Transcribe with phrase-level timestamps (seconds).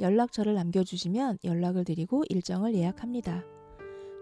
[0.00, 3.44] 연락처를 남겨주시면 연락을 드리고 일정을 예약합니다.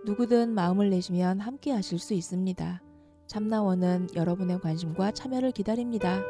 [0.07, 2.83] 누구든 마음을 내시면 함께 하실 수 있습니다.
[3.27, 6.23] 참나원은 여러분의 관심과 참여를 기다립니다.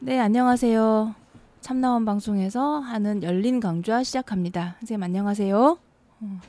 [0.00, 1.14] 네, 안녕하세요.
[1.60, 4.76] 참나원 방송에서 하는 열린 강좌 시작합니다.
[4.80, 5.78] 선생님 안녕하세요.
[6.20, 6.40] 어.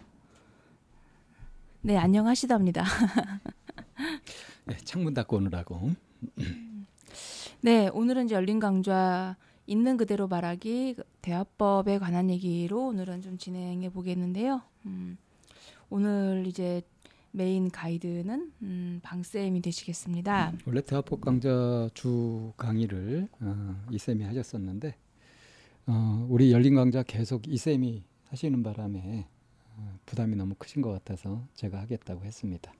[1.81, 2.83] 네, 안녕하시답니다.
[4.65, 5.91] 네, 창문 닫고 오느라고.
[7.61, 9.35] 네, 오늘은 이제 열린 강좌
[9.67, 14.61] 있는 그대로 말하기 대화법에 관한 얘기로 오늘은 좀 진행해 보겠는데요.
[14.85, 15.17] 음,
[15.89, 16.81] 오늘 이제
[17.31, 20.53] 메인 가이드는 음, 방쌤이 되시겠습니다.
[20.65, 24.95] 원래 대화법 강좌 주 강의를 어, 이 쌤이 하셨었는데
[25.87, 29.27] 어, 우리 열린 강좌 계속 이 쌤이 하시는 바람에
[29.75, 32.71] 어, 부담이 너무 크신 것 같아서 제가 하겠다고 했습니다.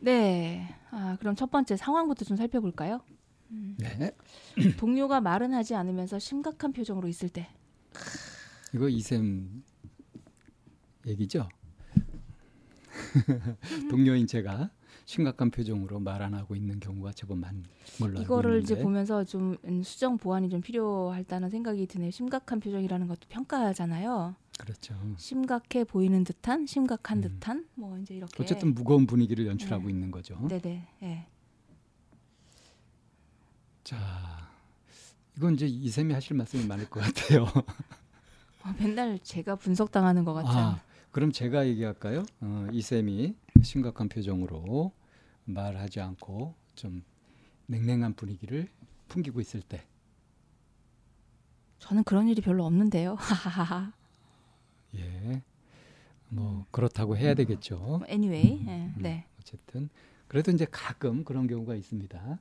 [0.00, 3.00] 네, 아, 그럼 첫 번째 상황부터 좀 살펴볼까요?
[3.50, 3.76] 음.
[3.78, 4.10] 네.
[4.78, 7.48] 동료가 말은 하지 않으면서 심각한 표정으로 있을 때.
[8.74, 9.62] 이거 이쌤
[11.06, 11.48] 얘기죠?
[13.90, 14.70] 동료인 제가
[15.04, 17.62] 심각한 표정으로 말 안 하고 있는 경우가 제법 많은
[17.98, 22.10] 걸로 이거를 이제 보면서 좀 수정 보완이 좀 필요하다는 생각이 드네요.
[22.10, 24.34] 심각한 표정이라는 것도 평가잖아요.
[24.58, 24.94] 그렇죠.
[25.18, 27.22] 심각해 보이는 듯한, 심각한 음.
[27.22, 28.42] 듯한, 뭐 이제 이렇게.
[28.42, 29.90] 어쨌든 무거운 분위기를 연출하고 네.
[29.90, 30.38] 있는 거죠.
[30.48, 30.88] 네네.
[31.00, 31.26] 네.
[33.84, 34.48] 자,
[35.36, 37.44] 이건 이제 이샘이 하실 말씀이 많을 것 같아요.
[37.44, 40.58] 어, 맨날 제가 분석당하는 것 같아요.
[40.58, 40.80] 아,
[41.12, 42.24] 그럼 제가 얘기할까요?
[42.40, 44.92] 어, 이샘이 심각한 표정으로
[45.44, 47.04] 말하지 않고 좀
[47.66, 48.68] 냉랭한 분위기를
[49.08, 49.86] 풍기고 있을 때.
[51.78, 53.16] 저는 그런 일이 별로 없는데요.
[54.94, 55.42] 예.
[56.28, 58.02] 뭐 그렇다고 해야 되겠죠.
[58.08, 59.26] anyway, 음, 예, 네.
[59.38, 59.88] 어쨌든
[60.28, 62.38] 그래도 이제 가끔 그런 경우가 있습니다.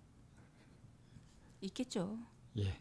[1.62, 2.18] 있겠죠.
[2.58, 2.78] 예.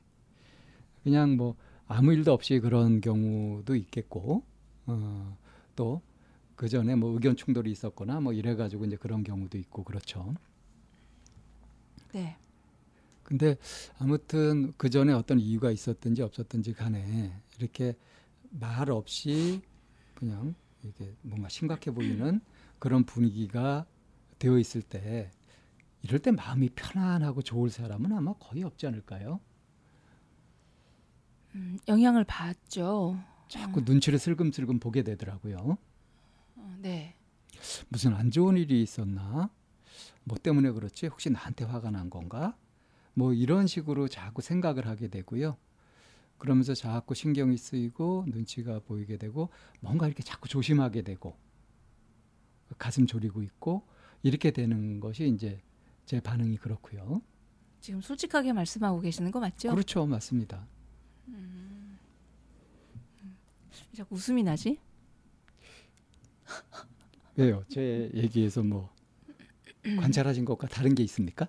[1.03, 4.43] 그냥 뭐 아무 일도 없이 그런 경우도 있겠고,
[4.87, 5.37] 어,
[5.77, 10.35] 또그 전에 뭐 의견 충돌이 있었거나 뭐 이래 가지고 이제 그런 경우도 있고 그렇죠.
[12.13, 12.37] 네.
[13.23, 13.57] 근데
[13.99, 17.97] 아무튼 그 전에 어떤 이유가 있었든지 없었든지 간에 이렇게
[18.59, 19.63] 말 없이
[20.15, 22.41] 그냥 이게 뭔가 심각해 보이는
[22.79, 23.87] 그런 분위기가
[24.39, 25.31] 되어 있을 때
[26.03, 29.41] 이럴 때 마음이 편안하고 좋을 사람은 아마 거의 없지 않을까요?
[31.55, 33.19] 음, 영향을 받죠.
[33.49, 33.85] 자꾸 음.
[33.87, 35.79] 눈치를 슬금슬금 보게 되더라고요.
[36.57, 37.17] 어, 네.
[37.89, 39.51] 무슨 안 좋은 일이 있었나?
[40.25, 41.07] 뭐 때문에 그렇지?
[41.07, 42.57] 혹시 나한테 화가 난 건가?
[43.15, 45.57] 뭐 이런 식으로 자꾸 생각을 하게 되고요.
[46.45, 49.49] 그러면서 자꾸 신경이 쓰이고 눈치가 보이게 되고
[49.81, 51.35] 뭔가 이렇게 자꾸 조심하게 되고
[52.77, 53.83] 가슴 졸이고 있고
[54.23, 55.63] 이렇게 되는 것이 이제
[56.05, 57.23] 제 반응이 그렇고요.
[57.81, 59.71] 지금 솔직하게 말씀하고 계시는 거 맞죠?
[59.71, 60.67] 그렇죠, 맞습니다.
[61.29, 61.99] 음,
[63.95, 64.79] 자꾸 웃음이 나지?
[67.37, 67.65] 왜요?
[67.71, 68.93] 제 얘기에서 뭐
[69.83, 71.47] 관찰하신 것과 다른 게 있습니까?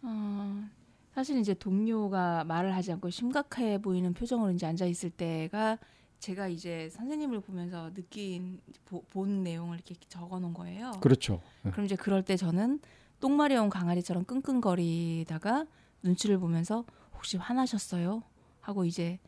[0.00, 0.70] 어,
[1.14, 5.78] 사실 이제 동료가 말을 하지 않고 심각해 보이는 표정으로 이제 앉아 있을 때가
[6.18, 10.90] 제가 이제 선생님을 보면서 느낀 보, 본 내용을 이렇게 적어 놓은 거예요.
[11.00, 11.40] 그렇죠.
[11.62, 11.70] 네.
[11.70, 12.80] 그럼 이제 그럴 때 저는
[13.20, 15.66] 똥마려운 강아지처럼 끙끙거리다가
[16.02, 18.22] 눈치를 보면서 혹시 화나셨어요?
[18.60, 19.20] 하고 이제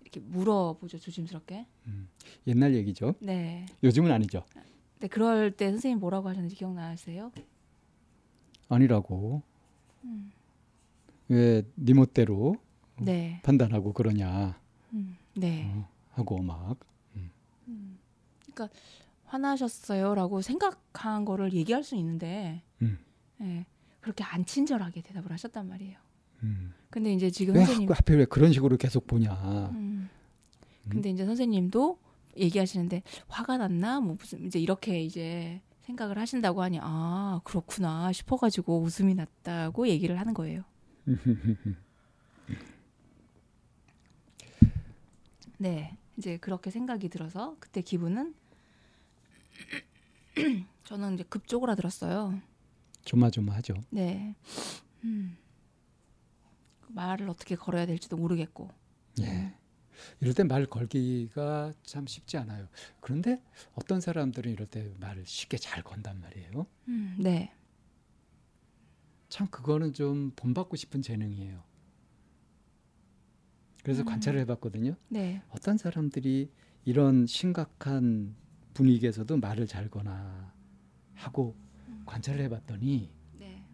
[0.00, 1.66] 이렇게 물어보죠 조심스럽게.
[1.88, 2.08] 음,
[2.46, 3.14] 옛날 얘기죠.
[3.20, 3.66] 네.
[3.82, 4.44] 요즘은 아니죠.
[5.00, 7.32] 네, 그럴 때 선생님 뭐라고 하셨는지 기억나세요?
[8.68, 9.42] 아니라고.
[10.04, 10.32] 음.
[11.28, 12.56] 왜 네 멋대로
[13.00, 13.40] 네.
[13.42, 14.58] 판단하고 그러냐.
[14.92, 15.70] 음, 네.
[15.74, 16.76] 어, 하고 막.
[17.16, 17.30] 음.
[17.68, 17.98] 음.
[18.52, 18.68] 그러니까
[19.24, 22.98] 화나셨어요라고 생각한 거를 얘기할 수 있는데 음.
[23.42, 23.66] 예,
[24.00, 25.98] 그렇게 안 친절하게 대답을 하셨단 말이에요.
[26.42, 26.72] 음.
[26.90, 29.32] 근데 이제 지금 왜 선생님 하필 왜 그런 식으로 계속 보냐.
[29.74, 30.08] 음.
[30.88, 31.98] 근데 이제 선생님도
[32.36, 39.14] 얘기하시는데 화가 났나 뭐 무슨 이제 이렇게 이제 생각을 하신다고 하니 아 그렇구나 싶어가지고 웃음이
[39.14, 40.62] 났다고 얘기를 하는 거예요.
[45.58, 48.34] 네, 이제 그렇게 생각이 들어서 그때 기분은
[50.84, 52.40] 저는 이제 급 쪼그라들었어요.
[53.04, 53.74] 조마조마하죠.
[53.90, 54.34] 네.
[55.04, 55.36] 음.
[56.88, 58.70] 말을 어떻게 걸어야 될지도 모르겠고.
[59.20, 59.54] 예.
[60.20, 62.68] 이럴 때 말 걸기가 참 쉽지 않아요.
[63.00, 63.42] 그런데
[63.74, 66.66] 어떤 사람들은 이럴 때 말을 쉽게 잘 건단 말이에요.
[66.88, 67.52] 음, 네.
[69.28, 71.62] 참 그거는 좀 본받고 싶은 재능이에요.
[73.82, 74.06] 그래서 음.
[74.06, 74.96] 관찰을 해봤거든요.
[75.08, 75.42] 네.
[75.50, 76.50] 어떤 사람들이
[76.84, 78.34] 이런 심각한
[78.74, 80.52] 분위기에서도 말을 잘 거나
[81.14, 81.56] 하고
[82.04, 83.64] 관찰을 해봤더니 네.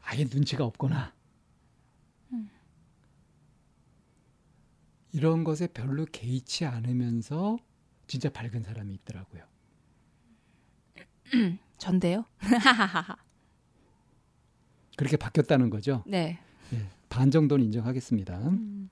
[0.00, 1.14] 아예 눈치가 없거나
[2.32, 2.50] 음.
[5.12, 7.58] 이런 것에 별로 개의치 않으면서
[8.06, 9.53] 진짜 밝은 사람이 있더라고요.
[11.78, 12.24] 전데요?
[14.96, 16.02] 그렇게 바뀌었다는 거죠.
[16.06, 16.38] 네.
[16.72, 18.38] 예, 반 정도는 인정하겠습니다.
[18.48, 18.88] 음.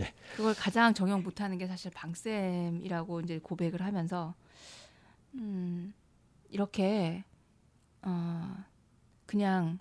[0.00, 0.12] 예.
[0.36, 4.34] 그걸 가장 정형 못하는 게 사실 방쌤이라고 이제 고백을 하면서
[5.34, 5.92] 음,
[6.50, 7.24] 이렇게
[8.02, 8.56] 어
[9.26, 9.78] 그냥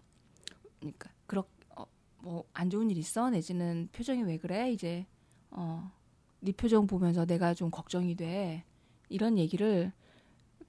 [0.79, 1.45] 그러니까 그렇
[1.75, 1.85] 어,
[2.19, 5.05] 뭐안 좋은 일 있어 내지는 표정이 왜 그래 이제
[5.51, 5.99] 어
[6.41, 8.63] 네 표정 보면서 내가 좀 걱정이 돼
[9.09, 9.91] 이런 얘기를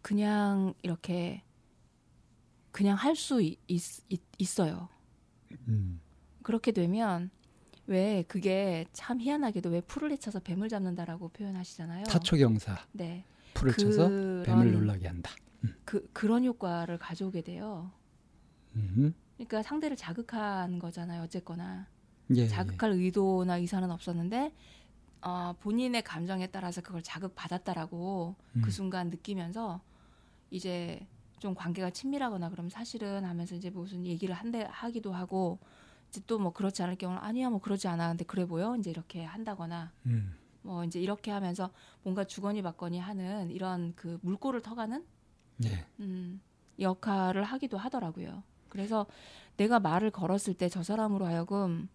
[0.03, 1.43] 그냥 이렇게
[2.73, 3.41] 그냥 할 수
[4.39, 4.89] 있어요.
[5.69, 6.01] 음,
[6.43, 7.31] 그렇게 되면
[7.87, 12.05] 왜 그게 참 희한하게도 왜 풀을 헤쳐서 뱀을 잡는다라고 표현하시잖아요.
[12.05, 13.25] 타초경사 네.
[13.55, 15.31] 풀을 쳐서 그런- 뱀을 놀라게 한다.
[15.85, 17.91] 그 그런 효과를 가져오게 돼요.
[18.77, 21.23] 음, 그러니까 상대를 자극한 거잖아요.
[21.23, 21.87] 어쨌거나
[22.37, 24.55] 예, 자극할 의도나 의사는 없었는데
[25.23, 28.63] 어, 본인의 감정에 따라서 그걸 자극 받았다라고 음.
[28.63, 29.83] 그 순간 느끼면서
[30.51, 31.07] 이제
[31.39, 35.59] 좀 관계가 친밀하거나 그러면 사실은 하면서 이제 무슨 얘기를 한대 하기도 하고
[36.09, 39.25] 이제 또 뭐 그렇지 않을 경우는 아니야 뭐 그러지 않아 근데 그래 보여 이제 이렇게
[39.25, 40.11] 한다거나 예.
[40.11, 41.71] 음, 뭐 이제 이렇게 하면서
[42.03, 45.05] 뭔가 주거니 받거니 하는 이런 그 물꼬를 터가는
[45.65, 46.41] 예, 음,
[46.79, 48.43] 역할을 하기도 하더라고요.
[48.69, 49.07] 그래서
[49.57, 51.89] 내가 말을 걸었을 때 저 사람으로 하여금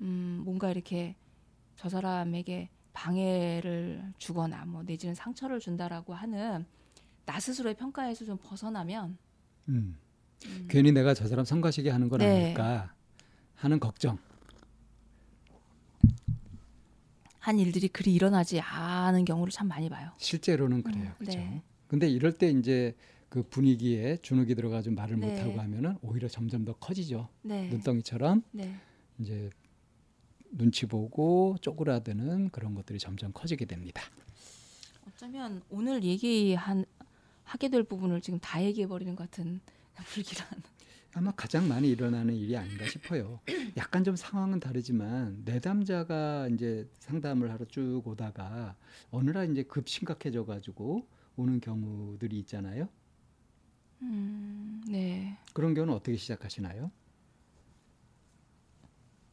[0.00, 1.16] 음, 뭔가 이렇게
[1.76, 6.66] 저 사람에게 방해를 주거나 뭐 내지는 상처를 준다라고 하는
[7.28, 9.18] 나 스스로의 평가에서 좀 벗어나면
[9.68, 9.98] 음.
[10.46, 12.44] 음, 괜히 내가 저 사람 성가시게 하는 건 네.
[12.44, 12.94] 아닐까
[13.54, 14.18] 하는 걱정.
[17.38, 20.10] 한 일들이 그리 일어나지 않은 경우를 참 많이 봐요.
[20.16, 21.38] 실제로는 그래요, 음, 그렇죠.
[21.38, 21.62] 네.
[21.86, 22.96] 근데 이럴 때 이제
[23.28, 25.26] 그 분위기에 주눅이 들어가지고 말을 네.
[25.26, 27.28] 못 하고 하면은 오히려 점점 더 커지죠.
[27.42, 28.74] 네, 눈덩이처럼 네,
[29.18, 29.50] 이제
[30.52, 34.00] 눈치 보고 쪼그라드는 그런 것들이 점점 커지게 됩니다.
[35.06, 36.86] 어쩌면 오늘 얘기한
[37.48, 39.60] 하게 될 부분을 지금 다 얘기해 버리는 것 같은
[40.12, 40.62] 불길한.
[41.14, 43.40] 아마 가장 많이 일어나는 일이 아닌가 싶어요.
[43.78, 48.76] 약간 좀 상황은 다르지만 내담자가 이제 상담을 하러 쭉 오다가
[49.10, 52.88] 어느 날 이제 급 심각해져 가지고 오는 경우들이 있잖아요.
[54.02, 55.38] 음, 네.
[55.54, 56.90] 그런 경우는 어떻게 시작하시나요?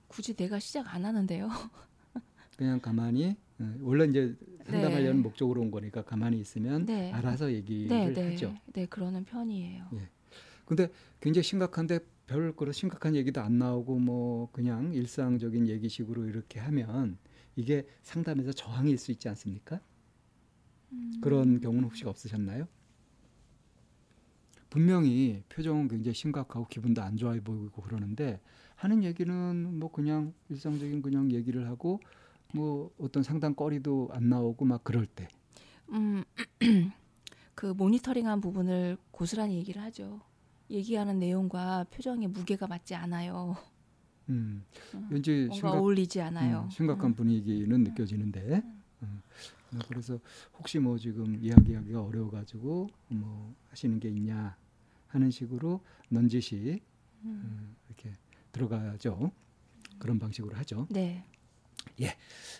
[0.07, 1.49] 굳이 내가 시작 안 하는데요.
[2.57, 3.44] 그냥 가만히 어,
[3.79, 4.35] 원래 이제
[4.65, 5.21] 상담하려는 네.
[5.21, 7.11] 목적으로 온 거니까 가만히 있으면 네.
[7.11, 8.53] 알아서 얘기를 네, 네, 하죠.
[8.73, 9.89] 네 그러는 편이에요.
[10.65, 10.89] 근데
[11.21, 17.17] 굉장히 심각한데 별 그런 심각한 얘기도 안 나오고 뭐 그냥 일상적인 얘기식으로 이렇게 하면
[17.55, 19.79] 이게 상담에서 저항일 수 있지 않습니까?
[20.91, 21.13] 음.
[21.21, 22.67] 그런 경우는 혹시 없으셨나요?
[24.69, 28.41] 분명히 표정은 굉장히 심각하고 기분도 안 좋아 보이고 그러는데
[28.75, 32.01] 하는 얘기는 뭐 그냥 일상적인 그냥 얘기를 하고
[32.55, 35.27] 뭐 어떤 상담거리도 안 나오고 막 그럴 때
[35.91, 36.23] 음,
[37.53, 40.21] 그 모니터링한 부분을 고스란히 얘기를 하죠.
[40.69, 43.55] 얘기하는 내용과 표정의 무게가 맞지 않아요.
[44.29, 46.61] 음, 음, 왠지 뭔가 심각, 어울리지 않아요.
[46.65, 47.15] 음, 심각한 음.
[47.15, 48.63] 분위기는 느껴지는데
[49.03, 49.21] 음,
[49.73, 50.19] 어, 그래서
[50.57, 54.57] 혹시 뭐 지금 이야기하기가 어려워가지고 뭐 하시는 게 있냐
[55.07, 56.81] 하는 식으로 넌지시
[57.23, 57.41] 음.
[57.43, 58.11] 음, 이렇게
[58.51, 59.31] 들어가죠
[59.99, 61.23] 그런 방식으로 하죠 네.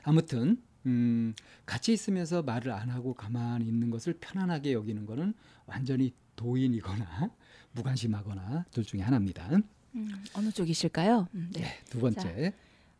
[0.03, 1.34] 아무튼 음,
[1.65, 5.34] 같이 있으면서 말을 안 하고 가만히 있는 것을 편안하게 여기는 거는
[5.65, 7.32] 완전히 도인이거나
[7.74, 9.50] 무관심하거나 둘 중에 하나입니다.
[9.96, 11.27] 음, 어느 쪽이실까요?
[11.34, 11.65] 음, 네.
[11.89, 12.53] 두 번째.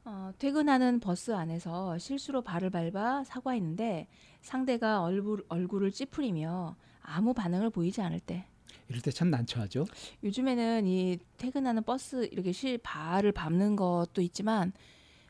[0.06, 4.08] 어, 퇴근하는 버스 안에서 실수로 발을 밟아 사과했는데
[4.42, 8.46] 상대가 얼굴, 얼굴을 찌푸리며 아무 반응을 보이지 않을 때.
[8.88, 9.86] 이럴 때 참 난처하죠.
[10.24, 14.74] 요즘에는 이 퇴근하는 버스 이렇게 실 발을 밟는 것도 있지만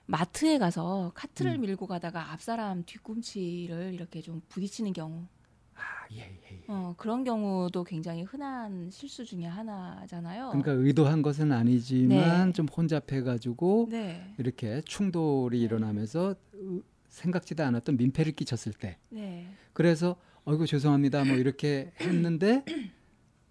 [0.08, 1.62] 마트에 가서 카트를 음.
[1.62, 5.26] 밀고 가다가 앞 사람 뒤꿈치를 이렇게 좀 부딪히는 경우
[5.76, 5.80] 아,
[6.14, 6.64] 예, 예, 예.
[6.68, 10.50] 어, 그런 경우도 굉장히 흔한 실수 중에 하나잖아요.
[10.50, 12.54] 그러니까 의도한 것은 아니지만 네.
[12.54, 20.16] 좀 혼잡해 가지고 네, 이렇게 충돌이 일어나면서 으, 생각지도 않았던 민폐를 끼쳤을 때 네, 그래서
[20.46, 22.64] 어이구 죄송합니다 뭐 이렇게 했는데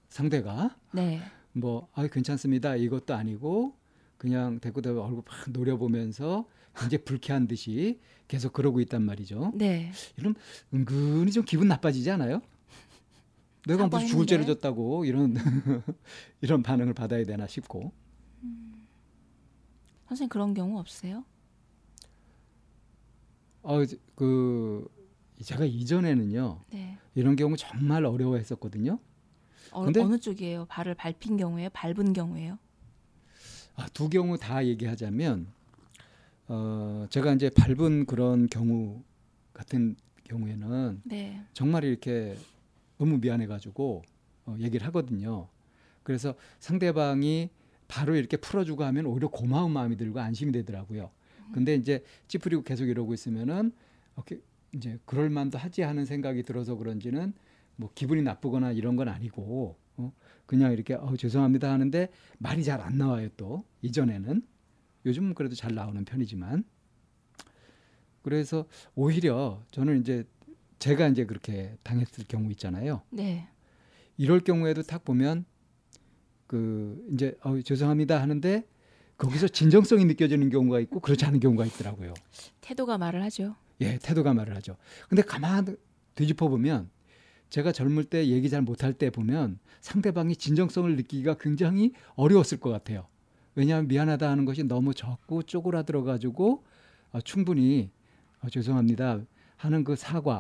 [0.09, 1.21] 상대가 네.
[1.53, 3.75] 뭐 아 괜찮습니다 이것도 아니고
[4.25, 9.52] 그냥 대꾸대고 얼굴 막 노려보면서 굉장히 불쾌한 듯이 계속 그러고 있단 말이죠.
[9.54, 9.93] 네.
[10.16, 10.35] 이런
[10.73, 12.40] 은근히 좀 기분 나빠지지 않아요?
[13.66, 14.47] 내가 무슨 죽을 죄를.
[14.47, 15.35] 졌다고 이런
[16.40, 17.93] 이런 반응을 받아야 되나 싶고
[20.09, 21.23] 선생님 그런 경우 없으세요?
[23.61, 24.88] 어그
[25.43, 26.97] 제가 이전에는요 네.
[27.14, 28.99] 이런 경우 정말 어려워했었거든요.
[29.71, 30.64] 어, 근데- 어느 쪽이에요?
[30.64, 31.69] 발을 밟힌 경우에요?
[31.75, 32.59] 밟은 경우에요?
[33.76, 35.47] 아, 두 경우 다 얘기하자면
[36.47, 39.02] 어 제가 이제 밟은 그런 경우
[39.52, 41.40] 같은 경우에는 네.
[41.52, 42.37] 정말 이렇게
[42.99, 44.02] 너무 미안해가지고
[44.47, 45.49] 어, 얘기를 하거든요.
[46.02, 47.50] 그래서 상대방이
[47.88, 51.11] 바로 이렇게 풀어주고 하면 오히려 고마운 마음이 들고 안심이 되더라고요.
[51.52, 53.73] 근데 이제 찌푸리고 계속 이러고 있으면은
[54.16, 54.40] 이렇게
[54.73, 57.33] 이제 그럴 만도 하지 하는 생각이 들어서 그런지는
[57.76, 59.76] 뭐 기분이 나쁘거나 이런 건 아니고 어,
[60.47, 62.09] 그냥 이렇게 어, 죄송합니다 하는데
[62.39, 64.43] 말이 잘 안 나와요 또 이전에는
[65.07, 66.65] 요즘은 그래도 잘 나오는 편이지만
[68.23, 70.25] 그래서 오히려 저는 이제
[70.79, 73.03] 제가 이제 그렇게 당했을 경우 있잖아요.
[73.11, 73.49] 네.
[74.17, 75.45] 이럴 경우에도 딱 보면
[76.47, 78.67] 그 이제 어, 죄송합니다 하는데
[79.17, 82.15] 거기서 진정성이 느껴지는 경우가 있고 그렇지 않은 경우가 있더라고요.
[82.61, 83.57] 태도가 말을 하죠.
[83.81, 84.77] 예, 태도가 말을 하죠.
[85.09, 85.77] 근데 가만
[86.15, 86.91] 뒤집어 보면
[87.55, 93.07] 제가 젊을 때 얘기 잘 못할 때 보면 상대방이 진정성을 느끼기가 굉장히 어려웠을 것 같아요.
[93.55, 96.65] 왜냐하면 미안하다 하는 것이 너무 적고 쪼그라들어 가지고
[97.13, 97.93] 어, 충분히
[98.41, 99.21] 어, 죄송합니다
[99.57, 100.35] 하는 그 사과가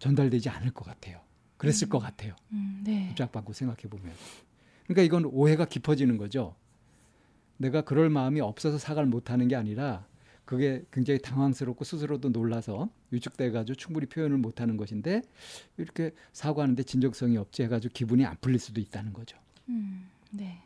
[0.00, 1.20] 전달되지 않을 것 같아요.
[1.56, 2.34] 그랬을 것 같아요.
[2.50, 3.10] 음, 네.
[3.10, 4.12] 입장받고 생각해 보면.
[4.88, 6.56] 그러니까 이건 오해가 깊어지는 거죠.
[7.58, 10.04] 내가 그럴 마음이 없어서 사과를 못 하는 게 아니라
[10.48, 15.20] 그게 굉장히 당황스럽고 스스로도 놀라서 위축돼 가지고 충분히 표현을 못 하는 것인데
[15.76, 19.36] 이렇게 사과하는데 진정성이 없지 해 가지고 기분이 안 풀릴 수도 있다는 거죠.
[19.68, 20.62] 음, 네.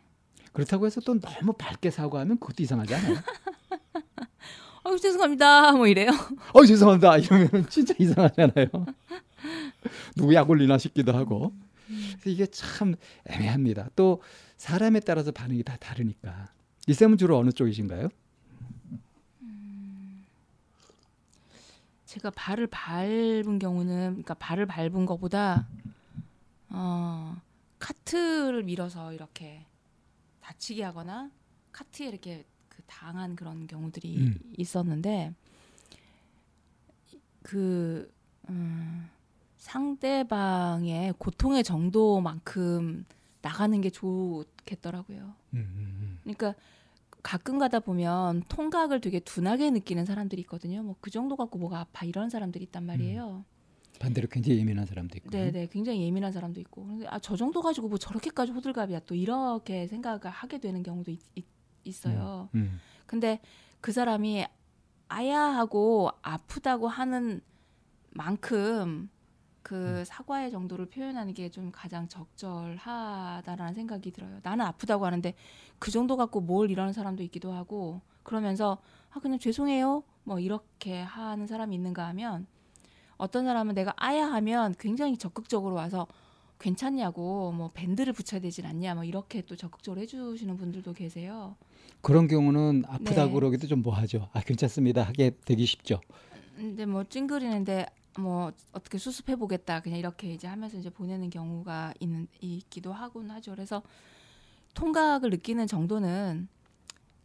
[0.53, 3.17] 그렇다고 해서 또 너무 밝게 사과하면 그것도 이상하지 않아요?
[4.85, 5.73] 아유 죄송합니다.
[5.73, 6.11] 뭐 이래요.
[6.55, 8.69] 어 죄송합니다 이러면 진짜 이상하잖아요.
[10.15, 11.53] 누구 약 올리나 싶기도 하고.
[11.89, 12.95] 그래서 이게 참
[13.27, 13.89] 애매합니다.
[13.97, 14.23] 또
[14.59, 16.53] 사람에 따라서 반응이 다 다르니까.
[16.87, 18.11] 이 쌤은 주로 어느 쪽이신가요?
[22.13, 25.67] 제가 발을 밟은 경우는 그러니까 발을 밟은 것보다
[26.69, 27.41] 어,
[27.79, 29.65] 카트를 밀어서 이렇게
[30.43, 31.31] 다치게 하거나
[31.73, 34.39] 카트에 이렇게 그 당한 그런 경우들이 음.
[34.59, 35.33] 있었는데
[37.43, 38.13] 그
[38.51, 39.09] 음,
[39.57, 43.07] 상대방의 고통의 정도만큼
[43.41, 45.33] 나가는 게 좋겠더라고요.
[45.55, 46.55] 음, 그러니까
[47.23, 50.83] 가끔 가다 보면 통각을 되게 둔하게 느끼는 사람들이 있거든요.
[50.83, 53.45] 뭐 그 정도 갖고 뭐가 아파 이런 사람들이 있단 말이에요.
[53.99, 55.31] 반대로 굉장히 예민한 사람도 있고.
[55.31, 56.89] 네, 네, 굉장히 예민한 사람도 있고.
[57.07, 62.49] 아, 저 정도 가지고 뭐 저렇게까지 호들갑이야 또 이렇게 생각을 하게 되는 경우도 있, 어요
[62.55, 63.41] 음, 근데
[63.81, 64.47] 그 사람이
[65.09, 67.41] 아야 하고 아프다고 하는
[68.11, 69.11] 만큼
[69.63, 74.39] 그 사과의 정도를 표현하는 게 좀 가장 적절하다라는 생각이 들어요.
[74.43, 75.35] 나는 아프다고 하는데
[75.79, 78.79] 그 정도 갖고 뭘 이러는 사람도 있기도 하고 그러면서
[79.11, 82.47] 아 그냥 죄송해요 뭐 이렇게 하는 사람이 있는가 하면
[83.17, 86.07] 어떤 사람은 내가 아야 하면 굉장히 적극적으로 와서
[86.59, 91.57] 괜찮냐고 뭐 밴드를 붙여야 되진 않냐 뭐 이렇게 또 적극적으로 해주시는 분들도 계세요.
[92.01, 93.35] 그런 경우는 아프다고 네.
[93.35, 94.29] 그러기도 좀 뭐하죠.
[94.33, 95.03] 아 괜찮습니다.
[95.03, 96.01] 하게 되기 쉽죠.
[96.57, 97.87] 근데 뭐 찡그리는데
[98.19, 103.53] 뭐 어떻게 수습해 보겠다 그냥 이렇게 이제 하면서 이제 보내는 경우가 있는 있기도 하곤 하죠.
[103.53, 103.83] 그래서
[104.75, 106.49] 통각을 느끼는 정도는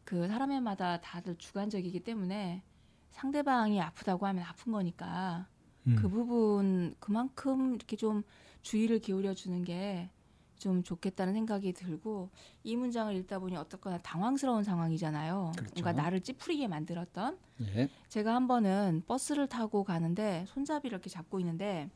[0.04, 2.64] 그 사람마다 다들 주관적이기 때문에
[3.12, 5.48] 상대방이 아프다고 하면 아픈 거니까
[5.88, 5.96] 음.
[5.98, 8.24] 그 부분 그만큼 이렇게 좀
[8.62, 10.10] 주의를 기울여 주는 게
[10.58, 12.30] 좀 좋겠다는 생각이 들고
[12.64, 15.52] 이 문장을 읽다 보니 어떻거나 당황스러운 상황이잖아요.
[15.56, 15.74] 그렇죠.
[15.76, 17.90] 뭔가 나를 찌푸리게 만들었던 예.
[18.10, 21.90] 제가 한 번은 버스를 타고 가는데 손잡이를 이렇게 잡고 있는데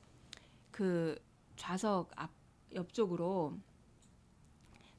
[0.71, 1.19] 그
[1.55, 2.31] 좌석 앞
[2.73, 3.57] 옆쪽으로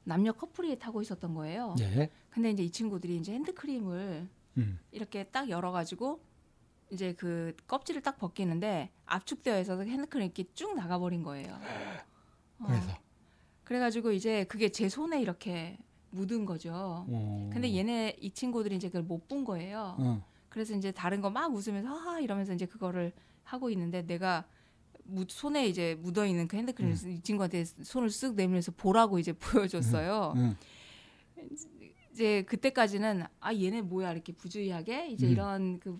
[0.03, 1.75] 남녀 커플이 타고 있었던 거예요.
[1.79, 2.09] 예.
[2.29, 4.27] 근데 이제 이 친구들이 이제 핸드크림을
[4.57, 4.79] 음.
[4.91, 6.19] 이렇게 딱 열어가지고
[6.89, 11.57] 이제 그 껍질을 딱 벗기는데 압축되어 있어서 핸드크림이 이렇게 쭉 나가버린 거예요.
[12.59, 12.91] 어, 그래서.
[13.63, 15.77] 그래가지고 이제 그게 제 손에 이렇게
[16.11, 17.05] 묻은 거죠.
[17.07, 17.49] 어.
[17.51, 19.95] 근데 얘네 이 친구들이 이제 그걸 못 본 거예요.
[19.99, 20.23] 어.
[20.49, 23.11] 그래서 이제 다른 거 막 웃으면서 하하 이러면서 이제 그거를
[23.43, 24.45] 하고 있는데 내가
[25.05, 30.33] 무, 손에 이제 묻어 있는 그 핸드크림을 이 친구한테 손을 쓱 내밀면서 보라고 이제 보여줬어요.
[30.35, 30.55] 응.
[32.11, 35.31] 이제 그때까지는 아 얘네 뭐야 이렇게 부주의하게 이제 음.
[35.31, 35.99] 이런 그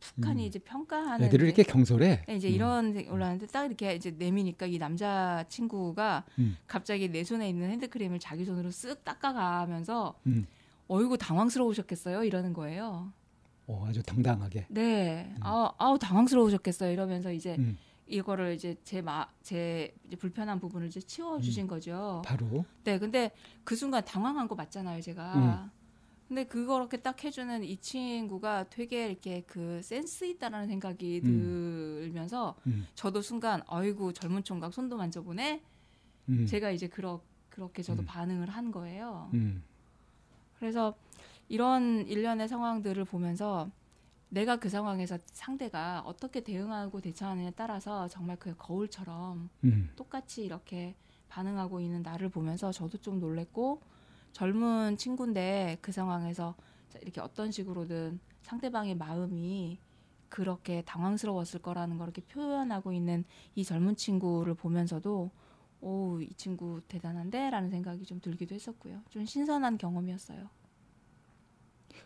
[0.00, 0.46] 북한이 음.
[0.46, 2.24] 이제 평가하는 애들을 이렇게 경솔해.
[2.28, 2.52] 네, 이제 음.
[2.54, 6.56] 이런 데 올라왔는데 딱 이렇게 이제 내미니까 이 남자 친구가 음.
[6.66, 10.46] 갑자기 내 손에 있는 핸드크림을 자기 손으로 쓱 닦아가면서 음.
[10.88, 13.12] 어이구 당황스러우셨겠어요 이러는 거예요.
[13.66, 14.66] 어, 아주 당당하게.
[14.70, 15.36] 네, 음.
[15.40, 17.76] 아, 아우 당황스러우셨겠어요 이러면서 이제 음.
[18.06, 22.22] 이거를 이제 제 마 제 불편한 부분을 이제 치워 주신 거죠.
[22.24, 22.64] 바로.
[22.84, 23.30] 네, 근데
[23.64, 25.70] 그 순간 당황한 거 맞잖아요, 제가.
[26.28, 26.34] 음.
[26.34, 32.02] 근데 그렇게 딱 해주는 이 친구가 되게 이렇게 그 센스 있다라는 생각이 음.
[32.02, 32.86] 들면서 음.
[32.94, 35.62] 저도 순간 어이구 젊은 총각 손도 만져보네.
[36.28, 36.46] 음.
[36.46, 38.06] 제가 이제 그러, 그렇게 저도 음.
[38.06, 39.30] 반응을 한 거예요.
[39.34, 39.62] 음.
[40.58, 40.94] 그래서
[41.48, 43.70] 이런 일련의 상황들을 보면서
[44.28, 49.90] 내가 그 상황에서 상대가 어떻게 대응하고 대처하느냐에 따라서 정말 그 거울처럼 음.
[49.96, 50.94] 똑같이 이렇게
[51.30, 53.80] 반응하고 있는 나를 보면서 저도 좀 놀랬고
[54.32, 56.54] 젊은 친구인데 그 상황에서
[57.02, 59.78] 이렇게 어떤 식으로든 상대방의 마음이
[60.28, 65.30] 그렇게 당황스러웠을 거라는 걸 이렇게 표현하고 있는 이 젊은 친구를 보면서도
[65.80, 67.50] 오, 이 친구 대단한데?
[67.50, 69.00] 라는 생각이 좀 들기도 했었고요.
[69.10, 70.48] 좀 신선한 경험이었어요.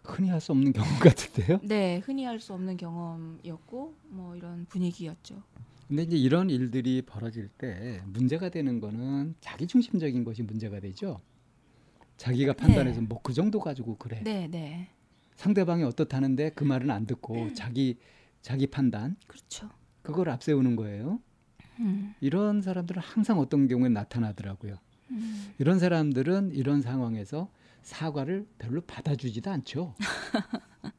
[0.05, 1.61] 흔히 할 수 없는 경우 같은데요.
[1.63, 5.43] 네, 흔히 할 수 없는 경험이었고, 뭐 이런 분위기였죠.
[5.89, 11.21] 근데 이제 이런 일들이 벌어질 때 문제가 되는 거는 자기 중심적인 것이 문제가 되죠.
[12.23, 14.21] 자기가 판단해서 뭐그 정도 가지고 그래.
[14.23, 14.89] 네, 네.
[15.35, 17.99] 상대방이 어떻다는데 그 말은 안 듣고 자기
[18.43, 19.69] 자기 판단 그렇죠.
[20.03, 21.21] 그걸 앞세우는 거예요.
[21.81, 24.77] 음, 이런 사람들은 항상 어떤 경우에 나타나더라고요.
[25.11, 25.53] 음.
[25.59, 27.51] 이런 사람들은 이런 상황에서
[27.83, 29.97] 사과를 별로 받아주지도 않죠.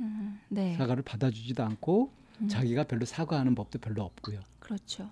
[0.00, 0.76] 음, 네.
[0.76, 2.48] 사과를 받아주지도 않고 음.
[2.48, 4.40] 자기가 별로 사과하는 법도 별로 없고요.
[4.58, 5.08] 그렇죠.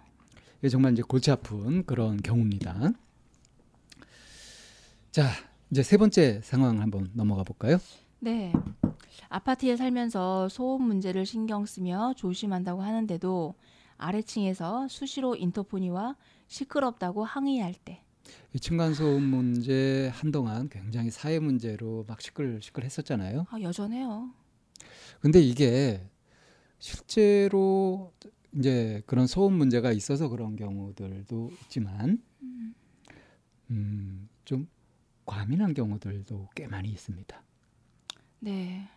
[0.59, 2.92] 이게 정말 이제 골치 아픈 그런 경우입니다.
[5.11, 5.29] 자,
[5.73, 7.79] 이제 세 번째 상황 한번 넘어가 볼까요?
[8.21, 8.52] 네.
[9.29, 13.55] 아파트에 살면서 소음 문제를 신경 쓰며 조심한다고 하는데도
[13.97, 18.02] 아래층에서 수시로 인터폰이 와 시끄럽다고 항의할 때.
[18.54, 23.47] 이 층간 소음 문제 한동안 굉장히 사회 문제로 막 시끌시끌했었잖아요.
[23.50, 24.30] 아, 여전해요.
[25.21, 26.08] 근데 이게
[26.78, 28.13] 실제로
[28.56, 32.23] 이제 그런 소음 문제가 있어서 그런 경우들도 있지만
[33.71, 34.69] 음, 좀
[35.30, 37.40] 과민한 경우들도 꽤 많이 있습니다.
[38.40, 38.88] 네.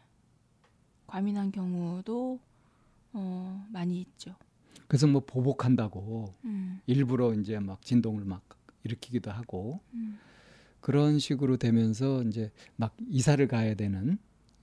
[1.06, 2.40] 과민한 경우도
[3.14, 4.36] 어, 많이 있죠.
[4.88, 8.42] 그래서 뭐 보복한다고 음, 일부러 이제 막 진동을 막
[8.84, 10.18] 일으키기도 하고 음,
[10.82, 14.18] 그런 식으로 되면서 이제 막 이사를 가야 되는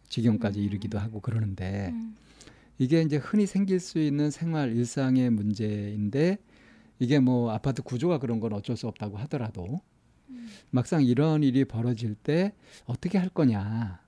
[0.08, 0.64] 지경까지 음.
[0.64, 2.16] 이르기도 하고 그러는데 음,
[2.78, 6.38] 이게 이제 흔히 생길 수 있는 생활 일상의 문제인데
[6.98, 9.80] 이게 뭐 아파트 구조가 그런 건 어쩔 수 없다고 하더라도
[10.30, 10.48] 음.
[10.70, 12.54] 막상 이런 일이 벌어질 때
[12.86, 14.00] 어떻게 할 거냐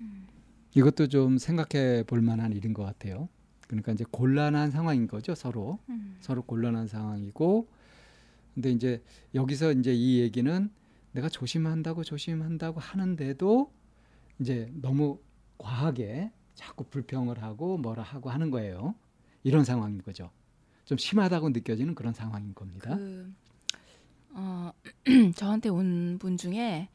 [0.00, 0.26] 음.
[0.74, 3.28] 이것도 좀 생각해 볼 만한 일인 것 같아요.
[3.66, 7.66] 그러니까 이제 곤란한 상황인 거죠 서로 음, 서로 곤란한 상황이고
[8.54, 9.02] 근데 이제
[9.34, 10.70] 여기서 이제 이 얘기는
[11.12, 13.72] 내가 조심한다고 조심한다고 하는데도
[14.40, 15.18] 이제 너무
[15.58, 18.94] 과하게 자꾸 불평을 하고 뭐라 하고 하는 거예요.
[19.42, 20.30] 이런 상황인 거죠.
[20.84, 22.96] 좀 심하다고 느껴지는 그런 상황인 겁니다.
[22.96, 23.32] 그,
[24.34, 24.72] 어,
[25.36, 26.88] 저한테 온 분 중에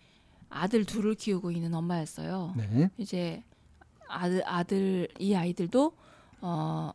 [0.50, 2.54] 아들 둘을 키우고 있는 엄마였어요.
[2.58, 2.90] 네.
[2.98, 3.44] 이제
[4.08, 5.94] 아들 아들 이 아이들도
[6.42, 6.92] 어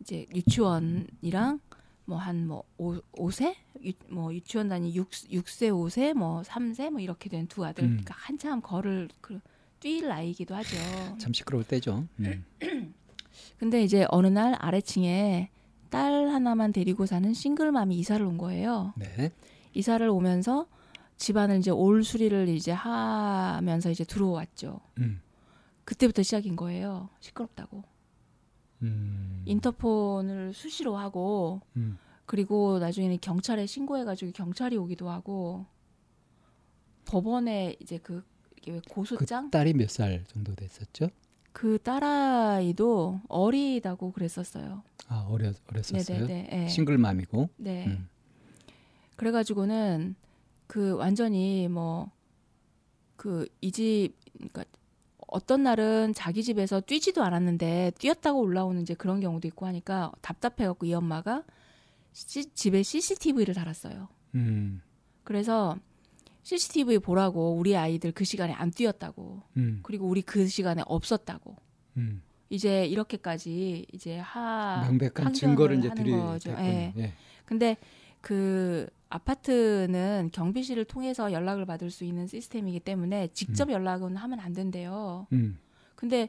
[0.00, 1.60] 이제 유치원이랑
[2.06, 7.28] 뭐 한뭐 5, 세 유, 뭐 유치원 다니 6, 6세 5세 뭐 3세 뭐 이렇게
[7.28, 7.88] 된 두 아들 음.
[7.90, 9.38] 그러니까 한참 걸을 그,
[9.80, 10.76] 뛸 나이기도 하죠.
[11.18, 12.06] 참 시끄러울 때죠.
[12.20, 12.44] 음.
[13.58, 15.50] 근데 이제 어느 날 아래층에
[15.90, 18.94] 딸 하나만 데리고 사는 싱글맘이 이사를 온 거예요.
[18.96, 19.30] 네.
[19.78, 20.66] 이사를 오면서
[21.18, 24.80] 집안을 이제 올 수리를 이제 하면서 이제 들어왔죠.
[24.98, 25.20] 음.
[25.84, 27.08] 그때부터 시작인 거예요.
[27.20, 27.84] 시끄럽다고.
[28.82, 29.42] 음.
[29.46, 31.96] 인터폰을 수시로 하고 음.
[32.26, 35.64] 그리고 나중에는 경찰에 신고해가지고 경찰이 오기도 하고
[37.04, 38.24] 법원에 이제 그
[38.56, 41.08] 이게 왜그 고소장 딸이 몇 살 정도 됐었죠?
[41.52, 44.82] 그, 딸아이도 어리다고 그랬었어요.
[45.08, 46.26] 아 어려 어렸었어요.
[46.26, 46.48] 네네네.
[46.50, 46.68] 네.
[46.68, 47.48] 싱글맘이고.
[47.56, 47.86] 네.
[47.86, 48.08] 음.
[49.18, 50.14] 그래가지고는
[50.66, 52.10] 그 완전히 뭐
[53.18, 54.64] 그 이 집 그러니까
[55.26, 60.94] 어떤 날은 자기 집에서 뛰지도 않았는데 뛰었다고 올라오는 이제 그런 경우도 있고 하니까 답답해갖고 이
[60.94, 61.44] 엄마가
[62.12, 64.08] 시, 집에 CCTV를 달았어요.
[64.36, 64.80] 음.
[65.24, 65.76] 그래서
[66.44, 69.80] CCTV 보라고 우리 아이들 그 시간에 안 뛰었다고 음.
[69.82, 71.56] 그리고 우리 그 시간에 없었다고
[71.98, 72.22] 음.
[72.48, 76.52] 이제 이렇게까지 이제 하 명백한 증거를 이제 하는 드리 거죠.
[76.52, 76.94] 예.
[76.96, 77.12] 예.
[77.44, 77.76] 근데
[78.22, 85.26] 그 아파트는 경비실을 통해서 연락을 받을 수 있는 시스템이기 때문에 직접 연락은 하면 안 된대요.
[85.32, 85.58] 음.
[85.94, 86.28] 근데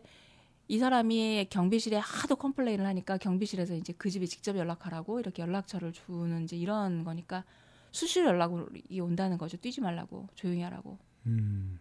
[0.68, 6.44] 이 사람이 경비실에 하도 컴플레인을 하니까 경비실에서 이제 그 집에 직접 연락하라고 이렇게 연락처를 주는
[6.44, 7.44] 이제 이런 거니까
[7.92, 9.58] 수시로 연락이 온다는 거죠.
[9.58, 10.98] 뛰지 말라고 조용히 하라고.
[11.26, 11.80] 음.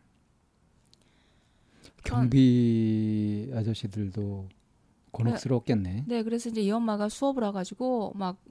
[2.05, 4.49] 경비 아저씨들도
[5.11, 6.05] 곤혹스럽겠네.
[6.07, 8.43] 네, 그래서 이제 이 엄마가 수업을 와가지고 막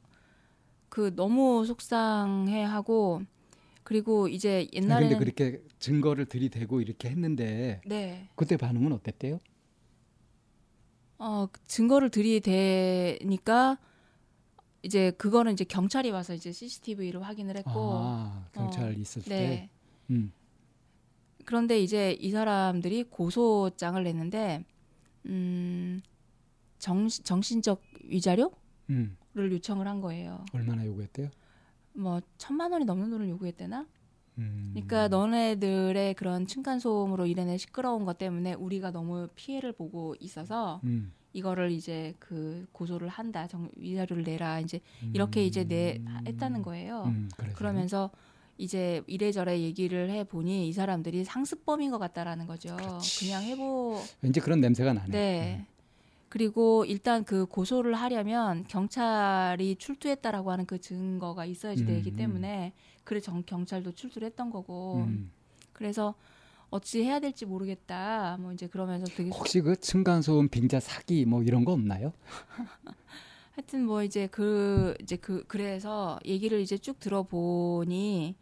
[0.89, 3.21] 그 너무 속상해하고
[3.84, 9.39] 그리고 이제 아니, 옛날에는 근데 그렇게 증거를 들이대고 이렇게 했는데 네, 그때 반응은 어땠대요?
[11.19, 13.78] 어 증거를 들이대니까
[14.84, 19.30] 이제 그거는 이제 경찰이 와서 이제 CCTV로 확인을 했고 아, 경찰 어, 있을 때.
[19.30, 19.69] 네.
[20.12, 20.32] 음.
[21.45, 24.65] 그런데 이제 이 사람들이 고소장을 냈는데
[25.28, 26.02] 음
[26.78, 28.52] 정, 정신적 위자료
[29.38, 29.52] 를 음.
[29.54, 30.43] 요청을 한 거예요.
[30.52, 31.30] 얼마나 요구했대요?
[31.93, 33.86] 뭐 천만 원이 넘는 돈을 요구했대나?
[34.39, 34.69] 음.
[34.73, 41.13] 그러니까 너네들의 그런 층간 소음으로 일어낸 시끄러운 것 때문에 우리가 너무 피해를 보고 있어서 음.
[41.34, 43.47] 이거를 이제 그 고소를 한다.
[43.47, 44.60] 정, 위자료를 내라.
[44.60, 44.82] 이제
[45.13, 47.04] 이렇게 이제 내 했다는 거예요.
[47.06, 47.30] 음.
[47.54, 48.10] 그러면서
[48.58, 52.76] 이제 이래저래 얘기를 해 보니 이 사람들이 상습범인 것 같다라는 거죠.
[52.76, 53.26] 그렇지.
[53.26, 55.12] 그냥 해보 왠지 그런 냄새가 나네.
[55.12, 55.67] 네.
[56.38, 62.15] 그리고 일단 그 고소를 하려면 경찰이 출두했다라고 하는 그 증거가 있어야지 음, 되기 음.
[62.15, 62.73] 때문에
[63.04, 65.32] 그래 정, 경찰도 출두를 했던 거고 음.
[65.73, 66.13] 그래서
[66.69, 68.38] 어찌 해야 될지 모르겠다.
[68.39, 72.13] 뭐 이제 그러면서 되게 혹시 그 층간소음 빙자 사기 뭐 이런 거 없나요?
[73.56, 78.36] 하여튼 뭐 이제 그 이제 그 그래서 얘기를 이제 쭉 들어보니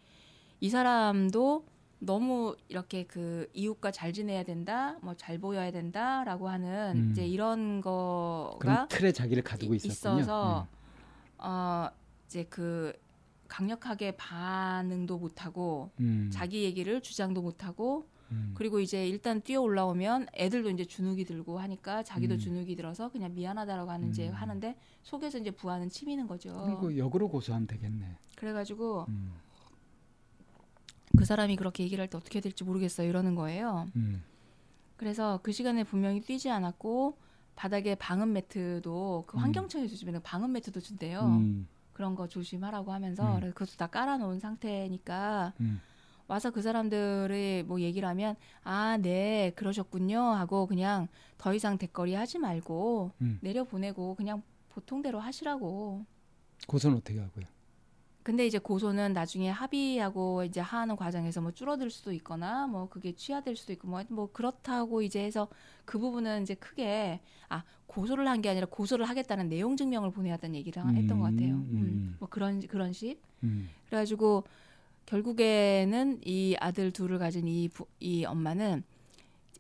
[0.60, 1.66] 이 사람도
[2.06, 7.12] 너무 이렇게 그 이웃과 잘 지내야 된다, 뭐 잘 보여야 된다라고 하는 음.
[7.12, 9.78] 이제 이런 거가 틀에 자기를 가두고 이-.
[9.78, 10.68] 있어서
[11.38, 11.88] 어
[12.28, 12.94] 이제 그
[13.48, 16.30] 강력하게 반응도 못하고 음.
[16.32, 18.54] 자기 얘기를 주장도 못하고 음.
[18.56, 22.40] 그리고 이제 일단 뛰어 올라오면 애들도 이제 주눅이 들고 하니까 자기도 음.
[22.40, 24.34] 주눅이 들어서 그냥 미안하다라고 하는 이제 음.
[24.34, 26.64] 하는데 속에서 이제 부하는 치미는 거죠.
[26.66, 28.18] 그리고 역으로 고소하면 되겠네.
[28.36, 29.34] 그래가지고 음.
[31.18, 33.88] 그 사람이 그렇게 얘기를 할 때 어떻게 해야 될지 모르겠어요 이러는 거예요.
[33.96, 34.24] 음.
[34.98, 37.18] 그래서 그 시간에 분명히 뛰지 않았고
[37.56, 39.42] 바닥에 방음 매트도 그 음.
[39.44, 41.22] 환경청에서 주면 방음 매트도 준대요.
[41.22, 41.68] 음.
[41.94, 43.40] 그런 거 조심하라고 하면서 음.
[43.54, 45.80] 그것도 다 깔아놓은 상태니까 음.
[46.28, 52.40] 와서 그 사람들이 뭐 얘기를 하면 아, 네, 그러셨군요 하고 그냥 더 이상 대거리 하지
[52.40, 53.40] 말고 음.
[53.42, 56.06] 내려 보내고 그냥 보통대로 하시라고.
[56.68, 57.46] 고소는 어떻게 하고요?
[58.26, 63.56] 근데 이제 고소는 나중에 합의하고 이제 하는 과정에서 뭐 줄어들 수도 있거나 뭐 그게 취하될
[63.56, 65.48] 수도 있고 뭐, 뭐 그렇다고 이제 해서
[65.86, 70.56] 그 부분은 이제 크게 아 고소를 한 게 아니라 고소를 하겠다는 내용 증명을 보내야 한다는
[70.56, 71.54] 얘기를 했던 것 같아요.
[71.54, 72.16] 음, 음, 음.
[72.20, 73.22] 뭐 그런 그런 식.
[73.44, 73.70] 음.
[73.90, 74.44] 그래가지고
[75.06, 78.84] 결국에는 이 아들 둘을 가진 이, 부, 이 엄마는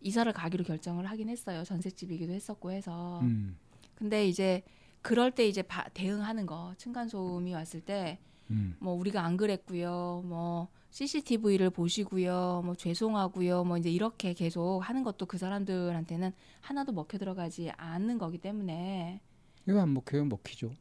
[0.02, 1.64] 이사를 가기로 결정을 하긴 했어요.
[1.64, 3.20] 전셋집이기도 했었고 해서.
[3.22, 3.58] 음.
[3.94, 4.64] 근데 이제
[5.04, 8.18] 그럴 때 이제 바, 대응하는 거 층간 소음이 왔을 때
[8.52, 8.76] 음.
[8.80, 10.24] 뭐 우리가 안 그랬고요.
[10.26, 12.62] 뭐 CCTV를 보시고요.
[12.66, 13.64] 뭐 죄송하고요.
[13.66, 16.32] 뭐 이제 이렇게 계속 하는 것도 그 사람들한테는
[16.62, 19.22] 하나도 먹혀 들어가지 않는 거기 때문에
[19.68, 20.26] 이거 안 먹혀요?
[20.26, 20.72] 먹히죠.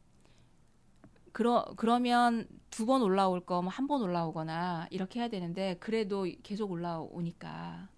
[1.31, 7.89] 그러 그러면 두 번 올라올 거면 한번 올라오거나 이렇게 해야 되는데 그래도 계속 올라오니까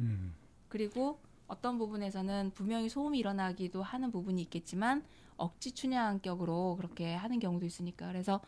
[0.00, 0.34] 음.
[0.68, 5.02] 그리고 어떤 부분에서는 분명히 소음이 일어나기도 하는 부분이 있겠지만
[5.36, 8.40] 억지 춘향격으로 그렇게 하는 경우도 있으니까 그래서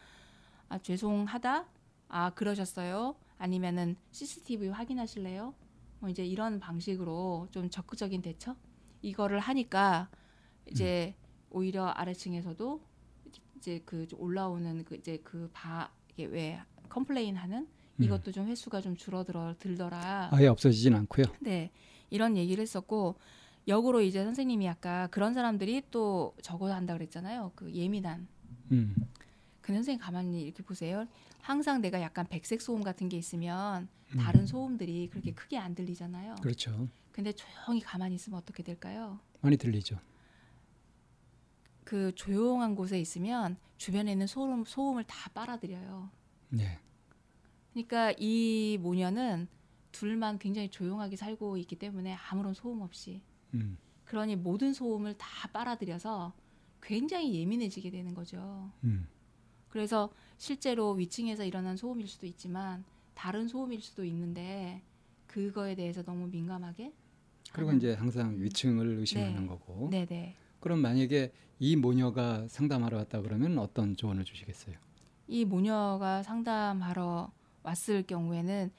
[0.69, 1.67] 아 죄송하다
[2.09, 5.55] 아 그러셨어요 아니면은 CCTV 확인하실래요
[6.01, 8.57] 뭐 이제 이런 방식으로 좀 적극적인 대처
[9.03, 10.09] 이거를 하니까
[10.71, 11.15] 이제
[11.51, 12.81] 오히려 아래층에서도
[13.57, 20.31] 이제 그 올라오는 그 이제 그바 이게 왜 컴플레인하는 이것도 좀 횟수가 좀 줄어들어 들더라.
[20.33, 21.27] 아예 없어지진 않고요.
[21.41, 21.71] 네.
[22.11, 23.17] 이런 얘기를 했었고
[23.67, 27.53] 역으로 이제 선생님이 아까 그런 사람들이 또 저거 한다 그랬잖아요.
[27.55, 28.27] 그 예민한.
[28.73, 28.95] 음.
[29.65, 31.09] 근데 선생님 가만히 이렇게 보세요.
[31.41, 33.89] 항상 내가 약간 백색 소음 같은 게 있으면
[34.21, 36.35] 다른 소음들이 그렇게 크게 안 들리잖아요.
[36.43, 36.87] 그렇죠.
[37.13, 39.19] 근데 조용히 가만히 있으면 어떻게 될까요?
[39.41, 39.99] 많이 들리죠.
[41.83, 46.11] 그 조용한 곳에 있으면 주변에 있는 소음 소음을 다 빨아들여요.
[46.51, 46.79] 네.
[47.73, 49.49] 그러니까 이 모녀는
[49.93, 53.23] 둘만 굉장히 조용하게 살고 있기 때문에 아무런 소음 없이
[53.55, 53.79] 음.
[54.05, 56.35] 그러니 모든 소음을 다 빨아들여서
[56.83, 58.71] 굉장히 예민해지게 되는 거죠.
[58.85, 59.09] 음.
[59.75, 60.09] 그래서
[60.39, 62.85] 실제로 위층에서 일어난 소음일 수도 있지만
[63.15, 64.81] 다른 소음일 수도 있는데
[65.27, 66.93] 그거에 대해서 너무 민감하게
[67.53, 69.47] 그리고 하는- 이제 항상 위층을 의심하는 네.
[69.49, 69.91] 거고.
[69.91, 74.77] 네네 그럼 만약에 이 모녀가 상담하러 왔다 그러면 어떤 조언을 주시겠어요?
[75.27, 77.33] 이 모녀가 상담하러
[77.65, 78.71] 왔을 경우에는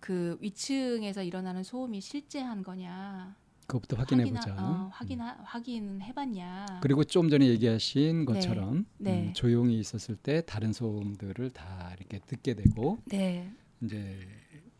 [0.00, 3.36] 그 위층에서 일어나는 소음이 실제한 거냐
[3.70, 4.52] 그것부터 확인해 보자.
[4.58, 6.80] 어, 확인 확인 해봤냐?
[6.82, 9.28] 그리고 좀 전에 얘기하신 것처럼 네.
[9.28, 14.18] 음, 조용히 있었을 때 다른 소음들을 다 이렇게 듣게 되고 네, 이제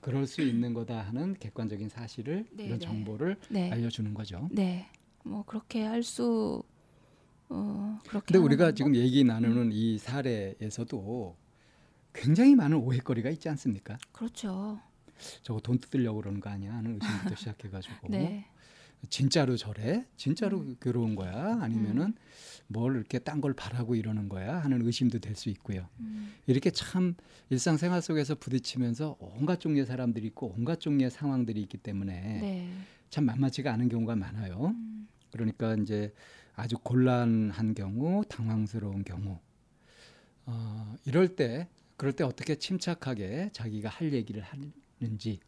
[0.01, 2.85] 그럴 수 있는 거다 하는 객관적인 사실을 네, 이런 네.
[2.87, 4.49] 정보를 네, 알려주는 거죠.
[4.51, 4.89] 네.
[5.23, 6.63] 뭐 그렇게 할 수
[7.49, 8.27] 어, 그렇게.
[8.33, 8.77] 근데 우리가 방법?
[8.77, 11.37] 지금 얘기 나누는 이 사례에서도
[12.13, 13.99] 굉장히 많은 오해거리가 있지 않습니까?
[14.13, 14.81] 그렇죠.
[15.43, 18.47] 저거 돈 뜯으려고 그러는 거 아니야 하는 의심부터 시작해가지고 네,
[19.09, 20.07] 진짜로 저래?
[20.17, 21.59] 진짜로 괴로운 거야?
[21.61, 22.15] 아니면은
[22.69, 24.59] 뭘 이렇게 딴 걸 바라고 이러는 거야?
[24.59, 25.89] 하는 의심도 될 수 있고요.
[26.01, 27.15] 음, 이렇게 참
[27.49, 32.71] 일상생활 속에서 부딪히면서 온갖 종류의 사람들이 있고 온갖 종류의 상황들이 있기 때문에 네.
[33.09, 34.67] 참 만만치가 않은 경우가 많아요.
[34.77, 36.13] 음, 그러니까 이제
[36.55, 39.41] 아주 곤란한 경우, 당황스러운 경우,
[40.47, 45.41] 어, 이럴 때 그럴 때 어떻게 침착하게 자기가 할 얘기를 하는지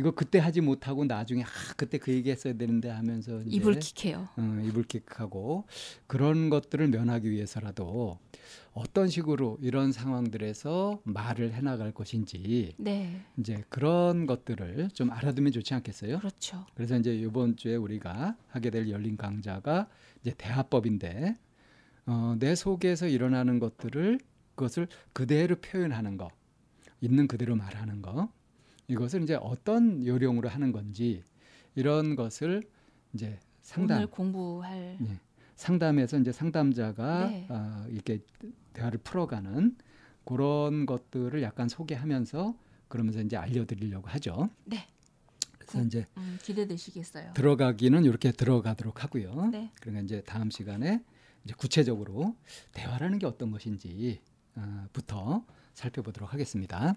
[0.00, 4.28] 이거 그때 하지 못하고 나중에 아 그때 그 얘기했어야 되는데 하면서 이불킥해요.
[4.34, 5.66] 어, 이불킥하고
[6.06, 8.18] 그런 것들을 면하기 위해서라도
[8.72, 16.18] 어떤 식으로 이런 상황들에서 말을 해나갈 것인지 네, 이제 그런 것들을 좀 알아두면 좋지 않겠어요?
[16.20, 16.64] 그렇죠.
[16.74, 19.86] 그래서 이제 이번 주에 우리가 하게 될 열린 강좌가
[20.22, 21.36] 이제 대화법인데
[22.06, 24.18] 어, 내 속에서 일어나는 것들을
[24.54, 26.28] 그것을 그대로 표현하는 거,
[27.02, 28.30] 있는 그대로 말하는 거,
[28.90, 31.22] 이것을 이제 어떤 요령으로 하는 건지
[31.74, 32.62] 이런 것을
[33.14, 35.20] 이제 상담 오늘 공부할 예,
[35.54, 37.46] 상담에서 이제 상담자가 네.
[37.48, 38.20] 어, 이렇게
[38.72, 39.76] 대화를 풀어가는
[40.24, 42.54] 그런 것들을 약간 소개하면서
[42.88, 44.50] 그러면서 이제 알려드리려고 하죠.
[44.64, 44.88] 네.
[45.58, 45.86] 그래서 음.
[45.86, 47.32] 이제 음, 기대되시겠어요.
[47.34, 49.50] 들어가기는 이렇게 들어가도록 하고요.
[49.52, 49.70] 네.
[49.80, 51.04] 그러니까 이제 다음 시간에
[51.44, 52.34] 이제 구체적으로
[52.72, 54.20] 대화라는 게 어떤 것인지
[54.56, 56.96] 어, 부터 살펴보도록 하겠습니다.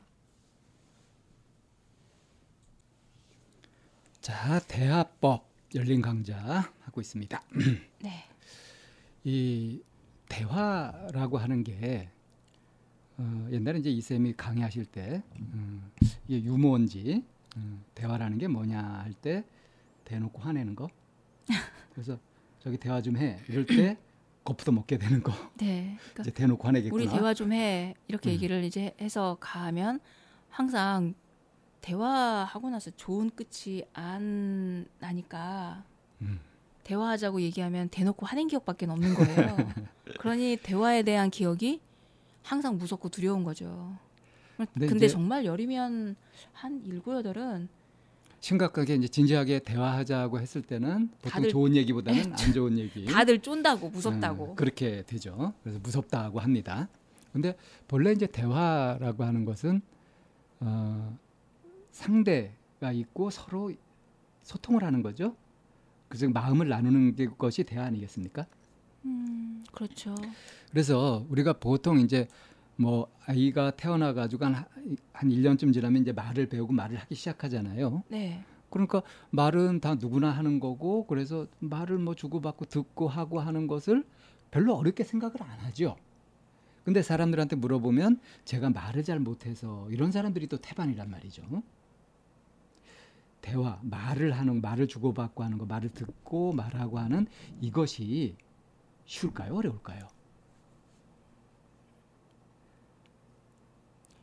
[4.24, 7.44] 자, 대화법 열린 강좌 하고 있습니다.
[8.00, 8.24] 네,
[9.26, 9.82] 이
[10.30, 12.08] 대화라고 하는 게
[13.18, 15.92] 어, 옛날에 이제 이쌤이 강의하실 때 음,
[16.30, 17.26] 이게 유머인지
[17.58, 19.44] 음, 대화라는 게 뭐냐 할 때
[20.06, 20.88] 대놓고 화내는 거.
[21.94, 22.18] 그래서
[22.60, 23.40] 저기 대화 좀 해.
[23.50, 23.98] 이럴 때
[24.46, 25.34] 겁부터 먹게 되는 거.
[25.58, 25.98] 네.
[26.00, 27.04] 그러니까 이제 대놓고 화내겠구나.
[27.04, 27.94] 우리 대화 좀 해.
[28.08, 28.34] 이렇게 음.
[28.34, 30.00] 얘기를 이제 해서 가면
[30.50, 31.14] 항상
[31.84, 35.84] 대화하고 나서 좋은 끝이 안 나니까
[36.22, 36.40] 음.
[36.86, 39.58] 대화하자고 얘기하면 대놓고 화낸 기억밖에 없는 거예요.
[40.20, 41.82] 그러니 대화에 대한 기억이
[42.42, 43.96] 항상 무섭고 두려운 거죠.
[44.74, 46.16] 근데 근데, 정말 열이면
[46.54, 47.68] 한 일곱 여덟은
[48.40, 53.06] 심각하게 이제 진지하게 대화하자고 했을 때는 보통 다들- 좋은 얘기보다는 안 좋은 얘기.
[53.06, 54.52] 다들 쫀다고 무섭다고.
[54.52, 55.54] 음, 그렇게 되죠.
[55.64, 56.88] 그래서 무섭다고 합니다.
[57.34, 57.56] 근데
[57.88, 59.82] 본래 이제 대화라고 하는 것은
[60.60, 61.18] 어,
[61.94, 63.72] 상대가 있고 서로
[64.42, 65.36] 소통을 하는 거죠.
[66.10, 68.46] 그래서 마음을 나누는 게- 것이 대화 아니겠습니까?
[69.06, 70.14] 음, 그렇죠.
[70.72, 72.28] 그래서 우리가 보통 이제
[72.76, 74.56] 뭐 아이가 태어나 가지고 한,
[75.14, 78.04] 한 1년쯤 지나면 이제 말을 배우고 말을 하기 시작하잖아요.
[78.10, 78.44] 네.
[78.70, 84.04] 그러니까 말은 다 누구나 하는 거고 그래서 말을 뭐 주고받고 듣고 하고 하는 것을
[84.50, 85.96] 별로 어렵게 생각을 안 하죠.
[86.84, 91.44] 근데 사람들한테 물어보면 제가 말을 잘 못해서 이런 사람들이 또 태반이란 말이죠.
[93.44, 97.28] 대화, 말을 하는 말을 주고받고 하는 거, 말을 듣고 말하고 하는
[97.60, 98.38] 이것이
[99.06, 99.54] 쉬울까요?
[99.54, 100.08] 어려울까요?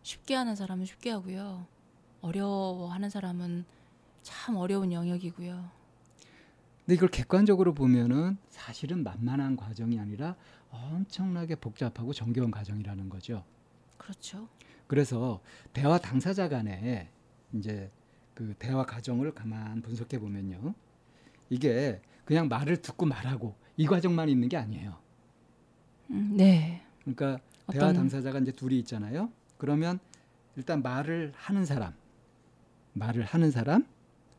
[0.03, 1.67] 쉽게 하는 사람은 쉽게 하고요.
[2.23, 3.67] 어려워하는 사람은
[4.23, 5.71] 참 어려운 영역이고요.
[6.79, 10.35] 근데 이걸 객관적으로 보면은 사실은 만만한 과정이 아니라
[10.71, 13.45] 엄청나게 복잡하고 정겨운 과정이라는 거죠.
[13.99, 14.49] 그렇죠.
[14.87, 15.43] 그래서
[15.75, 17.11] 대화 당사자 간에
[17.53, 17.93] 이제
[18.41, 20.73] 그 대화 과정을 가만 분석해 보면요.
[21.51, 24.97] 이게 그냥 말을 듣고 말하고 이 과정만 있는 게 아니에요.
[26.09, 26.83] 음, 네.
[27.03, 27.39] 그러니까
[27.71, 29.31] 대화 어떤- 당사자가 이제 둘이 있잖아요.
[29.59, 29.99] 그러면
[30.57, 31.93] 일단 말을 하는 사람,
[32.95, 33.85] 말을 하는 사람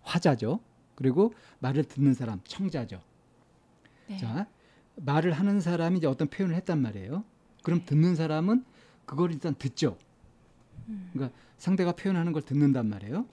[0.02, 0.62] 화자죠.
[0.96, 3.04] 그리고 말을 듣는 사람 청자죠.
[4.08, 4.18] 네.
[4.18, 4.48] 자,
[4.96, 7.24] 말을 하는 사람이 이제 어떤 표현을 했단 말이에요.
[7.62, 7.86] 그럼 네.
[7.86, 8.66] 듣는 사람은
[9.06, 9.96] 그걸 일단 듣죠.
[10.88, 11.12] 음.
[11.14, 13.28] 그러니까 상대가 표현하는 걸 듣는단 말이에요.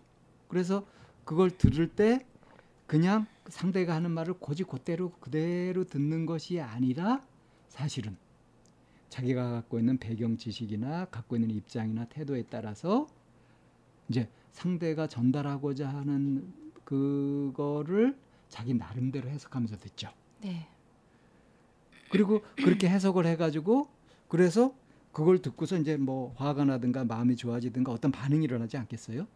[0.48, 0.86] 그래서
[1.24, 2.26] 그걸 들을 때
[2.86, 7.22] 그냥 상대가 하는 말을 고지고대로 그대로 듣는 것이 아니라
[7.68, 8.16] 사실은
[9.10, 13.06] 자기가 갖고 있는 배경 지식이나 갖고 있는 입장이나 태도에 따라서
[14.08, 16.52] 이제 상대가 전달하고자 하는
[16.84, 18.16] 그거를
[18.48, 20.10] 자기 나름대로 해석하면서 듣죠.
[20.40, 20.68] 네.
[22.10, 23.88] 그리고 그렇게 해석을 해가지고
[24.28, 24.74] 그래서
[25.12, 29.26] 그걸 듣고서 이제 뭐 화가 나든가 마음이 좋아지든가 어떤 반응이 일어나지 않겠어요?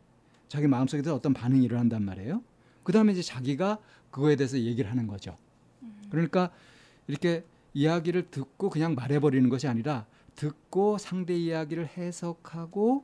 [0.52, 2.42] 자기 마음속에서 어떤 반응이 일어난단 말이에요.
[2.82, 3.78] 그 다음에 이제 자기가
[4.10, 5.34] 그거에 대해서 얘기를 하는 거죠.
[6.10, 6.50] 그러니까
[7.06, 13.02] 이렇게 이야기를 듣고 그냥 말해버리는 것이 아니라 듣고 상대 이야기를 해석하고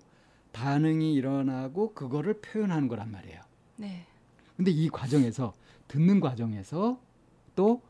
[0.52, 3.40] 반응이 일어나고 그거를 표현하는 거란 말이에요.
[3.76, 4.04] 네.
[4.58, 5.54] 근데 이 과정에서
[5.88, 7.00] 듣는 과정에서
[7.54, 7.80] 또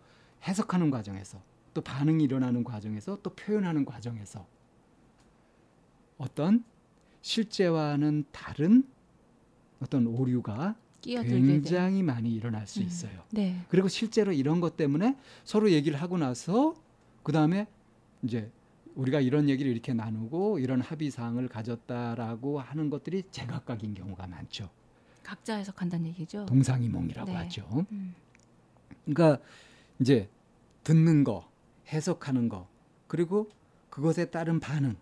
[0.46, 1.42] 해석하는 과정에서
[1.74, 4.46] 또 반응이 일어나는 과정에서 또 표현하는 과정에서
[6.16, 6.62] 어떤
[7.22, 8.84] 실제와는 다른
[9.80, 12.86] 어떤 오류가 굉장히 많이 일어날 수 음.
[12.86, 13.22] 있어요.
[13.30, 13.64] 네.
[13.68, 16.74] 그리고 실제로 이런 것 때문에 서로 얘기를 하고 나서
[17.22, 17.66] 그 다음에
[18.22, 18.50] 이제
[18.94, 24.70] 우리가 이런 얘기를 이렇게 나누고 이런 합의 사항을 가졌다라고 하는 것들이 제각각인 경우가 많죠.
[25.22, 26.46] 각자 해석한다는 얘기죠.
[26.46, 27.36] 동상이몽이라고 네.
[27.36, 27.86] 하죠.
[27.92, 28.14] 음.
[29.04, 29.42] 그러니까
[30.00, 30.28] 이제
[30.82, 31.48] 듣는 거,
[31.92, 32.68] 해석하는 거,
[33.06, 33.48] 그리고
[33.90, 34.96] 그것에 따른 반응,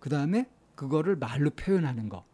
[0.00, 2.24] 그 다음에 그거를 말로 표현하는 거.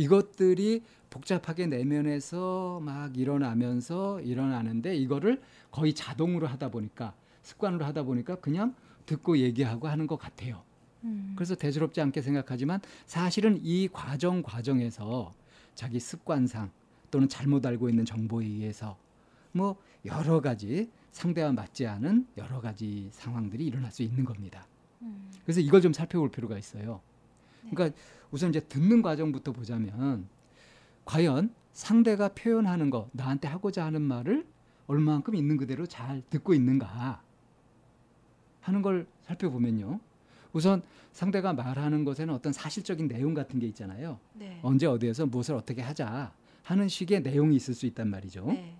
[0.00, 8.74] 이것들이 복잡하게 내면에서 막 일어나면서 일어나는데 이거를 거의 자동으로 하다 보니까 습관으로 하다 보니까 그냥
[9.04, 10.62] 듣고 얘기하고 하는 것 같아요.
[11.04, 11.34] 음.
[11.36, 15.32] 그래서 대수롭지 않게 생각하지만 사실은 이 과정 과정에서
[15.74, 16.70] 자기 습관상
[17.10, 18.96] 또는 잘못 알고 있는 정보에 의해서
[19.52, 24.66] 뭐 여러 가지 상대와 맞지 않은 여러 가지 상황들이 일어날 수 있는 겁니다.
[25.02, 25.30] 음.
[25.44, 27.02] 그래서 이걸 좀 살펴볼 필요가 있어요.
[27.68, 27.98] 그러니까
[28.30, 30.28] 우선 이제 듣는 과정부터 보자면
[31.04, 34.46] 과연 상대가 표현하는 거 나한테 하고자 하는 말을
[34.86, 37.22] 얼마만큼 있는 그대로 잘 듣고 있는가
[38.60, 40.00] 하는 걸 살펴보면요.
[40.52, 44.18] 우선 상대가 말하는 것에는 어떤 사실적인 내용 같은 게 있잖아요.
[44.34, 44.58] 네.
[44.62, 48.46] 언제 어디에서 무엇을 어떻게 하자 하는 식의 내용이 있을 수 있단 말이죠.
[48.46, 48.76] 네.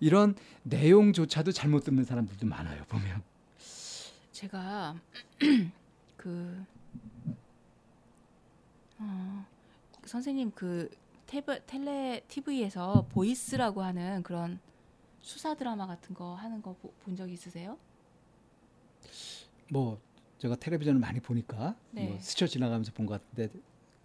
[0.00, 2.84] 이런 내용조차도 잘못 듣는 사람들도 많아요.
[2.88, 3.22] 보면.
[4.32, 4.94] 제가
[6.16, 6.64] 그
[8.98, 9.44] 어,
[10.04, 10.88] 선생님 그
[11.26, 14.58] 테브, 텔레 TV에서 보이스라고 하는 그런
[15.20, 17.76] 수사 드라마 같은 거 하는 거 본 적 있으세요?
[19.70, 20.00] 뭐
[20.38, 22.08] 제가 텔레비전을 많이 보니까 네.
[22.08, 23.52] 뭐 스쳐 지나가면서 본 것 같은데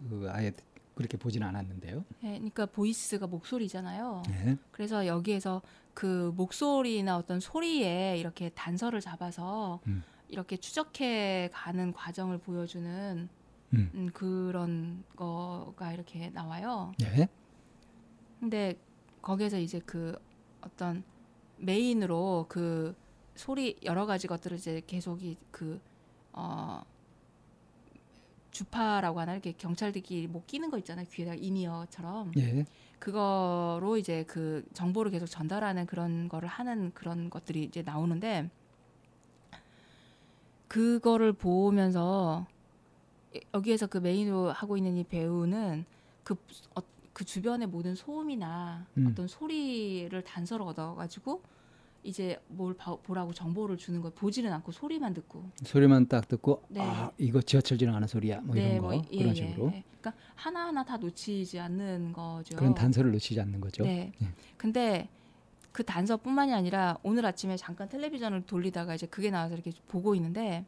[0.08, 0.52] 그 아예
[0.94, 2.04] 그렇게 보지는 않았는데요.
[2.20, 4.22] 네, 그러니까 보이스가 목소리잖아요.
[4.28, 4.56] 네.
[4.70, 10.02] 그래서 여기에서 그 목소리나 어떤 소리에 이렇게 단서를 잡아서 음.
[10.28, 13.28] 이렇게 추적해 가는 과정을 보여주는
[13.76, 13.90] 음.
[13.94, 16.92] 음, 그런 거가 이렇게 나와요.
[16.98, 17.28] 네.
[18.40, 18.74] 근데
[19.22, 20.16] 거기에서 이제 그
[20.60, 21.02] 어떤
[21.58, 22.94] 메인으로 그
[23.34, 25.80] 소리 여러 가지 것들을 이제 계속 이 그
[26.36, 26.82] 어
[28.50, 32.64] 주파라고 하나 이렇게 경찰들끼리 뭐 끼는 거 있잖아요 귀에다가 인이어처럼 예.
[33.00, 38.48] 그거로 이제 그 정보를 계속 전달하는 그런 거를 하는 그런 것들이 이제 나오는데
[40.68, 42.46] 그거를 보면서
[43.52, 45.84] 여기에서 그 메인으로 하고 있는 이 배우는
[46.22, 46.34] 그,
[46.74, 46.80] 어,
[47.12, 49.08] 그 주변의 모든 소음이나 음.
[49.10, 51.42] 어떤 소리를 단서로 얻어가지고
[52.02, 56.82] 이제 뭘 봐- 보라고 정보를 주는 거 보지는 않고 소리만 듣고 소리만 딱 듣고 네.
[56.82, 59.84] 아 이거 지하철 지나가는 소리야 뭐 이런 거 예, 그런 예, 식으로 예.
[60.00, 62.56] 그러니까 하나 하나 다 놓치지 않는 거죠.
[62.56, 63.84] 그런 단서를 놓치지 않는 거죠.
[63.84, 64.12] 네.
[64.20, 64.26] 예.
[64.58, 65.08] 근데
[65.72, 70.66] 그 단서뿐만이 아니라 오늘 아침에 잠깐 텔레비전을 돌리다가 이제 그게 나와서 이렇게 보고 있는데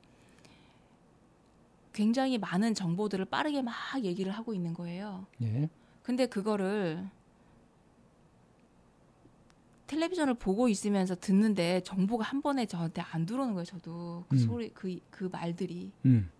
[1.96, 5.26] 굉장히 많은 정보들을 빠르게 막 얘기를 하고 있는 거예요.
[5.40, 5.70] 예.
[6.02, 7.08] 근데 그거를
[9.86, 13.64] 텔레비전을 보고 있으면서 듣는데 정보가 한 번에 저한테 안 들어오는 거예요.
[13.64, 14.38] 저도 그 음.
[14.38, 15.90] 소리 그그 말들이.
[16.04, 16.30] 음.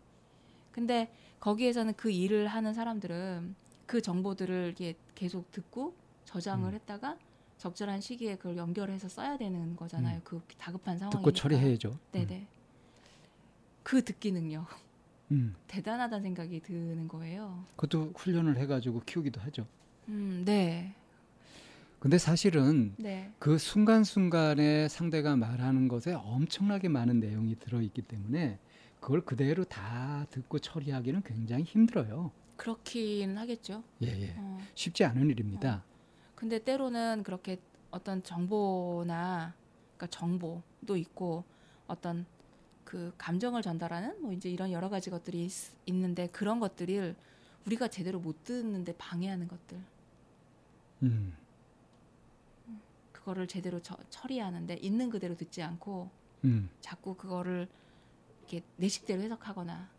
[0.73, 3.55] 근데 거기에서는 그 일을 하는 사람들은
[3.87, 5.95] 그 정보들을 이렇게 계속 듣고
[6.27, 6.75] 저장을 음.
[6.75, 7.17] 했다가
[7.57, 10.21] 적절한 시기에 그걸 연결해서 써야 되는 거잖아요.
[10.23, 11.99] 그 다급한 상황이 듣고 처리해야죠.
[12.13, 12.47] 네네.
[13.83, 14.67] 그 듣기 능력
[15.31, 15.55] 음.
[15.67, 17.65] 대단하다는 생각이 드는 거예요.
[17.77, 19.67] 그것도 훈련을 해가지고 키우기도 하죠.
[20.09, 20.95] 음, 네,
[21.99, 28.59] 근데 사실은 네, 그 순간순간에 상대가 말하는 것에 엄청나게 많은 내용이 들어있기 때문에
[29.01, 32.31] 그걸 그대로 다 듣고 처리하기는 굉장히 힘들어요.
[32.57, 33.83] 그렇긴 하겠죠.
[34.03, 34.35] 예, 예.
[34.37, 34.59] 어.
[34.75, 35.85] 쉽지 않은 일입니다.
[36.35, 37.59] 근데 때로는 그렇게
[37.91, 39.55] 어떤 정보나
[39.97, 41.45] 그러니까 정보도 있고
[41.87, 42.27] 어떤
[42.87, 45.51] 그 감정을 전달하는 뭐 이제 이런 여러 가지 것들이 있,
[45.87, 47.17] 있는데 그런 것들을
[47.67, 49.79] 우리가 제대로 못 듣는데 방해하는 것들
[51.03, 51.35] 음.
[53.13, 56.09] 그거를 제대로 처, 처리하는데 있는 그대로 듣지 않고
[56.45, 56.71] 음.
[56.81, 57.67] 자꾸 그거를
[58.43, 59.91] 이렇게 내 식대로 해석하거나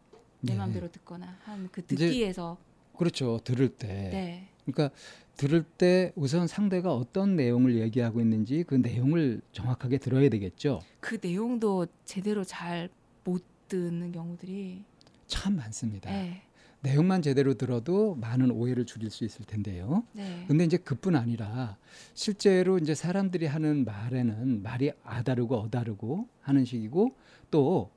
[0.41, 0.57] 내 네.
[0.57, 2.57] 마음대로 듣거나 한 그 듣기에서
[2.97, 3.39] 그렇죠.
[3.43, 3.87] 들을 때.
[3.87, 4.47] 네.
[4.65, 4.95] 그러니까
[5.37, 10.81] 들을 때 우선 상대가 어떤 내용을 얘기하고 있는지 그 내용을 정확하게 들어야 되겠죠.
[10.99, 12.89] 그 내용도 제대로 잘
[13.27, 14.83] 못 듣는 경우들이
[15.27, 16.09] 참 많습니다.
[16.09, 16.41] 네.
[16.79, 20.03] 내용만 제대로 들어도 많은 오해를 줄일 수 있을 텐데요.
[20.13, 20.45] 네.
[20.47, 21.75] 근데 이제 그뿐 아니라
[22.13, 27.11] 실제로 이제 사람들이 하는 말에는 말이 아다르고 어다르고 하는 식이고
[27.51, 27.89] 또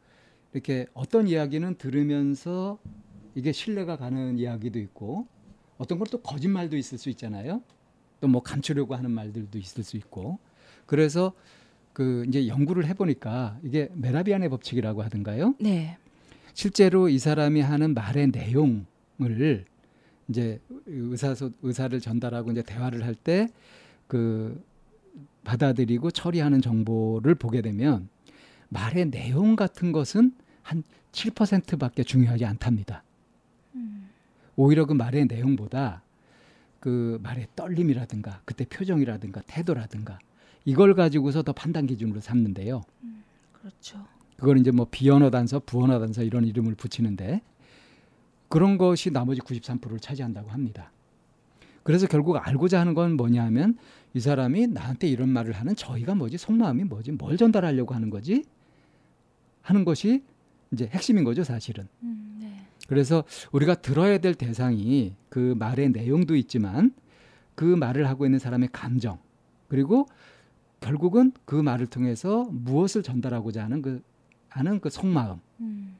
[0.53, 2.79] 이렇게 어떤 이야기는 들으면서
[3.37, 5.29] 이게 신뢰가 가는 이야기도 있고
[5.81, 7.63] 어떤 걸또 거짓말도 있을 수 있잖아요.
[8.21, 10.39] 또 뭐 감추려고 하는 말들도 있을 수 있고
[10.87, 11.33] 그래서
[11.95, 15.55] 그 이제 연구를 해보니까 이게 메라비안의 법칙이라고 하던가요.
[15.59, 15.97] 네.
[16.53, 19.65] 실제로 이 사람이 하는 말의 내용을
[20.29, 23.49] 이제 의사 의사를 전달하고 이제 대화를 할 때
[24.07, 24.61] 그
[25.45, 28.09] 받아들이고 처리하는 정보를 보게 되면
[28.69, 33.03] 말의 내용 같은 것은 한 7%밖에 중요하지 않답니다.
[34.61, 34.63] 음.
[34.63, 36.03] 오히려 그 말의 내용보다
[36.81, 40.19] 그 말의 떨림이라든가 그때 표정이라든가 태도라든가
[40.65, 42.83] 이걸 가지고서 더 판단 기준으로 삼는데요.
[43.53, 44.05] 그렇죠.
[44.37, 47.43] 그걸 이제 뭐 비언어 단서, 부언어 단서 이런 이름을 붙이는데
[48.49, 50.91] 그런 것이 나머지 93%를 차지한다고 합니다.
[51.83, 53.77] 그래서 결국 알고자 하는 건 뭐냐 하면
[54.15, 58.45] 이 사람이 나한테 이런 말을 하는 저희가 뭐지 속마음이 뭐지 뭘 전달하려고 하는 거지
[59.63, 60.25] 하는 것이
[60.73, 61.89] 이제 핵심인 거죠 사실은.
[62.03, 62.67] 음, 네.
[62.91, 63.23] 그래서
[63.53, 66.93] 우리가 들어야 될 대상이 그 말의 내용도 있지만
[67.55, 69.21] 그 말을 하고 있는 사람의 감정
[69.69, 70.09] 그리고
[70.81, 74.03] 결국은 그 말을 통해서 무엇을 전달하고자 하는 그
[74.49, 75.39] 하는 그 속마음.
[75.61, 75.97] 음.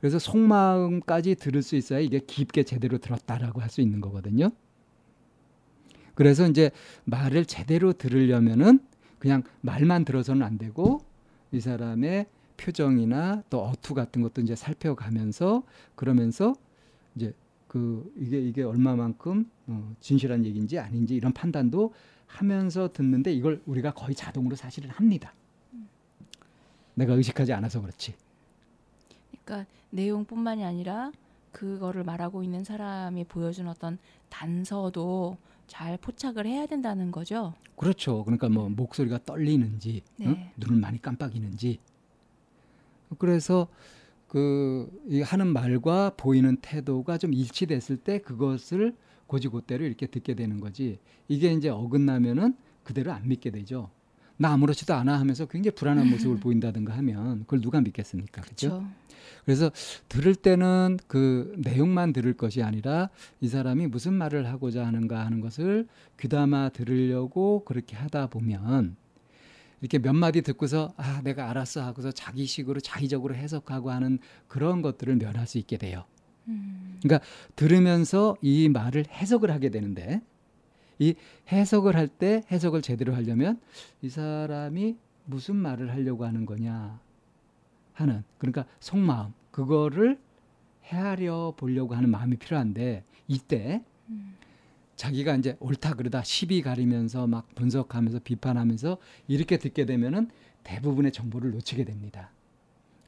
[0.00, 4.48] 그래서 속마음까지 들을 수 있어야 이게 깊게 제대로 들었다라고 할 수 있는 거거든요.
[6.14, 6.70] 그래서 이제
[7.04, 8.80] 말을 제대로 들으려면은
[9.18, 11.02] 그냥 말만 들어서는 안 되고
[11.52, 12.24] 이 사람의
[12.60, 15.62] 표정이나 또 어투 같은 것도 이제 살펴가면서
[15.94, 16.54] 그러면서
[17.16, 17.34] 이제
[17.66, 21.94] 그 이게 이게 얼마만큼 어, 진실한 얘기인지 아닌지 이런 판단도
[22.26, 25.34] 하면서 듣는데 이걸 우리가 거의 자동으로 사실은 합니다.
[26.94, 28.14] 내가 의식하지 않아서 그렇지.
[29.44, 31.12] 그러니까 내용뿐만이 아니라
[31.52, 33.98] 그거를 말하고 있는 사람이 보여준 어떤
[34.28, 35.36] 단서도
[35.66, 37.54] 잘 포착을 해야 된다는 거죠.
[37.76, 38.24] 그렇죠.
[38.24, 40.26] 그러니까 뭐 목소리가 떨리는지, 네.
[40.26, 40.50] 응?
[40.56, 41.78] 눈을 많이 깜빡이는지.
[43.18, 43.68] 그래서
[44.28, 48.94] 그 이 하는 말과 보이는 태도가 좀 일치됐을 때 그것을
[49.26, 50.98] 고지고대로 이렇게 듣게 되는 거지.
[51.28, 52.54] 이게 이제 어긋나면은
[52.84, 53.90] 그대로 안 믿게 되죠.
[54.36, 58.40] 나 아무렇지도 않아 하면서 굉장히 불안한 모습을 보인다든가 하면 그걸 누가 믿겠습니까?
[58.42, 58.68] 그렇죠?
[58.68, 58.88] 그렇죠.
[59.44, 59.70] 그래서
[60.08, 65.88] 들을 때는 그 내용만 들을 것이 아니라 이 사람이 무슨 말을 하고자 하는가 하는 것을
[66.20, 68.96] 귀담아 들으려고 그렇게 하다 보면
[69.80, 75.46] 이렇게 몇 마디 듣고서 아 내가 알았어 하고서 자기식으로 자의적으로 해석하고 하는 그런 것들을 면할
[75.46, 76.04] 수 있게 돼요.
[76.48, 76.98] 음.
[77.02, 77.26] 그러니까
[77.56, 80.20] 들으면서 이 말을 해석을 하게 되는데
[80.98, 81.14] 이
[81.50, 83.58] 해석을 할 때 해석을 제대로 하려면
[84.02, 87.00] 이 사람이 무슨 말을 하려고 하는 거냐
[87.94, 90.18] 하는 그러니까 속마음 그거를
[90.84, 94.34] 헤아려 보려고 하는 마음이 필요한데 이때 음.
[95.00, 98.98] 자기가 이제 옳다 그러다 시비 가리면서 막 분석하면서 비판하면서
[99.28, 100.28] 이렇게 듣게 되면은
[100.62, 102.30] 대부분의 정보를 놓치게 됩니다.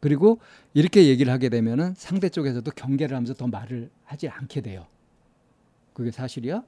[0.01, 0.41] 그리고
[0.73, 4.87] 이렇게 얘기를 하게 되면은 상대 쪽에서도 경계를 하면서 더 말을 하지 않게 돼요.
[5.93, 6.65] 그게 사실이야?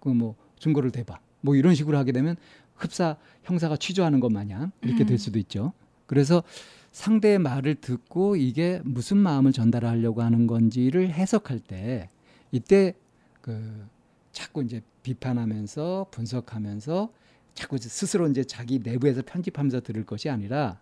[0.00, 1.18] 그 뭐 증거를 대봐.
[1.40, 2.36] 뭐 이런 식으로 하게 되면
[2.76, 5.16] 흡사 형사가 취조하는 것 마냥 이렇게 될 음.
[5.16, 5.72] 수도 있죠.
[6.04, 6.42] 그래서
[6.92, 12.10] 상대의 말을 듣고 이게 무슨 마음을 전달하려고 하는 건지를 해석할 때
[12.52, 12.92] 이때
[13.40, 13.93] 그
[14.34, 17.12] 자꾸 이제 비판하면서 분석하면서
[17.54, 20.78] 자꾸 스스로 이제 자기 내부에서 편집하면서 들을 것이 아니라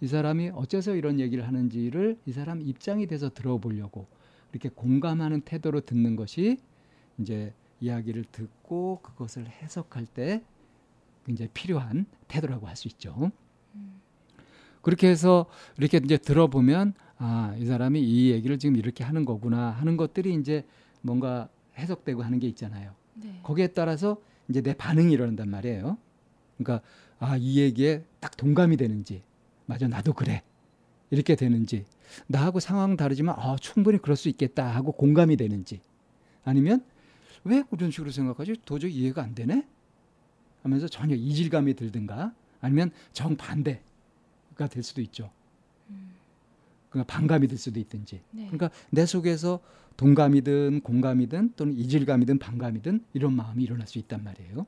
[0.00, 4.06] 이 사람이 어째서 이런 얘기를 하는지를 이 사람 입장이 돼서 들어보려고
[4.52, 6.58] 이렇게 공감하는 태도로 듣는 것이
[7.18, 10.42] 이제 이야기를 듣고 그것을 해석할 때
[11.26, 13.32] 굉장히 필요한 태도라고 할 수 있죠.
[14.82, 15.46] 그렇게 해서
[15.78, 20.66] 이렇게 이제 들어보면 아, 이 사람이 이 얘기를 지금 이렇게 하는 거구나 하는 것들이 이제
[21.00, 21.48] 뭔가
[21.78, 22.94] 해석되고 하는 게 있잖아요.
[23.14, 23.40] 네.
[23.42, 25.98] 거기에 따라서 이제 내 반응이 일어난단 말이에요.
[26.58, 26.86] 그러니까
[27.18, 29.22] 아, 이 얘기에 딱 동감이 되는지,
[29.66, 30.42] 맞아, 나도 그래.
[31.10, 31.86] 이렇게 되는지,
[32.26, 35.80] 나하고 상황 다르지만 아, 충분히 그럴 수 있겠다 하고 공감이 되는지,
[36.44, 36.84] 아니면
[37.44, 38.56] 왜 그런 식으로 생각하지?
[38.64, 39.66] 도저히 이해가 안 되네?
[40.62, 43.80] 하면서 전혀 이질감이 들든가, 아니면 정반대가
[44.70, 45.30] 될 수도 있죠.
[46.94, 48.20] 그러니까 반감이 들 수도 있든지.
[48.30, 48.46] 네.
[48.46, 49.58] 그러니까 내 속에서
[49.96, 54.64] 동감이든 공감이든 또는 이질감이든 반감이든 이런 마음이 일어날 수 있단 말이에요.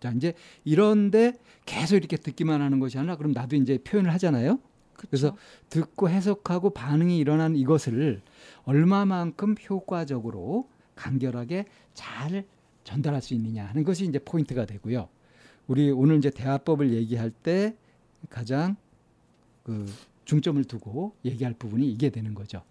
[0.00, 0.32] 자 이제
[0.64, 1.34] 이런데
[1.66, 4.58] 계속 이렇게 듣기만 하는 것이 아니라 그럼 나도 이제 표현을 하잖아요.
[4.96, 5.36] 그래서
[5.68, 8.22] 듣고 해석하고 반응이 일어난 이것을
[8.64, 12.46] 얼마만큼 효과적으로 간결하게 잘
[12.84, 15.08] 전달할 수 있느냐 하는 것이 이제 포인트가 되고요.
[15.66, 17.76] 우리 오늘 이제 대화법을 얘기할 때
[18.30, 18.76] 가장
[19.62, 19.86] 그
[20.30, 22.62] 중점을 두고 얘기할 부분이 이게 되는 거죠.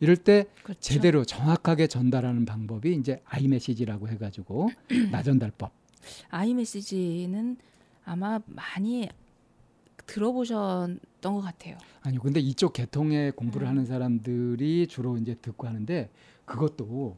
[0.00, 0.80] 이럴 때 그렇죠.
[0.80, 4.70] 제대로 정확하게 전달하는 방법이 이제 아이 메시지라고 해가지고
[5.12, 5.70] 나전달법.
[6.30, 7.56] 아이 메시지는
[8.04, 9.08] 아마 많이
[10.04, 11.78] 들어보셨던 것 같아요.
[12.02, 12.20] 아니요.
[12.20, 13.70] 근데 이쪽 계통의 공부를 음.
[13.70, 16.10] 하는 사람들이 주로 이제 듣고 하는데
[16.44, 17.16] 그것도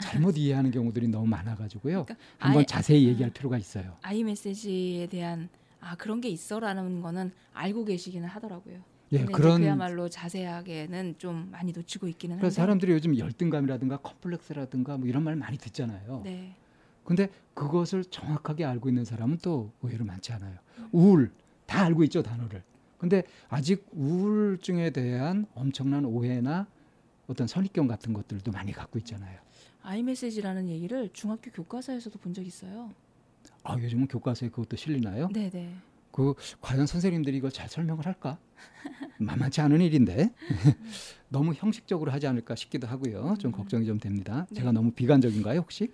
[0.00, 2.04] 잘못 이해하는 경우들이 너무 많아가지고요.
[2.04, 3.32] 그러니까 한번 아이- 자세히 얘기할 음.
[3.32, 3.96] 필요가 있어요.
[4.02, 5.48] 아이 메시지에 대한
[5.84, 8.80] 아 그런 게 있어라는 거는 알고 계시기는 하더라고요.
[9.12, 12.50] 예, 그런 그야말로 자세하게는 좀 많이 놓치고 있기는 한데.
[12.50, 16.22] 사람들이 요즘 열등감이라든가 컴플렉스라든가 뭐 이런 말 많이 듣잖아요.
[16.24, 16.56] 네.
[17.04, 20.56] 근데 그것을 정확하게 알고 있는 사람은 또 의외로 많지 않아요.
[20.90, 21.30] 우울
[21.66, 22.62] 다 알고 있죠 단어를.
[22.96, 26.66] 근데 아직 우울증에 대한 엄청난 오해나
[27.26, 29.38] 어떤 선입견 같은 것들도 많이 갖고 있잖아요.
[29.82, 32.90] 아이메시지라는 얘기를 중학교 교과서에서도 본 적 있어요.
[33.64, 35.28] 아 요즘은 교과서에 그것도 실리나요?
[35.32, 35.74] 네, 네.
[36.12, 38.38] 그 과연 선생님들이 이걸 잘 설명을 할까?
[39.18, 40.32] 만만치 않은 일인데
[41.28, 43.36] 너무 형식적으로 하지 않을까 싶기도 하고요.
[43.40, 43.52] 좀 음.
[43.52, 44.46] 걱정이 좀 됩니다.
[44.50, 44.56] 네.
[44.56, 45.90] 제가 너무 비관적인가요 혹시?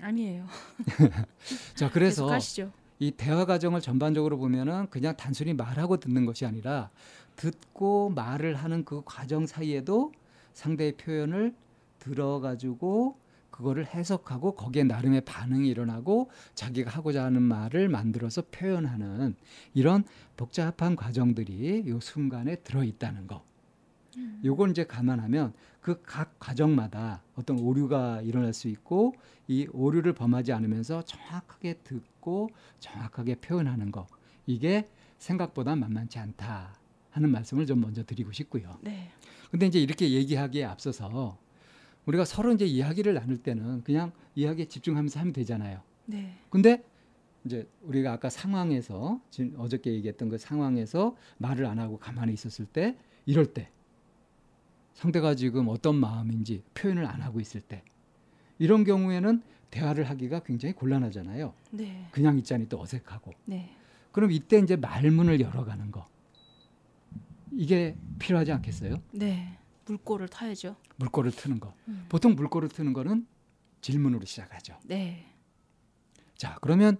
[0.00, 0.46] 아니에요.
[1.76, 2.28] 자 그래서.
[2.98, 6.88] 이 대화 과정을 전반적으로 보면은 그냥 단순히 말하고 듣는 것이 아니라
[7.36, 10.12] 듣고 말을 하는 그 과정 사이에도
[10.54, 11.54] 상대의 표현을
[11.98, 13.18] 들어가지고
[13.56, 19.34] 그거를 해석하고 거기에 나름의 반응이 일어나고 자기가 하고자 하는 말을 만들어서 표현하는
[19.74, 20.04] 이런
[20.36, 23.44] 복잡한 과정들이 요 순간에 들어 있다는 거.
[24.44, 29.14] 요걸 이제 감안하면 그 각 과정마다 어떤 오류가 일어날 수 있고
[29.46, 32.50] 이 오류를 범하지 않으면서 정확하게 듣고
[32.80, 34.06] 정확하게 표현하는 거
[34.46, 34.88] 이게
[35.18, 36.74] 생각보다 만만치 않다
[37.10, 38.78] 하는 말씀을 좀 먼저 드리고 싶고요.
[38.82, 39.10] 네.
[39.50, 41.38] 근데 이제 이렇게 얘기하기에 앞서서
[42.06, 45.80] 우리가 서로 이제 이야기를 나눌 때는 그냥 이야기에 집중하면서 하면 되잖아요.
[46.06, 46.36] 네.
[46.50, 46.82] 근데
[47.44, 52.96] 이제 우리가 아까 상황에서 지금 어저께 얘기했던 그 상황에서 말을 안 하고 가만히 있었을 때
[53.24, 53.68] 이럴 때
[54.94, 57.82] 상대가 지금 어떤 마음인지 표현을 안 하고 있을 때
[58.58, 61.52] 이런 경우에는 대화를 하기가 굉장히 곤란하잖아요.
[61.72, 62.08] 네.
[62.12, 63.32] 그냥 있자니 또 어색하고.
[63.44, 63.70] 네.
[64.12, 66.06] 그럼 이때 이제 말문을 열어가는 거
[67.52, 69.02] 이게 필요하지 않겠어요?
[69.12, 69.58] 네.
[69.86, 70.76] 물꼬를 타야죠.
[70.96, 71.74] 물꼬를 트는 거.
[71.88, 72.06] 음.
[72.08, 73.26] 보통 물꼬를 트는 거는
[73.80, 74.78] 질문으로 시작하죠.
[74.84, 75.26] 네.
[76.36, 76.98] 자, 그러면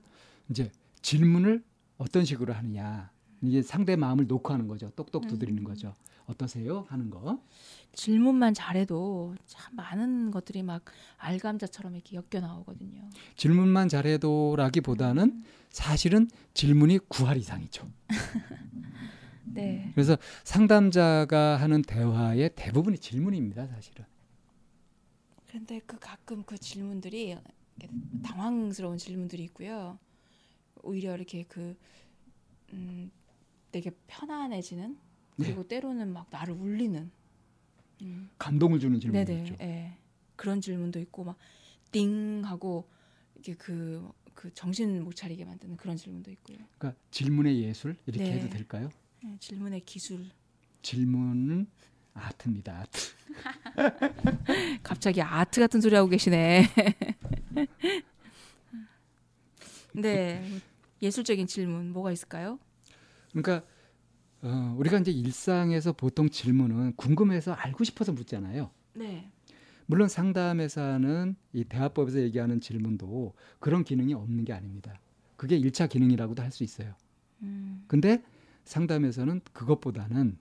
[0.48, 0.70] 이제
[1.02, 1.62] 질문을
[1.98, 3.10] 어떤 식으로 하느냐.
[3.42, 4.90] 이게 상대 마음을 놓고 하는 거죠.
[4.90, 5.64] 똑똑 두드리는 음.
[5.64, 5.94] 거죠.
[6.26, 6.86] 어떠세요?
[6.88, 7.40] 하는 거.
[7.92, 10.84] 질문만 잘해도 참 많은 것들이 막
[11.18, 13.08] 알감자처럼 이렇게 엮여 나오거든요.
[13.36, 17.88] 질문만 잘해도라기보다는 사실은 질문이 구할 이상이죠.
[19.54, 19.90] 네.
[19.94, 24.04] 그래서 상담자가 하는 대화의 대부분이 질문입니다, 사실은.
[25.46, 27.36] 그런데 그 가끔 그 질문들이
[28.22, 29.98] 당황스러운 질문들이 있고요.
[30.82, 31.76] 오히려 이렇게 그
[32.72, 33.10] 음,
[33.72, 34.98] 되게 편안해지는
[35.38, 37.10] 그리고 때로는 막 나를 울리는
[38.02, 39.56] 음, 감동을 주는 질문이 네네 있죠.
[39.60, 39.96] 예.
[40.36, 41.36] 그런 질문도 있고 막
[41.92, 42.88] 띵 하고
[43.36, 46.58] 이게 그, 그 정신 못 차리게 만드는 그런 질문도 있고요.
[46.78, 48.38] 그러니까 질문의 예술 이렇게 네.
[48.38, 48.90] 해도 될까요?
[49.24, 50.26] 예, 질문의 기술.
[50.82, 51.66] 질문은
[52.14, 52.80] 아트입니다.
[52.80, 53.00] 아트.
[54.82, 56.66] 갑자기 아트 같은 소리 하고 계시네.
[59.94, 60.60] 네.
[61.02, 62.58] 예술적인 질문 뭐가 있을까요?
[63.32, 63.66] 그러니까
[64.42, 68.70] 어, 우리가 이제 일상에서 보통 질문은 궁금해서 알고 싶어서 묻잖아요.
[68.94, 69.30] 네.
[69.86, 74.98] 물론 상담에서 하는 이 대화법에서 얘기하는 질문도 그런 기능이 없는 게 아닙니다.
[75.36, 76.94] 그게 일차 기능이라고도 할 수 있어요.
[77.42, 78.22] 음, 근데
[78.66, 80.36] 상담에서는 그것보다는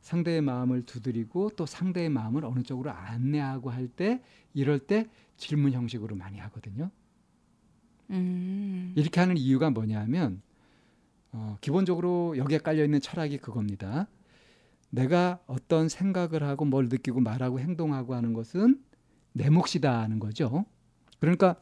[0.00, 4.22] 상대의 마음을 두드리고 또 상대의 마음을 어느 쪽으로 안내하고 할 때
[4.52, 6.90] 이럴 때 질문 형식으로 많이 하거든요.
[8.10, 10.42] 음, 이렇게 하는 이유가 뭐냐면
[11.32, 14.08] 어, 기본적으로 여기에 깔려 있는 철학이 그겁니다.
[14.90, 18.80] 내가 어떤 생각을 하고 뭘 느끼고 말하고 행동하고 하는 것은
[19.32, 20.64] 내 몫이다 하는 거죠.
[21.18, 21.56] 그러니까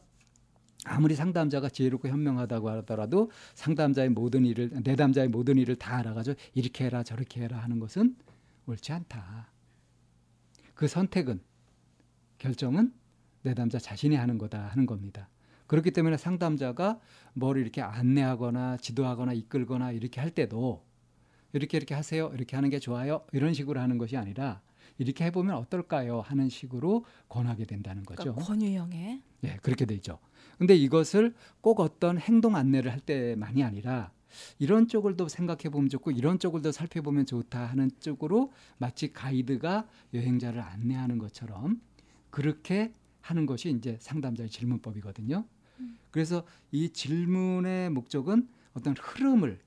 [0.85, 7.03] 아무리 상담자가 지혜롭고 현명하다고 하더라도 상담자의 모든 일을 내담자의 모든 일을 다 알아가지고 이렇게 해라
[7.03, 8.15] 저렇게 해라 하는 것은
[8.65, 9.51] 옳지 않다.
[10.73, 11.41] 그 선택은
[12.37, 12.93] 결정은
[13.43, 15.29] 내담자 자신이 하는 거다 하는 겁니다.
[15.67, 16.99] 그렇기 때문에 상담자가
[17.33, 20.85] 뭘 이렇게 안내하거나 지도하거나 이끌거나 이렇게 할 때도
[21.53, 22.31] 이렇게 이렇게 하세요.
[22.33, 23.25] 이렇게 하는 게 좋아요.
[23.31, 24.61] 이런 식으로 하는 것이 아니라
[24.97, 26.21] 이렇게 해보면 어떨까요?
[26.21, 28.33] 하는 식으로 권하게 된다는 거죠.
[28.33, 30.19] 그러니까 권유형의 네, 그렇게 되죠.
[30.57, 34.11] 근데 이것을 꼭 어떤 행동 안내를 할 때만이 아니라
[34.59, 39.87] 이런 쪽을 더 생각해 보면 좋고 이런 쪽을 더 살펴보면 좋다 하는 쪽으로 마치 가이드가
[40.13, 41.81] 여행자를 안내하는 것처럼
[42.29, 45.45] 그렇게 하는 것이 이제 상담자의 질문법이거든요.
[46.11, 49.59] 그래서 이 질문의 목적은 어떤 흐름을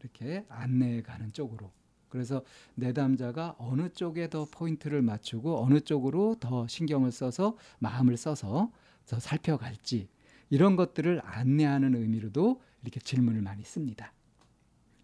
[0.00, 1.70] 이렇게 안내해 가는 쪽으로
[2.08, 2.44] 그래서
[2.76, 8.70] 내담자가 어느 쪽에 더 포인트를 맞추고 어느 쪽으로 더 신경을 써서 마음을 써서
[9.06, 10.08] 더 살펴갈지
[10.54, 14.12] 이런 것들을 안내하는 의미로도 이렇게 질문을 많이 씁니다.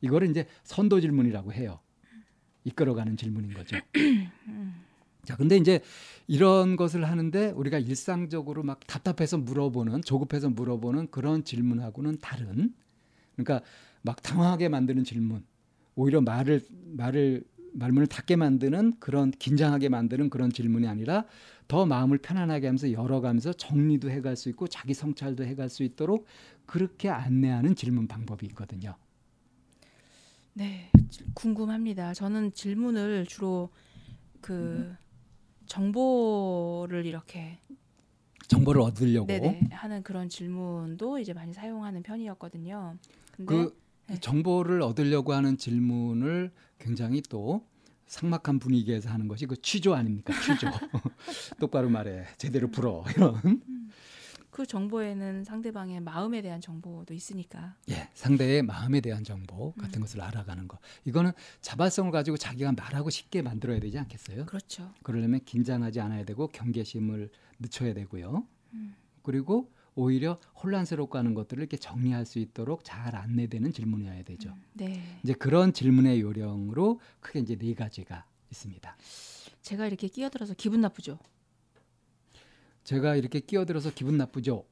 [0.01, 1.81] 이거를 이제 선도 질문이라고 해요.
[2.63, 3.77] 이끌어가는 질문인 거죠.
[5.27, 5.81] 자, 근데 이제
[6.29, 12.73] 이런 것을 하는데 우리가 일상적으로 막 답답해서 물어보는, 조급해서 물어보는 그런 질문하고는 다른,
[13.35, 13.61] 그러니까
[14.03, 15.45] 막 당황하게 만드는 질문,
[15.97, 17.43] 오히려 말을 말을
[17.73, 21.25] 말문을 닫게 만드는 그런 긴장하게 만드는 그런 질문이 아니라
[21.69, 26.27] 더 마음을 편안하게 하면서 열어가면서 정리도 해갈 수 있고 자기 성찰도 해갈 수 있도록
[26.67, 28.97] 그렇게 안내하는 질문 방법이 있거든요.
[30.53, 30.91] 네,
[31.35, 32.15] 궁금합니다.
[32.15, 33.71] 저는 질문을 주로
[34.41, 34.95] 그
[35.67, 37.59] 정보를 이렇게
[38.49, 42.97] 정보를 얻으려고 네네, 하는 그런 질문도 이제 많이 사용하는 편이었거든요.
[43.33, 43.81] 근데 그 네.
[44.21, 47.67] 정보를 얻으려고 하는 질문을 굉장히 또
[48.07, 50.33] 상막한 분위기에서 하는 것이 그 취조 아닙니까?
[50.41, 50.67] 취조.
[51.61, 52.27] 똑바로 말해.
[52.39, 53.05] 제대로 풀어.
[53.15, 53.63] 이런.
[54.51, 57.77] 그 정보에는 상대방의 마음에 대한 정보도 있으니까.
[57.89, 60.03] 예, 상대의 마음에 대한 정보 같은 음.
[60.03, 60.79] 것을 알아가는 거.
[61.05, 61.31] 이거는
[61.61, 64.47] 자발성을 가지고 자기가 말하고 쉽게 만들어야 되지 않겠어요?
[64.47, 64.93] 그렇죠.
[65.05, 67.31] 그러려면 긴장하지 않아야 되고 경계심을
[67.61, 68.45] 늦춰야 되고요.
[68.73, 68.95] 음.
[69.23, 74.55] 그리고 오히려 혼란스럽고 하는 것들을 이렇게 정리할 수 있도록 잘 안내되는 질문이어야 되죠.
[74.73, 75.03] 네.
[75.23, 78.97] 이제 그런 질문의 요령으로 크게 이제 네 가지가 있습니다.
[79.63, 81.19] 제가 이렇게 끼어들어서 기분 나쁘죠.
[82.85, 84.65] 제가 이렇게 끼어들어서 기분 나쁘죠?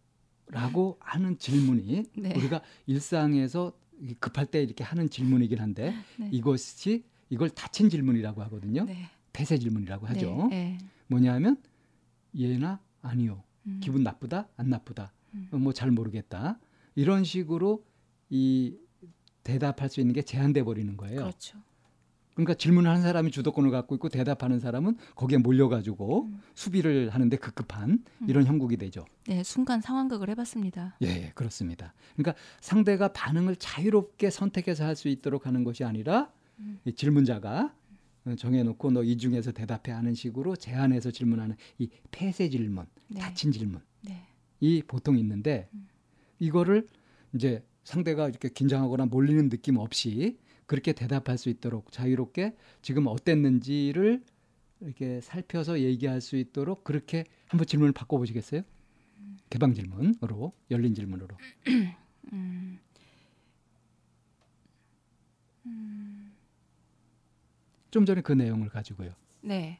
[0.46, 2.34] 라고 하는 질문이 네.
[2.34, 3.72] 우리가 일상에서
[4.20, 6.30] 급할 때 이렇게 하는 질문이긴 한데 네.
[6.32, 8.84] 이것이 이걸 닫힌 질문이라고 하거든요.
[8.84, 9.10] 네.
[9.32, 10.48] 폐쇄 질문이라고 하죠.
[10.50, 10.78] 네.
[10.78, 10.78] 네.
[11.08, 11.56] 뭐냐 하면
[12.34, 13.42] 예나 아니요.
[13.68, 13.80] 음.
[13.82, 14.48] 기분 나쁘다?
[14.56, 15.12] 안 나쁘다?
[15.34, 15.48] 음.
[15.52, 16.58] 뭐잘 모르겠다.
[16.94, 17.84] 이런 식으로
[18.30, 18.76] 이
[19.44, 21.20] 대답할 수 있는 게 제한돼 버리는 거예요.
[21.20, 21.58] 그렇죠.
[22.34, 26.40] 그러니까 질문하는 사람이 주도권을 갖고 있고 대답하는 사람은 거기에 몰려가지고 음.
[26.54, 29.04] 수비를 하는데 급급한 이런 형국이 되죠.
[29.26, 30.96] 네, 순간 상황극을 해봤습니다.
[31.02, 31.94] 예, 예, 그렇습니다.
[32.14, 36.78] 그러니까 상대가 반응을 자유롭게 선택해서 할 수 있도록 하는 것이 아니라 음.
[36.84, 37.74] 이 질문자가
[38.36, 43.20] 정해놓고 너 이 중에서 대답해 하는 식으로 제안해서 질문하는 이 폐쇄 질문, 네.
[43.20, 44.26] 닫힌 질문 네.
[44.60, 45.68] 이 보통 있는데
[46.38, 46.86] 이거를
[47.34, 54.22] 이제 상대가 이렇게 긴장하거나 몰리는 느낌 없이 그렇게 대답할 수 있도록 자유롭게 지금 어땠는지를
[54.80, 58.62] 이렇게 살펴서 얘기할 수 있도록 그렇게 한번 질문을 바꿔보시겠어요?
[59.50, 61.36] 개방 질문으로 열린 질문으로.
[62.32, 62.78] 음.
[67.90, 69.12] 좀 전에 그 내용을 가지고요.
[69.40, 69.78] 네.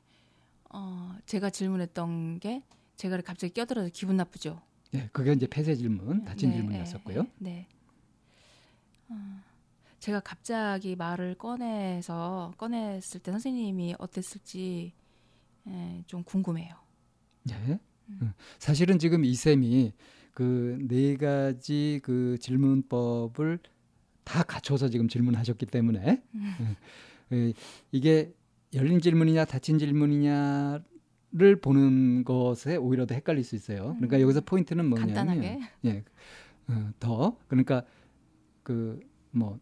[0.71, 2.63] 어, 제가 질문했던 게
[2.97, 4.61] 제가 갑자기 끼어들어서 기분 나쁘죠.
[4.91, 7.23] 네, 그게 이제 폐쇄 질문, 닫힌 네, 질문이었었고요.
[7.39, 7.51] 네.
[7.51, 7.69] 네.
[9.11, 9.41] 어,
[9.99, 14.93] 제가 갑자기 말을 꺼내서 꺼냈을 때 선생님이 어땠을지
[15.67, 16.75] 예, 좀 궁금해요.
[17.45, 17.79] 네.
[18.09, 18.33] 음.
[18.59, 19.93] 사실은 지금 이 쌤이
[20.33, 23.59] 그 네 가지 그 질문법을
[24.25, 26.77] 다 갖춰서 지금 질문하셨기 때문에 음.
[27.33, 27.53] 예,
[27.93, 28.33] 이게
[28.75, 30.81] 열린 질문이냐 닫힌 질문이냐
[31.31, 33.95] 를 보는 것에 오히려 더 헷갈릴 수 있어요.
[33.97, 34.23] 그러니까 음.
[34.23, 36.05] 여기서 포인트는 뭐냐면 간단하게 예,
[36.69, 37.85] 어, 더 그러니까
[38.63, 39.61] 그뭐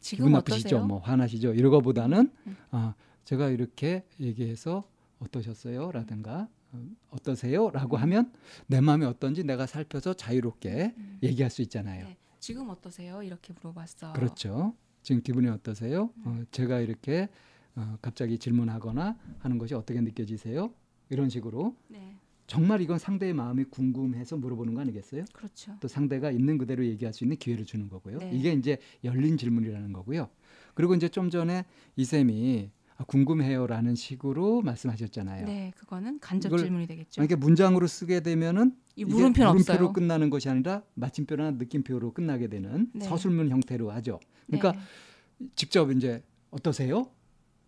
[0.00, 0.86] 지금 기분 나쁘시죠, 어떠세요?
[0.86, 2.56] 뭐 화나시죠 이러고보다는 음.
[2.70, 2.94] 아
[3.24, 4.88] 제가 이렇게 얘기해서
[5.18, 8.02] 어떠셨어요?라든가 어, 어떠세요?라고 음.
[8.02, 8.32] 하면
[8.66, 11.18] 내 마음이 어떤지 내가 살펴서 자유롭게 음.
[11.22, 12.06] 얘기할 수 있잖아요.
[12.06, 12.16] 네.
[12.40, 13.22] 지금 어떠세요?
[13.22, 14.14] 이렇게 물어봤어.
[14.14, 14.74] 그렇죠.
[15.04, 16.10] 지금 기분이 어떠세요?
[16.16, 16.22] 음.
[16.24, 17.28] 어, 제가 이렇게
[17.76, 20.72] 어, 갑자기 질문하거나 하는 것이 어떻게 느껴지세요?
[21.10, 25.26] 이런 식으로 네, 정말 이건 상대의 마음이 궁금해서 물어보는 거 아니겠어요?
[25.34, 25.76] 그렇죠.
[25.80, 28.18] 또 상대가 있는 그대로 얘기할 수 있는 기회를 주는 거고요.
[28.18, 28.30] 네.
[28.32, 30.30] 이게 이제 열린 질문이라는 거고요.
[30.72, 35.46] 그리고 이제 좀 전에 이 쌤이 아, 궁금해요라는 식으로 말씀하셨잖아요.
[35.46, 37.20] 네, 그거는 간접 질문이 되겠죠.
[37.20, 39.92] 이렇게 문장으로 쓰게 되면은 물음표는 물음표로.
[39.92, 43.04] 끝나는 것이 아니라 마침표나 느낌표로 끝나게 되는 네.
[43.04, 44.20] 서술문 형태로 하죠.
[44.46, 45.48] 그러니까 네.
[45.56, 47.10] 직접 이제 어떠세요?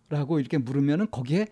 [0.08, 1.48] 라고 이렇게 물으면은 거기에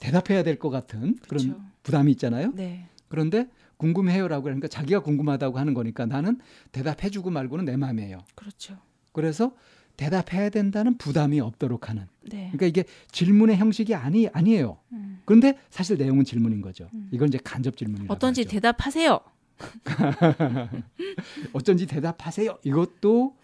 [0.00, 1.60] 대답해야 될 것 같은 그런 그렇죠.
[1.84, 2.50] 부담이 있잖아요.
[2.54, 6.40] 네, 그런데 궁금해요라고 하니까 자기가 궁금하다고 하는 거니까 나는
[6.72, 8.18] 대답해주고 말고는 내 마음이에요.
[8.34, 8.76] 그렇죠.
[9.12, 9.54] 그래서
[9.96, 12.06] 대답해야 된다는 부담이 없도록 하는.
[12.22, 12.50] 네.
[12.52, 14.78] 그러니까 이게 질문의 형식이 아니 아니에요.
[14.92, 15.20] 음.
[15.24, 16.88] 그런데 사실 내용은 질문인 거죠.
[16.94, 17.08] 음.
[17.12, 18.50] 이건 이제 간접 질문이라고 어떤지 하죠.
[18.50, 19.20] 대답하세요.
[21.52, 22.58] 어쩐지 대답하세요.
[22.62, 23.36] 이것도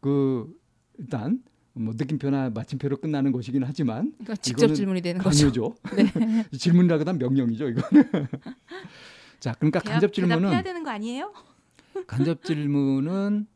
[0.00, 0.52] 그
[0.98, 1.42] 일단
[1.72, 5.38] 뭐 느낌표나 마침표로 끝나는 것이긴 하지만 그러니까 직접 질문이 되는 거죠.
[5.38, 5.74] 강요죠.
[5.96, 6.44] 네.
[6.58, 7.68] 질문이라기보단 명령이죠.
[7.68, 8.04] 이거는.
[9.40, 11.32] 자, 그러니까 대답- 간접 대답해야 질문은 되는 거 아니에요?
[12.06, 13.46] 간접 질문은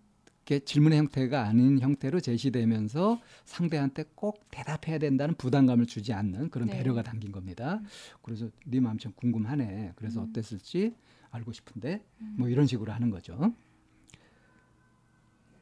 [0.45, 6.79] 질문의 형태가 아닌 형태로 제시되면서 상대한테 꼭 대답해야 된다는 부담감을 주지 않는 그런 네.
[6.79, 7.81] 배려가 담긴 겁니다.
[8.23, 9.93] 그래서 네 마음 참 궁금하네.
[9.97, 10.29] 그래서 음.
[10.29, 10.95] 어땠을지
[11.31, 12.35] 알고 싶은데 음.
[12.39, 13.55] 뭐 이런 식으로 하는 거죠.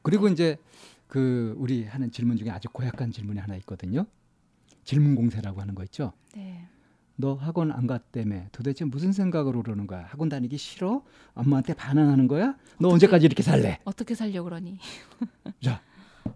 [0.02, 0.56] 그리고 이제
[1.06, 4.06] 그 우리 하는 질문 중에 아주 고약한 질문이 하나 있거든요.
[4.84, 6.12] 질문 공세라고 하는 거 있죠.
[6.34, 6.66] 네.
[7.22, 10.02] 너 학원 안 갔다며 도대체 무슨 생각으로 그러는 거야?
[10.08, 11.04] 학원 다니기 싫어?
[11.34, 12.56] 엄마한테 반항하는 거야?
[12.80, 13.78] 너 어떻게- 언제까지 이렇게 살래?
[13.84, 14.76] 어떻게 살려 그러니?
[15.62, 15.80] 자,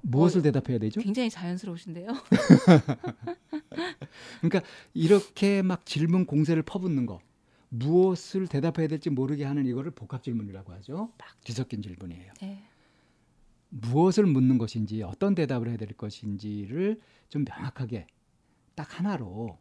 [0.02, 1.00] 무엇을 어, 대답해야 되죠?
[1.00, 2.06] 굉장히 자연스러우신데요.
[4.40, 4.60] 그러니까
[4.94, 7.18] 이렇게 막 질문 공세를 퍼붓는 거
[7.68, 11.10] 무엇을 대답해야 될지 모르게 하는 이거를 복합 질문이라고 하죠.
[11.18, 12.32] 막 뒤섞인 질문이에요.
[12.40, 12.62] 네.
[13.70, 18.06] 무엇을 묻는 것인지 어떤 대답을 해야 될 것인지를 좀 명확하게
[18.76, 19.58] 딱 하나로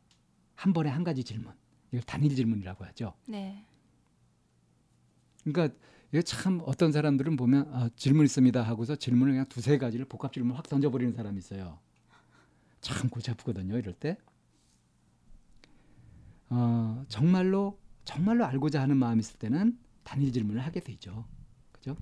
[0.56, 1.54] 한 번에 한 가지 질문
[1.90, 3.14] 이걸 단일 질문이라고 하죠.
[3.28, 3.66] 네.
[5.44, 5.76] 그러니까
[6.12, 10.56] 이게 참 어떤 사람들은 보면 아, 질문 있습니다 하고서 질문을 그냥 두세 가지를 복합 질문
[10.56, 11.80] 확 던져버리는 사람이 있어요.
[12.82, 13.78] 참 골치 아프거든요.
[13.78, 14.18] 이럴 때.
[16.50, 21.26] 어, 정말로 정말로 알고자 하는 마음이 있을 때는 단일 질문을 하게 되죠.
[21.72, 21.98] 그죠?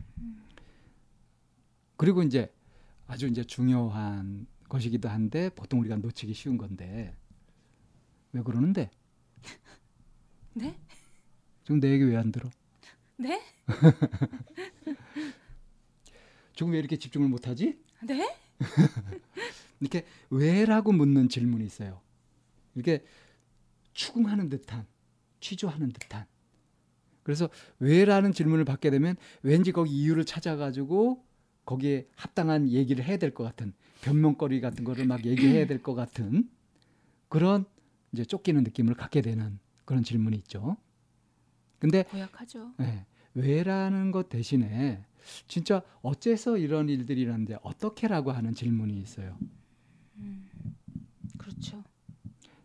[1.95, 2.53] 그리고 이제
[3.07, 7.15] 아주 이제 중요한 것이기도 한데 보통 우리가 놓치기 쉬운 건데
[8.33, 8.89] 왜 그러는데?
[10.53, 10.77] 네?
[11.63, 12.49] 지금 내 얘기 왜 안 들어?
[13.17, 13.41] 네?
[16.55, 17.79] 지금 왜 이렇게 집중을 못하지?
[18.03, 18.35] 네?
[19.79, 22.01] 이렇게 왜라고 묻는 질문이 있어요.
[22.75, 23.03] 이렇게
[23.93, 24.85] 추궁하는 듯한,
[25.39, 26.25] 취조하는 듯한.
[27.23, 31.23] 그래서 왜라는 질문을 받게 되면 왠지 거기 이유를 찾아가지고
[31.65, 36.49] 거기에 합당한 얘기를 해야 될 것 같은 변명거리 같은 거를 막 얘기해야 될 것 같은
[37.29, 37.65] 그런
[38.13, 40.77] 이제 쫓기는 느낌을 갖게 되는 그런 질문이 있죠.
[41.79, 42.73] 근데 고약하죠.
[42.77, 45.03] 네, 왜라는 것 대신에
[45.47, 49.37] 진짜 어째서 이런 일들이 일어나는데 어떻게라고 하는 질문이 있어요.
[50.17, 50.49] 음.
[51.37, 51.83] 그렇죠.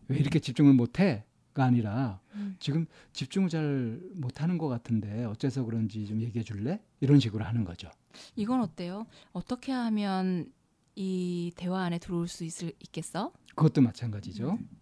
[0.07, 2.55] 왜 이렇게 집중을 못해?가 아니라 음.
[2.59, 6.79] 지금 집중을 잘 못하는 것 같은데 어째서 그런지 좀 얘기해 줄래?
[6.99, 7.89] 이런 식으로 하는 거죠.
[8.35, 9.07] 이건 어때요?
[9.31, 10.51] 어떻게 하면
[10.95, 13.33] 이 대화 안에 들어올 수 있을, 있겠어?
[13.55, 14.57] 그것도 마찬가지죠.
[14.61, 14.78] 예.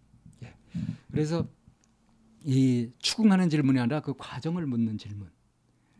[1.10, 1.46] 그래서
[2.44, 5.28] 이 추궁하는 질문이 아니라 그 과정을 묻는 질문.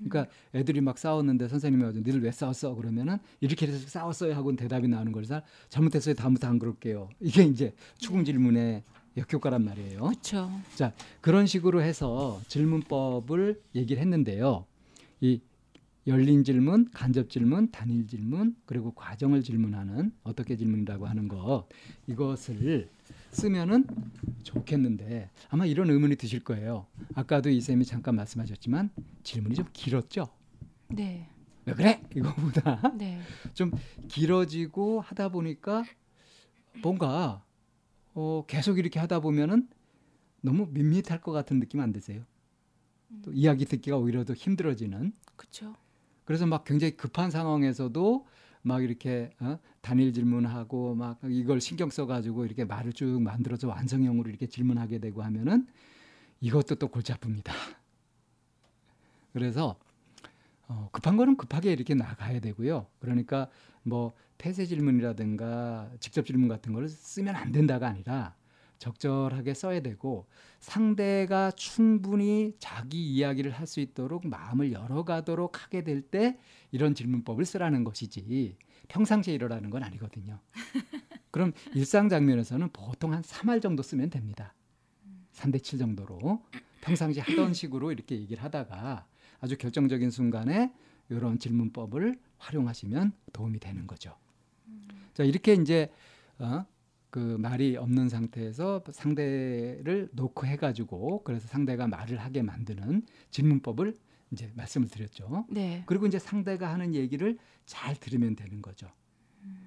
[0.05, 2.75] 그러니까 애들이 막 싸웠는데 선생님이 와서 니들 왜 싸웠어?
[2.75, 6.14] 그러면은 이렇게 해서 싸웠어요 하고는 대답이 나오는 걸서 잘못했어요.
[6.14, 7.09] 다음부터 안 그럴게요.
[7.21, 8.85] 이게 이제 추궁 질문의
[9.16, 9.99] 역효과란 말이에요.
[9.99, 10.51] 그렇죠.
[10.77, 14.66] 자 그런 식으로 해서 질문법을 얘기를 했는데요.
[15.21, 15.41] 이
[16.07, 21.69] 열린 질문, 간접 질문, 단일 질문, 그리고 과정을 질문하는 어떻게 질문이라고 하는 것
[22.07, 22.89] 이것을
[23.31, 23.87] 쓰면은
[24.43, 26.87] 좋겠는데 아마 이런 의문이 드실 거예요.
[27.14, 28.91] 아까도 이 쌤이 잠깐 말씀하셨지만
[29.22, 30.29] 질문이 좀 길었죠.
[30.89, 31.29] 네.
[31.66, 32.03] 왜 그래?
[32.14, 33.20] 이거보다 네.
[33.53, 33.72] 좀
[34.09, 35.85] 길어지고 하다 보니까
[36.83, 37.45] 뭔가
[38.14, 39.68] 어, 계속 이렇게 하다 보면은
[40.41, 42.24] 너무 밋밋할 것 같은 느낌 안 드세요?
[43.22, 45.74] 또 이야기 듣기가 오히려 더 힘들어지는 그렇죠.
[46.24, 48.26] 그래서 막 굉장히 급한 상황에서도
[48.63, 49.59] 막 이렇게 어?
[49.81, 55.67] 단일 질문하고 막 이걸 신경 써가지고 이렇게 말을 쭉 만들어서 완성형으로 이렇게 질문하게 되고 하면은
[56.41, 57.53] 이것도 또 골치 아픕니다.
[59.33, 59.79] 그래서
[60.69, 62.87] 어, 급한 거는 급하게 이렇게 나가야 되고요.
[62.99, 63.49] 그러니까
[63.83, 68.35] 뭐 폐쇄 질문이라든가 직접 질문 같은 걸 쓰면 안 된다가 아니라
[68.79, 70.26] 적절하게 써야 되고
[70.61, 76.39] 상대가 충분히 자기 이야기를 할 수 있도록 마음을 열어가도록 하게 될 때
[76.70, 78.57] 이런 질문법을 쓰라는 것이지
[78.89, 80.41] 평상시에 이러라는 건 아니거든요.
[81.31, 84.55] 그럼 일상 장면에서는 보통 한 3할 정도 쓰면 됩니다.
[85.35, 86.43] 3대 7 정도로
[86.81, 89.07] 평상시 하던 식으로 이렇게 얘기를 하다가
[89.41, 90.72] 아주 결정적인 순간에
[91.11, 94.14] 이런 질문법을 활용하시면 도움이 되는 거죠.
[95.14, 95.93] 자 이렇게 이제
[96.39, 96.64] 어,
[97.11, 103.95] 그 말이 없는 상태에서 상대를 놓고 해가지고 그래서 상대가 말을 하게 만드는 질문법을
[104.31, 105.47] 이제 말씀을 드렸죠.
[105.51, 105.83] 네.
[105.87, 108.89] 그리고 이제 상대가 하는 얘기를 잘 들으면 되는 거죠.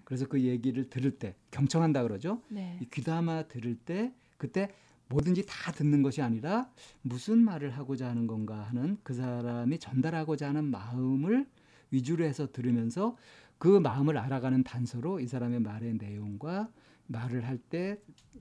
[0.03, 2.41] 그래서 그 얘기를 들을 때 경청한다 그러죠.
[2.49, 2.77] 네.
[2.81, 4.69] 이 귀담아 들을 때 그때
[5.07, 6.69] 뭐든지 다 듣는 것이 아니라
[7.01, 11.47] 무슨 말을 하고자 하는 건가 하는 그 사람이 전달하고자 하는 마음을
[11.91, 13.15] 위주로 해서 들으면서
[13.57, 16.69] 그 마음을 알아가는 단서로 이 사람의 말의 내용과
[17.11, 17.97] 말을 할 때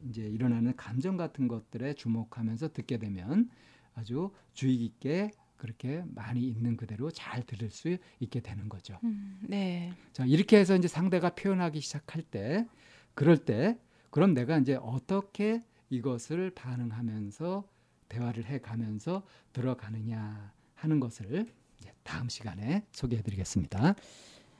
[0.08, 3.50] 이제 일어나는 감정 같은 것들에 주목하면서 듣게 되면
[3.94, 8.98] 아주 주의 깊게 그렇게 많이 있는 그대로 잘 들을 수 있게 되는 거죠.
[9.04, 9.92] 음, 네.
[10.12, 12.66] 자, 이렇게 해서 이제 상대가 표현하기 시작할 때,
[13.14, 13.78] 그럴 때,
[14.10, 17.68] 그럼 내가 이제 어떻게 이것을 반응하면서
[18.08, 21.46] 대화를 해 가면서 들어가느냐 하는 것을
[22.02, 23.94] 다음 시간에 소개해 드리겠습니다.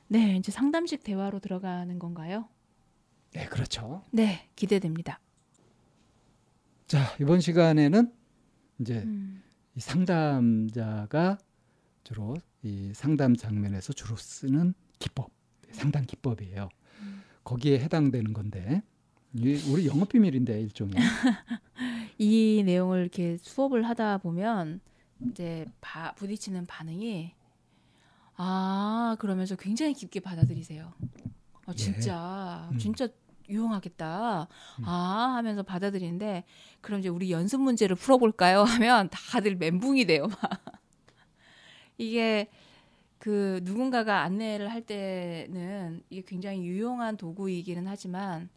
[0.09, 2.47] 네, 이제 상담식 대화로 들어가는 건가요?
[3.33, 4.03] 네, 그렇죠.
[4.11, 5.21] 네, 기대됩니다.
[6.87, 8.13] 자, 이번 시간에는
[8.81, 9.43] 이제 음,
[9.77, 11.39] 이 상담자가
[12.03, 15.31] 주로 이 상담 장면에서 주로 쓰는 기법,
[15.71, 16.69] 상담 기법이에요.
[17.03, 17.23] 음.
[17.45, 18.83] 거기에 해당되는 건데
[19.35, 20.95] 이 우리 영업 비밀인데 일종의
[22.19, 24.81] 이 내용을 이렇게 수업을 하다 보면
[25.31, 27.33] 이제 바, 부딪히는 반응이
[28.37, 30.93] 아 그러면서 굉장히 깊게 받아들이세요.
[31.71, 32.79] 어, 진짜 음.
[32.79, 33.09] 진짜
[33.49, 34.49] 유용하겠다.
[34.79, 34.85] 음.
[34.85, 36.45] 아 하면서 받아들이는데
[36.81, 38.63] 그럼 이제 우리 연습 문제를 풀어볼까요?
[38.65, 40.29] 하면 다들 멘붕이 돼요.
[40.29, 40.39] 막.
[41.99, 42.49] 이게
[43.19, 48.49] 그 누군가가 안내를 할 때는 이게 굉장히 유용한 도구이기는 하지만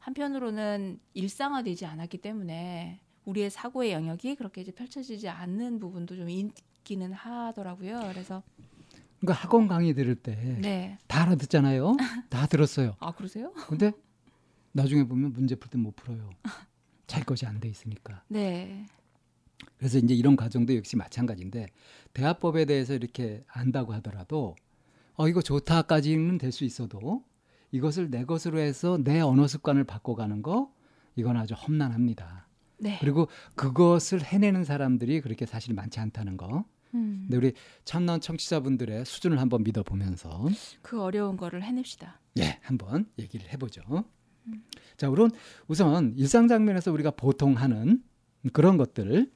[0.00, 8.00] 한편으로는 일상화되지 않았기 때문에 우리의 사고의 영역이 그렇게 이제 펼쳐지지 않는 부분도 좀 있기는 하더라고요.
[8.10, 8.42] 그래서
[9.20, 10.98] 그러니까 학원 강의 들을 때다 네.
[11.08, 11.96] 알아듣잖아요.
[12.28, 12.96] 다 들었어요.
[13.00, 13.52] 아 그러세요?
[13.68, 13.92] 근데
[14.72, 16.30] 나중에 보면 문제 풀 때 못 풀어요.
[17.06, 18.22] 잘 것이 안 돼 있으니까.
[18.28, 18.86] 네.
[19.76, 21.66] 그래서 이제 이런 과정도 역시 마찬가지인데
[22.14, 24.54] 대화법에 대해서 이렇게 안다고 하더라도
[25.14, 27.24] 어 이거 좋다까지는 될 수 있어도
[27.72, 30.72] 이것을 내 것으로 해서 내 언어 습관을 바꿔가는 거
[31.16, 32.46] 이건 아주 험난합니다.
[32.78, 32.98] 네.
[33.00, 36.64] 그리고 그것을 해내는 사람들이 그렇게 사실 많지 않다는 거.
[36.94, 37.52] 음, 근데 우리
[37.84, 40.48] 참나온 청취자분들의 수준을 한번 믿어보면서
[40.82, 42.20] 그 어려운 거를 해냅시다.
[42.38, 43.82] 예 한번 얘기를 해보죠.
[44.96, 45.30] 자, 우선
[45.66, 48.02] 우선 일상 장면에서 우리가 보통 하는
[48.52, 49.30] 그런 것들을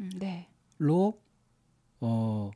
[0.00, 0.48] 음, 네.
[0.78, 1.20] 로
[2.00, 2.50] 어,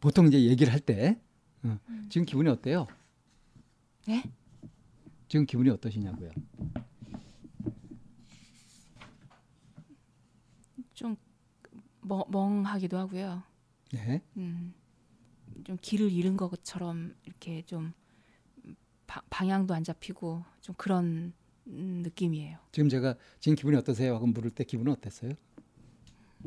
[0.00, 1.18] 보통 이제 얘기를 할때
[1.62, 1.78] 어,
[2.10, 2.86] 지금 기분이 어때요?
[4.06, 4.22] 네?
[5.28, 6.30] 지금 기분이 어떠시냐고요?
[10.92, 11.16] 좀
[12.06, 13.42] 멍, 멍하기도 하고요.
[13.92, 14.22] 네.
[14.36, 14.72] 음,
[15.64, 17.92] 좀 길을 잃은 것처럼 이렇게 좀
[19.06, 21.32] 바, 방향도 안 잡히고 좀 그런
[21.66, 22.58] 음, 느낌이에요.
[22.72, 24.14] 지금 제가 지금 기분이 어떠세요?
[24.14, 25.32] 하고 물을 때 기분은 어땠어요?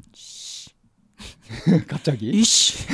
[1.87, 2.87] 갑자기 이씨.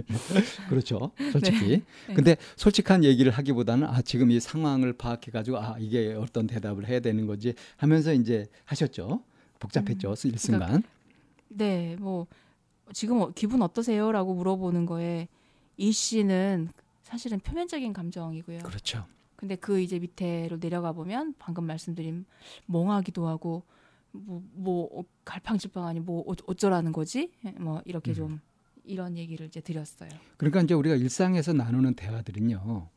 [0.68, 1.12] 그렇죠.
[1.32, 1.82] 솔직히.
[2.08, 2.14] 네.
[2.14, 7.00] 근데 솔직한 얘기를 하기보다는 아 지금 이 상황을 파악해 가지고 아 이게 어떤 대답을 해야
[7.00, 9.22] 되는 거지 하면서 이제 하셨죠.
[9.60, 10.10] 복잡했죠.
[10.10, 10.82] 음, 일순간.
[11.56, 12.26] 네, 뭐
[12.92, 15.28] 지금 어- 기분 어떠세요?라고 물어보는 거에
[15.76, 16.68] 이 씨는
[17.02, 18.58] 사실은 표면적인 감정이고요.
[18.60, 19.06] 그렇죠.
[19.36, 22.24] 근데 그 이제 밑에로 내려가 보면 방금 말씀드린
[22.66, 23.62] 멍하기도 하고
[24.12, 27.32] 뭐, 뭐 갈팡질팡하니 뭐 어- 어쩌라는 거지?
[27.58, 28.14] 뭐 이렇게 음.
[28.14, 28.40] 좀
[28.84, 30.10] 이런 얘기를 이제 드렸어요.
[30.36, 32.88] 그러니까 이제 우리가 일상에서 나누는 대화들은요.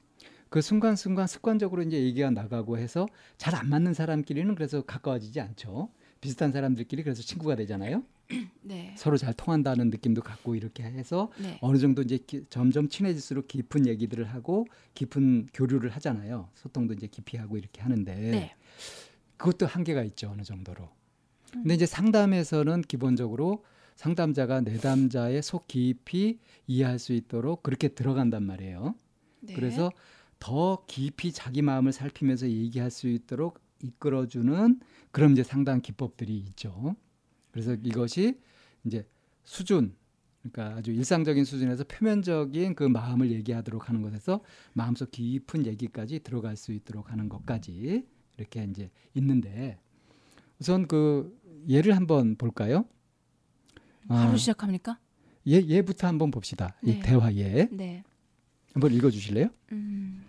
[0.49, 5.89] 그 순간순간 습관적으로 이제 얘기가 나가고 해서 잘 안 맞는 사람끼리는 그래서 가까워지지 않죠.
[6.25, 8.03] 비슷한 사람들끼리 그래서 친구가 되잖아요.
[8.61, 13.47] 네, 서로 잘 통한다는 느낌도 갖고 이렇게 해서 네, 어느 정도 이제 기- 점점 친해질수록
[13.47, 14.65] 깊은 얘기들을 하고
[14.95, 16.49] 깊은 교류를 하잖아요.
[16.55, 18.55] 소통도 이제 깊이 하고 이렇게 하는데 네,
[19.37, 20.89] 그것도 한계가 있죠 어느 정도로.
[21.51, 23.63] 근데 이제 상담에서는 기본적으로
[23.95, 28.95] 상담자가 내담자의 속 깊이 이해할 수 있도록 그렇게 들어간단 말이에요.
[29.41, 29.53] 네.
[29.53, 29.91] 그래서
[30.39, 34.79] 더 깊이 자기 마음을 살피면서 얘기할 수 있도록 이끌어주는
[35.11, 36.95] 그런 이제 상담 기법들이 있죠.
[37.51, 38.39] 그래서 이것이
[38.83, 39.07] 이제
[39.43, 39.95] 수준,
[40.41, 46.71] 그러니까 아주 일상적인 수준에서 표면적인 그 마음을 얘기하도록 하는 것에서 마음속 깊은 얘기까지 들어갈 수
[46.71, 48.05] 있도록 하는 것까지
[48.37, 49.79] 이렇게 이제 있는데
[50.59, 52.85] 우선 그 예를 한번 볼까요?
[54.07, 54.99] 바로 아, 시작합니까?
[55.47, 56.75] 예 예부터 한번 봅시다.
[56.83, 56.99] 이 네.
[56.99, 58.03] 대화 예 네.
[58.73, 59.47] 한번 읽어 주실래요?
[59.71, 60.23] 음,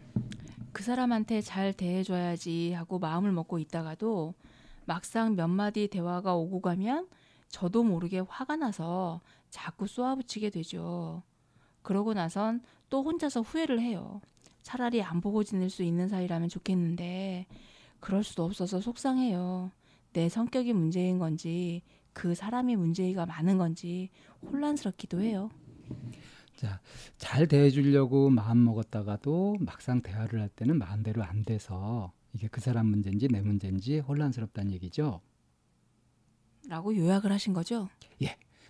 [0.76, 4.34] 그 사람한테 잘 대해줘야지 하고 마음을 먹고 있다가도
[4.84, 7.08] 막상 몇 마디 대화가 오고 가면
[7.48, 11.22] 저도 모르게 화가 나서 자꾸 쏘아붙이게 되죠.
[11.80, 12.60] 그러고 나선
[12.90, 14.20] 또 혼자서 후회를 해요.
[14.60, 17.46] 차라리 안 보고 지낼 수 있는 사이라면 좋겠는데
[18.00, 19.70] 그럴 수도 없어서 속상해요.
[20.12, 24.10] 내 성격이 문제인 건지 그 사람이 문제가 많은 건지
[24.42, 25.48] 혼란스럽기도 해요.
[26.56, 26.80] 자,
[27.18, 32.86] 잘 대해 주려고 마음 먹었다가도 막상 대화를 할 때는 마음대로 안 돼서 이게 그 사람
[32.86, 35.20] 문제인지 내 문제인지 혼란스럽다는 얘기죠.
[36.68, 37.88] 라고 요약을 하신 거죠?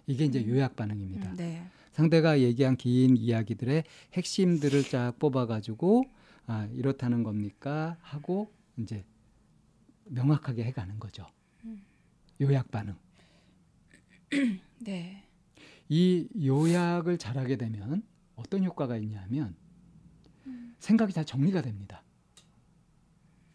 [0.07, 1.30] 이게 이제 요약 반응입니다.
[1.30, 1.66] 음, 네.
[1.93, 6.05] 상대가 얘기한 긴 이야기들의 핵심들을 쫙 뽑아 가지고
[6.47, 9.05] 아 이렇다는 겁니까 하고 이제
[10.05, 11.26] 명확하게 해 가는 거죠.
[12.41, 12.95] 요약 반응.
[14.78, 15.26] 네.
[15.89, 18.03] 이 요약을 잘하게 되면
[18.34, 19.55] 어떤 효과가 있냐면
[20.78, 22.03] 생각이 다 정리가 됩니다.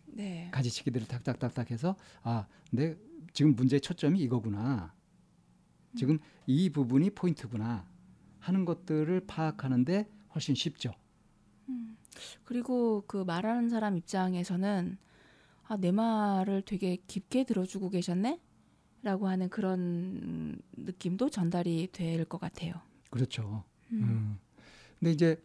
[0.05, 0.49] 네.
[0.51, 2.95] 가지치기들을 탁탁탁탁 해서 아, 내
[3.34, 4.93] 지금 문제의 초점이 이거구나.
[5.95, 7.89] 지금 이 부분이 포인트구나.
[8.39, 10.91] 하는 것들을 파악하는데 훨씬 쉽죠.
[12.43, 14.97] 그리고 그 말하는 사람 입장에서는
[15.67, 18.41] 아, 내 말을 되게 깊게 들어주고 계셨네?
[19.04, 22.74] 라고 하는 그런 느낌도 전달이 될 것 같아요.
[23.10, 23.64] 그렇죠.
[23.91, 24.04] 음.
[24.04, 24.38] 음.
[24.99, 25.41] 근데 이제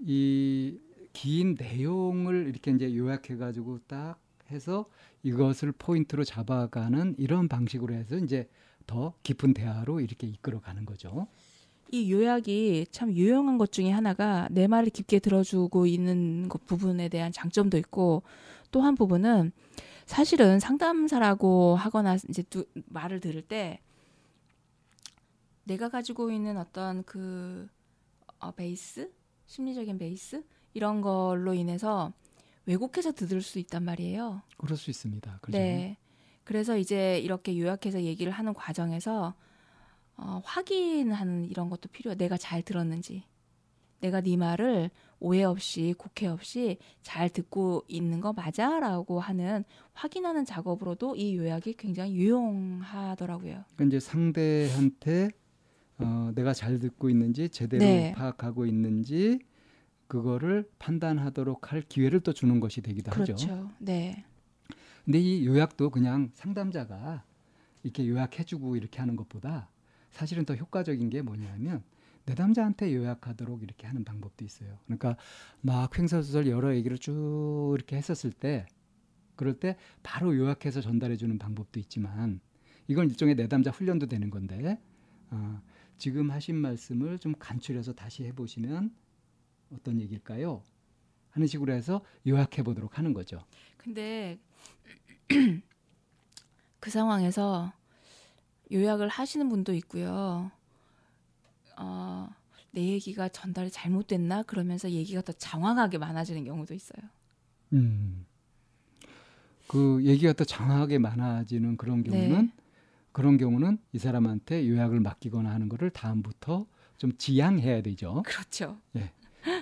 [0.00, 0.78] 이
[1.12, 4.18] 긴 내용을 이렇게 이제 요약해 가지고 딱
[4.50, 4.86] 해서
[5.22, 8.48] 이것을 포인트로 잡아가는 이런 방식으로 해서 이제
[8.86, 11.26] 더 깊은 대화로 이렇게 이끌어 가는 거죠.
[11.90, 17.30] 이 요약이 참 유용한 것 중에 하나가 내 말을 깊게 들어주고 있는 것 부분에 대한
[17.30, 18.22] 장점도 있고
[18.70, 19.52] 또 한 부분은
[20.12, 23.80] 사실은 상담사라고 하거나 이제 두, 말을 들을 때
[25.64, 27.66] 내가 가지고 있는 어떤 그
[28.38, 29.10] 어, 베이스
[29.46, 30.44] 심리적인 베이스
[30.74, 32.12] 이런 걸로 인해서
[32.66, 34.42] 왜곡해서 들을 수 있단 말이에요.
[34.58, 35.38] 그럴 수 있습니다.
[35.40, 35.56] 그죠?
[35.56, 35.96] 네.
[36.44, 39.32] 그래서 이제 이렇게 요약해서 얘기를 하는 과정에서
[40.18, 42.16] 어, 확인하는 이런 것도 필요해.
[42.16, 43.24] 내가 잘 들었는지.
[44.00, 44.90] 내가 네 말을
[45.22, 51.74] 오해 없이 곡해 없이 잘 듣고 있는 거 맞아 라고 하는 확인하는 작업으로도 이 요약이
[51.74, 53.64] 굉장히 유용하더라고요.
[53.76, 55.30] 그러니까 이제 상대한테
[55.98, 58.12] 어, 내가 잘 듣고 있는지 제대로 네.
[58.12, 59.38] 파악하고 있는지
[60.08, 63.24] 그거를 판단하도록 할 기회를 또 주는 것이 되기도 하죠.
[63.24, 63.70] 그렇죠.
[63.78, 64.24] 네.
[65.04, 67.22] 근데 이 요약도 그냥 상담자가
[67.84, 69.68] 이렇게 요약해주고 이렇게 하는 것보다
[70.10, 71.84] 사실은 더 효과적인 게 뭐냐면
[72.24, 74.78] 내담자한테 요약하도록 이렇게 하는 방법도 있어요.
[74.84, 75.16] 그러니까
[75.60, 78.66] 막 횡설수설 여러 얘기를 쭉 이렇게 했었을 때
[79.36, 82.40] 그럴 때 바로 요약해서 전달해 주는 방법도 있지만
[82.86, 84.80] 이건 일종의 내담자 훈련도 되는 건데
[85.30, 85.60] 어,
[85.98, 88.94] 지금 하신 말씀을 좀 간추려서 다시 해보시면
[89.72, 90.62] 어떤 얘기일까요?
[91.30, 93.42] 하는 식으로 해서 요약해 보도록 하는 거죠.
[93.78, 94.38] 근데
[96.78, 97.72] 그 상황에서
[98.70, 100.50] 요약을 하시는 분도 있고요.
[101.82, 102.28] 어,
[102.70, 107.02] 내 얘기가 전달이 잘못됐나 그러면서 얘기가 더 장황하게 많아지는 경우도 있어요.
[107.72, 108.24] 음.
[109.66, 112.52] 그 얘기가 또 장하게 많아지는 그런 경우는 네.
[113.12, 116.66] 그런 경우는 이 사람한테 요약을 맡기거나 하는 거를 다음부터
[116.98, 118.22] 좀 지양해야 되죠.
[118.26, 118.78] 그렇죠.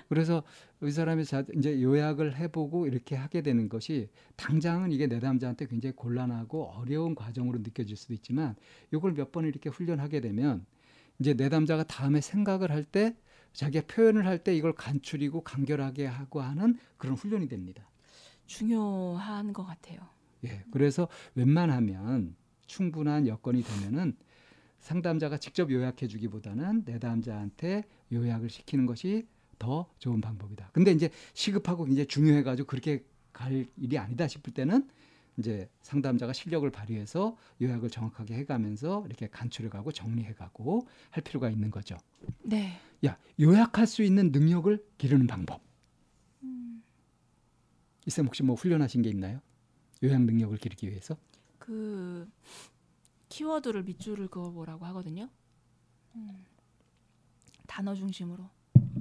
[0.08, 0.42] 그래서
[0.82, 6.64] 이 사람이 자, 이제 요약을 해보고 이렇게 하게 되는 것이 당장은 이게 내담자한테 굉장히 곤란하고
[6.72, 8.56] 어려운 과정으로 느껴질 수도 있지만
[8.92, 10.66] 이걸 몇 번 이렇게 훈련하게 되면
[11.20, 13.14] 이제 내담자가 다음에 생각을 할 때
[13.52, 17.88] 자기가 표현을 할 때 이걸 간추리고 간결하게 하고 하는 그런 훈련이 됩니다.
[18.46, 20.00] 중요한 것 같아요.
[20.44, 22.34] 예, 그래서 웬만하면
[22.66, 24.16] 충분한 여건이 되면은
[24.80, 29.26] 상담자가 직접 요약해 주기보다는 내담자한테 요약을 시키는 것이
[29.58, 30.70] 더 좋은 방법이다.
[30.72, 34.88] 근데 이제 시급하고 굉장히 중요해가지고 그렇게 갈 일이 아니다 싶을 때는
[35.40, 41.96] 이제 상담자가 실력을 발휘해서 요약을 정확하게 해가면서 이렇게 간추려가고 정리해가고 할 필요가 있는 거죠.
[42.42, 42.78] 네.
[43.04, 45.62] 야, 요약할 수 있는 능력을 기르는 방법.
[48.06, 49.40] 이쌤 혹시 뭐 훈련하신 게 있나요?
[50.02, 51.16] 요약 능력을 기르기 위해서?
[51.58, 52.28] 그
[53.28, 55.28] 키워드를 밑줄을 그어보라고 하거든요.
[56.14, 56.44] 음,
[57.66, 58.48] 단어 중심으로.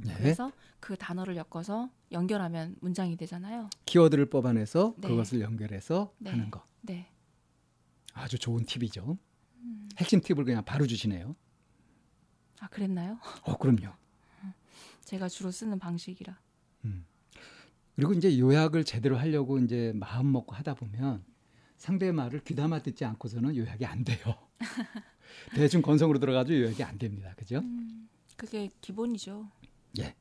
[0.10, 0.16] 네.
[0.18, 3.70] 그래서 그 단어를 엮어서 연결하면 문장이 되잖아요.
[3.86, 5.08] 키워드를 뽑아내서 네.
[5.08, 6.32] 그것을 연결해서 네.
[6.32, 6.64] 하는 거.
[6.82, 7.12] 네.
[8.14, 9.18] 아주 좋은 팁이죠.
[9.98, 11.36] 핵심 팁을 그냥 바로 주시네요.
[12.60, 13.20] 아 그랬나요?
[13.44, 13.94] 어, 그럼요.
[15.02, 16.38] 제가 주로 쓰는 방식이라.
[18.00, 21.22] 그리고 이제 요약을 제대로 하려고 이제 마음 먹고 하다 보면
[21.76, 24.20] 상대의 말을 귀담아 듣지 않고서는 요약이 안 돼요.
[25.54, 27.34] 대충 건성으로 들어가도 요약이 안 됩니다.
[27.36, 27.62] 그죠?
[28.38, 29.52] 그게 기본이죠.
[30.00, 30.16] 예.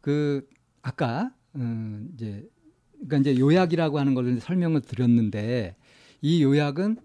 [0.00, 0.48] 그
[0.82, 2.48] 아까 음, 이제
[2.92, 5.76] 그러니까 이제 요약이라고 하는 걸 설명을 드렸는데
[6.22, 6.98] 이 요약은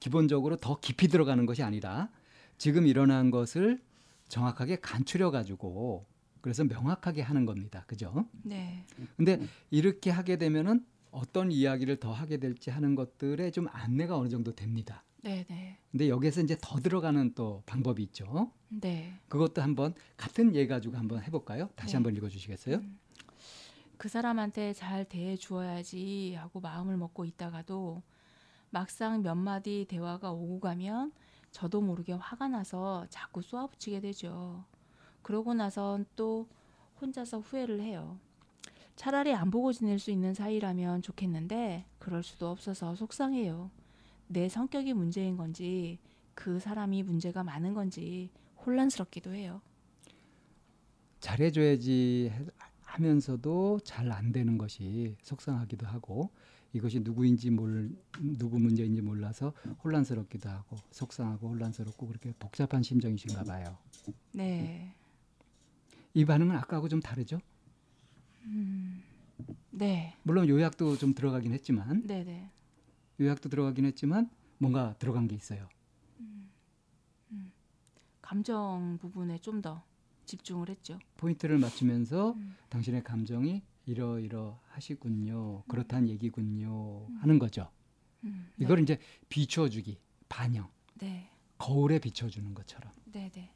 [0.00, 2.10] 기본적으로 더 깊이 들어가는 것이 아니라
[2.58, 3.80] 지금 일어난 것을
[4.28, 6.06] 정확하게 간추려 가지고
[6.40, 7.84] 그래서 명확하게 하는 겁니다.
[7.86, 8.26] 그죠?
[8.42, 8.84] 네.
[9.16, 9.40] 근데
[9.70, 15.04] 이렇게 하게 되면은 어떤 이야기를 더 하게 될지 하는 것들에 좀 안내가 어느 정도 됩니다.
[15.24, 15.78] 네, 네.
[15.90, 18.52] 근데 여기서 이제 더 들어가는 또 방법이 있죠.
[18.68, 19.14] 네.
[19.28, 21.70] 그것도 한번 같은 예 가지고 한번 해볼까요?
[21.76, 21.96] 다시 네.
[21.96, 22.82] 한번 읽어주시겠어요?
[23.96, 28.02] 그 사람한테 잘 대해 주어야지 하고 마음을 먹고 있다가도
[28.68, 31.12] 막상 몇 마디 대화가 오고 가면
[31.52, 34.62] 저도 모르게 화가 나서 자꾸 쏘아붙이게 되죠.
[35.22, 36.48] 그러고 나선 또
[37.00, 38.18] 혼자서 후회를 해요.
[38.94, 43.70] 차라리 안 보고 지낼 수 있는 사이라면 좋겠는데 그럴 수도 없어서 속상해요.
[44.34, 45.98] 내 성격이 문제인 건지
[46.34, 48.30] 그 사람이 문제가 많은 건지
[48.66, 49.62] 혼란스럽기도 해요.
[51.20, 52.46] 잘해줘야지 해-
[52.82, 56.30] 하면서도 잘 안 되는 것이 속상하기도 하고
[56.72, 57.90] 이것이 누구인지 몰
[58.36, 59.52] 누구 문제인지 몰라서
[59.84, 63.78] 혼란스럽기도 하고 속상하고 혼란스럽고 그렇게 복잡한 심정이신가 봐요.
[64.32, 64.92] 네.
[66.12, 67.38] 이 반응은 아까하고 좀 다르죠?
[68.42, 69.00] 음.
[69.70, 70.14] 네.
[70.24, 72.50] 물론 요약도 좀 들어가긴 했지만 네, 네.
[73.20, 75.68] 요약도 들어가긴 했지만 뭔가 들어간 게 있어요.
[78.20, 79.84] 감정 부분에 좀 더
[80.24, 80.98] 집중을 했죠.
[81.18, 82.56] 포인트를 맞추면서 음.
[82.70, 85.62] 당신의 감정이 이러이러 하시군요.
[85.68, 87.06] 그렇다는 얘기군요.
[87.20, 87.70] 하는 거죠.
[88.24, 88.50] 음.
[88.58, 88.98] 이걸 이제
[89.28, 91.30] 비춰주기, 반영, 네.
[91.58, 92.90] 거울에 비춰주는 것처럼.
[93.04, 93.52] 네, 네.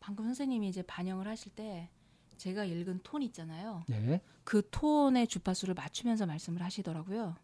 [0.00, 1.90] 방금 선생님이 이제 반영을 하실 때
[2.36, 3.84] 제가 읽은 톤 있잖아요.
[3.88, 4.20] 네.
[4.42, 7.36] 그 톤의 주파수를 맞추면서 말씀을 하시더라고요.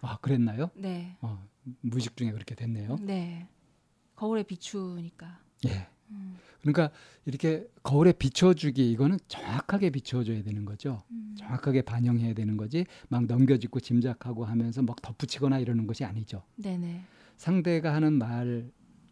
[0.00, 0.70] 아, 그랬나요?
[0.74, 1.16] 네.
[1.20, 1.46] 어,
[1.80, 2.96] 무의식 중에 그렇게 됐네요.
[3.00, 3.46] 네.
[4.16, 5.40] 거울에 비추니까.
[5.66, 5.88] 예.
[6.10, 6.36] 음.
[6.60, 6.90] 그러니까
[7.24, 11.02] 이렇게 거울에 비춰주기 이거는 정확하게 비춰줘야 되는 거죠.
[11.10, 11.34] 음.
[11.38, 12.84] 정확하게 반영해야 되는 거지.
[13.08, 16.42] 막 넘겨짚고 짐작하고 하면서 막 덧붙이거나 이러는 것이 아니죠.
[16.56, 17.04] 네네.
[17.36, 18.70] 상대가 하는 말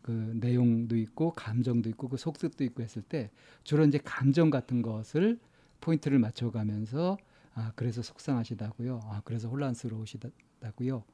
[0.08, 3.30] 그 내용도 있고 감정도 있고 그 속뜻도 있고 했을 때
[3.62, 5.38] 주로 이제 감정 같은 것을
[5.82, 7.18] 포인트를 맞춰가면서
[7.52, 9.00] 아 그래서 속상하시다고요.
[9.04, 10.30] 아 그래서 혼란스러우시다
[10.76, 11.04] 고요.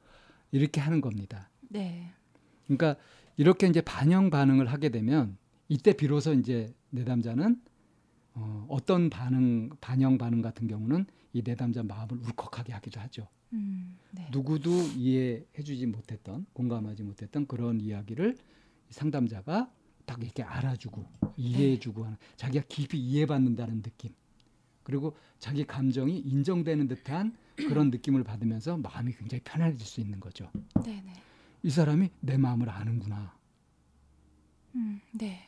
[0.51, 1.49] 이렇게 하는 겁니다.
[1.69, 2.11] 네.
[2.65, 2.95] 그러니까
[3.37, 5.37] 이렇게 이제 반영 반응을 하게 되면
[5.67, 7.61] 이때 비로소 이제 내담자는
[8.35, 13.27] 어, 어떤 반응 반영 반응 같은 경우는 이 내담자 마음을 울컥하게 하기도 하죠.
[13.53, 13.97] 음.
[14.11, 14.27] 네.
[14.31, 18.37] 누구도 이해해주지 못했던 공감하지 못했던 그런 이야기를
[18.89, 19.71] 상담자가
[20.05, 24.13] 딱 이렇게 알아주고 이해해주고 하는 자기가 깊이 이해받는다는 느낌
[24.85, 30.49] 그리고 자기 감정이 인정되는 듯한 그런 느낌을 받으면서 마음이 굉장히 편안해질 수 있는 거죠.
[30.85, 31.11] 네네.
[31.63, 33.35] 이 사람이 내 마음을 아는구나
[34.75, 35.01] 음.
[35.11, 35.39] 네.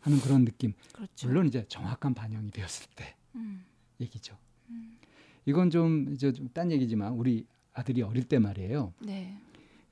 [0.00, 0.72] 하는 그런 느낌.
[0.92, 1.26] 그렇죠.
[1.26, 3.64] 물론 이제 정확한 반영이 되었을 때 음.
[4.00, 4.36] 얘기죠.
[4.70, 4.96] 음.
[5.44, 8.94] 이건 좀 이제 좀 딴 얘기지만 우리 아들이 어릴 때 말이에요.
[9.00, 9.36] 네.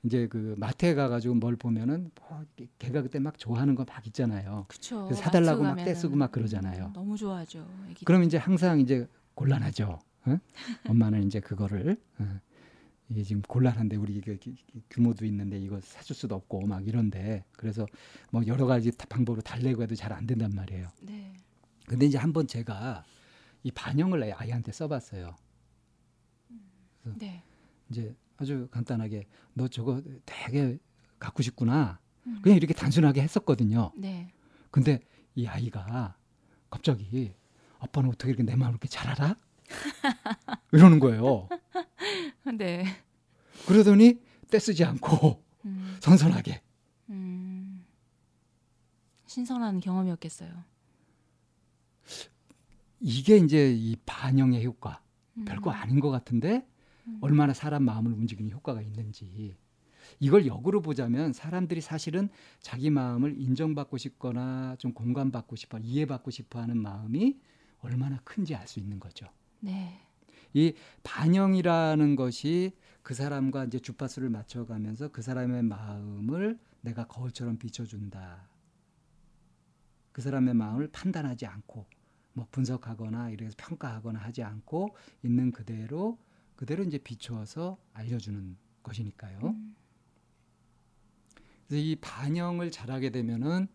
[0.03, 2.45] 이제 그 마트에 가가지고 뭘 보면은 뭐
[2.77, 4.65] 걔가 그때 막 좋아하는 거 막 있잖아요.
[4.67, 5.05] 그렇죠.
[5.05, 6.87] 그래서 사달라고 막 떼쓰고 막 그러잖아요.
[6.87, 7.65] 음, 너무 좋아하죠.
[7.89, 8.03] 애기.
[8.05, 9.99] 그럼 이제 항상 이제 곤란하죠.
[10.25, 10.37] 어?
[10.89, 12.39] 엄마는 이제 그거를 어,
[13.09, 14.37] 이게 지금 곤란한데 우리 이게
[14.89, 17.85] 규모도 있는데 이거 사줄 수도 없고 막 이런데 그래서
[18.31, 20.87] 뭐 여러 가지 다- 방법으로 달래고 해도 잘 안 된단 말이에요.
[21.01, 21.33] 네.
[21.87, 23.05] 근데 이제 한번 제가
[23.63, 25.35] 이 반영을 아이한테 써봤어요.
[27.17, 27.43] 네.
[27.89, 30.77] 이제 아주 간단하게 너 저거 되게
[31.17, 31.99] 갖고 싶구나.
[32.27, 32.39] 음.
[32.41, 33.91] 그냥 이렇게 단순하게 했었거든요.
[33.95, 34.31] 네.
[34.69, 34.99] 근데
[35.35, 36.15] 이 아이가
[36.69, 37.33] 갑자기
[37.79, 39.35] 아빠는 어떻게 이렇게 내 마음을 이렇게 잘 알아?
[40.71, 41.47] 이러는 거예요.
[42.57, 42.85] 네.
[43.67, 44.19] 그러더니
[44.49, 45.97] 떼쓰지 않고 음.
[46.01, 46.61] 선선하게
[47.09, 47.85] 음.
[49.27, 50.51] 신선한 경험이었겠어요.
[52.99, 55.01] 이게 이제 이 반영의 효과
[55.37, 55.45] 음.
[55.45, 56.72] 별거 아닌 것 같은데 음.
[57.21, 59.55] 얼마나 사람 마음을 움직이는 효과가 있는지
[60.19, 62.29] 이걸 역으로 보자면 사람들이 사실은
[62.59, 67.39] 자기 마음을 인정받고 싶거나 좀 공감받고 싶어 이해받고 싶어 하는 마음이
[67.81, 69.27] 얼마나 큰지 알 수 있는 거죠.
[69.59, 69.99] 네.
[70.53, 70.73] 이
[71.03, 78.47] 반영이라는 것이 그 사람과 이제 주파수를 맞춰가면서 그 사람의 마음을 내가 거울처럼 비춰준다.
[80.11, 81.85] 그 사람의 마음을 판단하지 않고
[82.33, 86.17] 뭐 분석하거나 이래서 평가하거나 하지 않고 있는 그대로
[86.55, 89.39] 그대로 이제 비추어서 알려주는 것이니까요.
[89.41, 89.75] 음.
[91.67, 93.67] 그래서 이 반영을 잘하게 되면은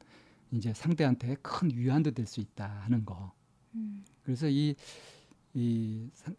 [0.53, 3.33] 이제 상대한테 큰 위안도 될 수 있다 하는 거.
[3.75, 4.05] 음.
[4.23, 4.75] 그래서 이,
[5.55, 6.37] 이 상-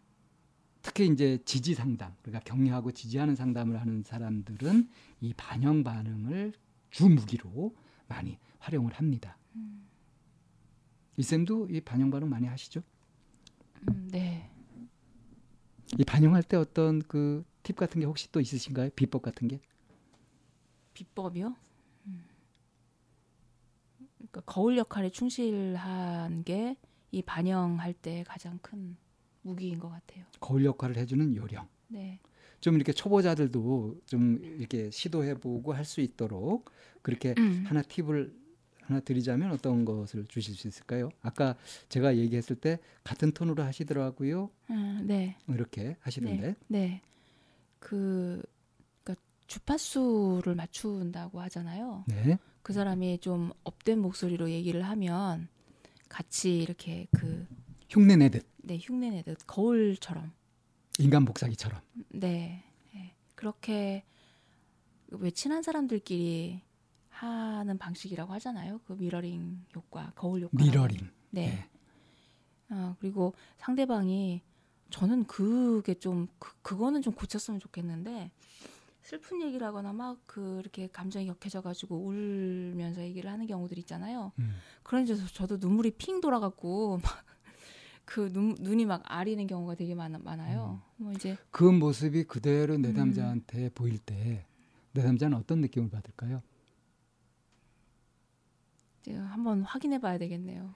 [0.82, 4.88] 특히 이제 지지 상담, 그러니까 격려하고 지지하는 상담을 하는 사람들은
[5.20, 6.52] 이 반영 반응을
[6.90, 7.76] 주 무기로
[8.08, 9.36] 많이 활용을 합니다.
[9.56, 9.86] 음.
[11.16, 12.82] 이 쌤도 이 반영 반응 많이 하시죠?
[13.90, 14.08] 음.
[14.10, 14.50] 네.
[15.98, 18.88] 이 반영할 때 어떤 그 팁 같은 게 혹시 또 있으신가요?
[18.96, 19.60] 비법 같은 게?
[20.94, 21.56] 비법이요?
[22.06, 22.24] 음.
[24.18, 26.76] 그러니까 거울 역할에 충실한 게
[27.12, 28.96] 이 반영할 때 가장 큰
[29.42, 30.24] 무기인 것 같아요.
[30.38, 31.68] 거울 역할을 해주는 요령.
[31.88, 32.20] 네.
[32.60, 36.70] 좀 이렇게 초보자들도 좀 이렇게 시도해보고 할 수 있도록
[37.02, 37.64] 그렇게 음.
[37.66, 38.32] 하나 팁을
[38.90, 41.10] 하나 드리자면 어떤 것을 주실 수 있을까요?
[41.22, 41.54] 아까
[41.88, 44.50] 제가 얘기했을 때 같은 톤으로 하시더라고요.
[44.66, 45.36] 아, 네.
[45.48, 46.56] 이렇게 하시던데.
[46.66, 47.00] 네.
[47.78, 48.42] 그
[49.02, 52.04] 그러니까 주파수를 맞춘다고 하잖아요.
[52.08, 52.36] 네.
[52.62, 55.48] 그 사람이 좀 up된 목소리로 얘기를 하면
[56.08, 57.46] 같이 이렇게 그
[57.88, 60.32] 흉내 내듯 네, 흉내 내듯 거울처럼
[60.98, 61.80] 인간 복사기처럼.
[62.08, 62.64] 네.
[62.92, 63.14] 네.
[63.36, 64.02] 그렇게
[65.12, 66.60] 왜 친한 사람들끼리
[67.24, 68.80] 하는 방식이라고 하잖아요.
[68.86, 70.62] 그 미러링 효과, 거울 효과.
[70.62, 71.08] 미러링.
[71.30, 71.68] 네.
[72.68, 74.42] 아, 그리고 상대방이
[74.90, 78.30] 저는 그게 좀 그, 그거는 좀 고쳤으면 좋겠는데
[79.02, 84.32] 슬픈 얘기를 하거나 막 그렇게 감정이 격해져 가지고 울면서 얘기를 하는 경우들 있잖아요.
[84.38, 84.54] 음.
[84.82, 87.30] 그런데 저도 눈물이 핑 돌아갖고 막
[88.06, 90.82] 그 눈이 막 아리는 경우가 되게 많, 많아요.
[90.98, 91.04] 음.
[91.04, 92.94] 뭐 이제 그 모습이 그대로 내 음.
[92.94, 94.50] 남자한테 보일 때
[94.92, 96.42] 내 남자는 어떤 느낌을 받을까요?
[99.08, 100.74] 한번 확인해 봐야 되겠네요.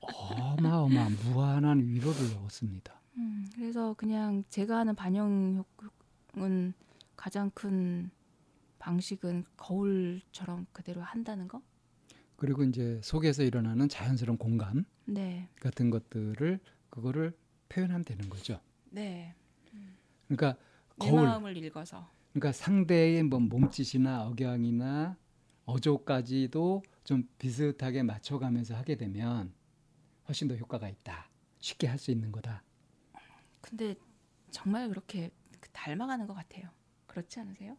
[0.00, 3.00] 어마어마한 무한한 위로를 얻습니다.
[3.16, 5.64] 음, 그래서 그냥 제가 하는 반영
[6.34, 6.74] 효과는
[7.16, 8.10] 가장 큰
[8.78, 11.60] 방식은 거울처럼 그대로 한다는 거.
[12.36, 16.60] 그리고 이제 속에서 일어나는 자연스러운 공감 네, 같은 것들을
[16.90, 17.36] 그거를
[17.68, 18.60] 표현하면 되는 거죠.
[18.90, 19.34] 네.
[20.28, 20.56] 그러니까
[20.98, 22.08] 내 거울, 마음을 읽어서.
[22.32, 25.16] 그러니까 상대의 뭐 몸짓이나 억양이나
[25.66, 29.52] 어조까지도 좀 비슷하게 맞춰가면서 하게 되면
[30.28, 31.28] 훨씬 더 효과가 있다.
[31.60, 32.62] 쉽게 할 수 있는 거다.
[33.60, 33.96] 근데
[34.50, 35.30] 정말 그렇게
[35.72, 36.68] 닮아가는 것 같아요.
[37.06, 37.76] 그렇지 않으세요?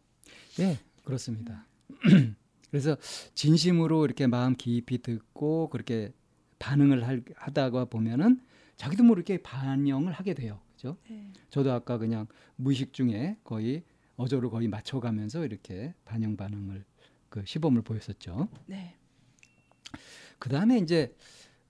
[0.60, 1.66] 예, 그렇습니다.
[2.70, 2.96] 그래서
[3.34, 6.12] 진심으로 이렇게 마음 깊이 듣고 그렇게
[6.58, 8.42] 반응을 할, 하다가 보면은
[8.76, 10.60] 자기도 모르게 반영을 하게 돼요.
[10.74, 10.98] 그죠?
[11.08, 11.32] 네.
[11.48, 13.84] 저도 아까 그냥 무의식 중에 거의
[14.16, 16.84] 어조를 거의 맞춰가면서 이렇게 반영 반응을
[17.28, 18.48] 그 시범을 보였었죠.
[18.66, 18.94] 네.
[20.38, 21.14] 그 다음에 이제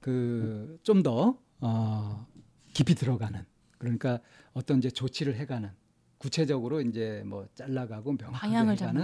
[0.00, 2.26] 그 좀 더 어,
[2.72, 3.44] 깊이 들어가는
[3.78, 4.20] 그러니까
[4.52, 5.70] 어떤 이제 조치를 해가는
[6.18, 9.00] 구체적으로 이제 뭐 잘라가고 명확하게 해가는.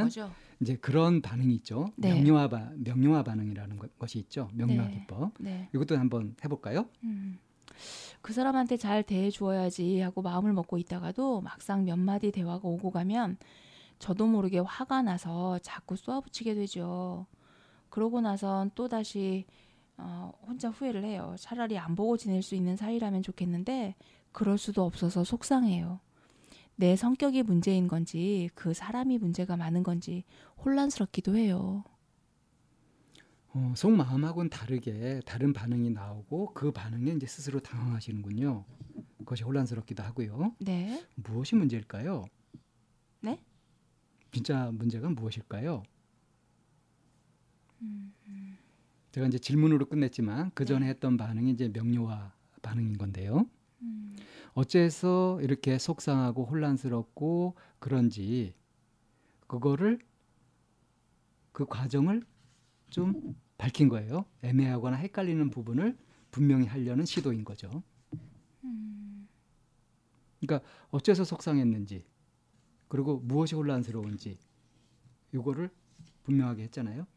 [0.60, 1.86] 이제 그런 반응이 있죠.
[1.97, 2.12] 네.
[2.14, 4.48] 명료화 바, 명료화 반응이라는 것, 것이 있죠.
[4.55, 4.94] 명료화 네.
[4.94, 5.32] 기법.
[5.40, 5.68] 네.
[5.74, 6.89] 이것도 한번 해볼까요?
[7.05, 7.39] 음.
[8.20, 13.36] 그 사람한테 잘 대해 주어야지 하고 마음을 먹고 있다가도 막상 몇 마디 대화가 오고 가면
[13.98, 17.26] 저도 모르게 화가 나서 자꾸 쏘아붙이게 되죠.
[17.88, 19.46] 그러고 나선 또 다시
[19.96, 21.34] 어, 혼자 후회를 해요.
[21.38, 23.94] 차라리 안 보고 지낼 수 있는 사이라면 좋겠는데
[24.32, 26.00] 그럴 수도 없어서 속상해요.
[26.76, 30.24] 내 성격이 문제인 건지 그 사람이 문제가 많은 건지
[30.64, 31.84] 혼란스럽기도 해요.
[33.56, 38.64] 어, 속마음하고는 다르게 다른 반응이 나오고 그 반응에 이제 스스로 당황하시는군요.
[39.18, 40.56] 그것이 혼란스럽기도 하고요.
[40.58, 41.06] 네.
[41.14, 42.24] 무엇이 문제일까요?
[43.20, 43.40] 네?
[44.35, 45.85] 진짜 문제가 무엇일까요?
[47.82, 48.12] 음,
[49.12, 50.90] 제가 이제 질문으로 끝냈지만 그 전에 네.
[50.90, 53.48] 했던 반응이 이제 명료화 반응인 건데요.
[53.82, 54.16] 음,
[54.55, 58.55] 어째서 이렇게 속상하고 혼란스럽고 그런지
[59.47, 60.01] 그거를
[61.52, 62.24] 그 과정을
[62.90, 64.24] 좀 밝힌 거예요.
[64.43, 65.97] 애매하거나 헷갈리는 부분을
[66.32, 67.85] 분명히 하려는 시도인 거죠.
[68.65, 69.28] 음,
[70.40, 72.05] 그러니까 어째서 속상했는지
[72.94, 74.38] 그리고 무엇이 혼란스러운지
[75.32, 75.68] 이거를
[76.22, 77.08] 분명하게 했잖아요.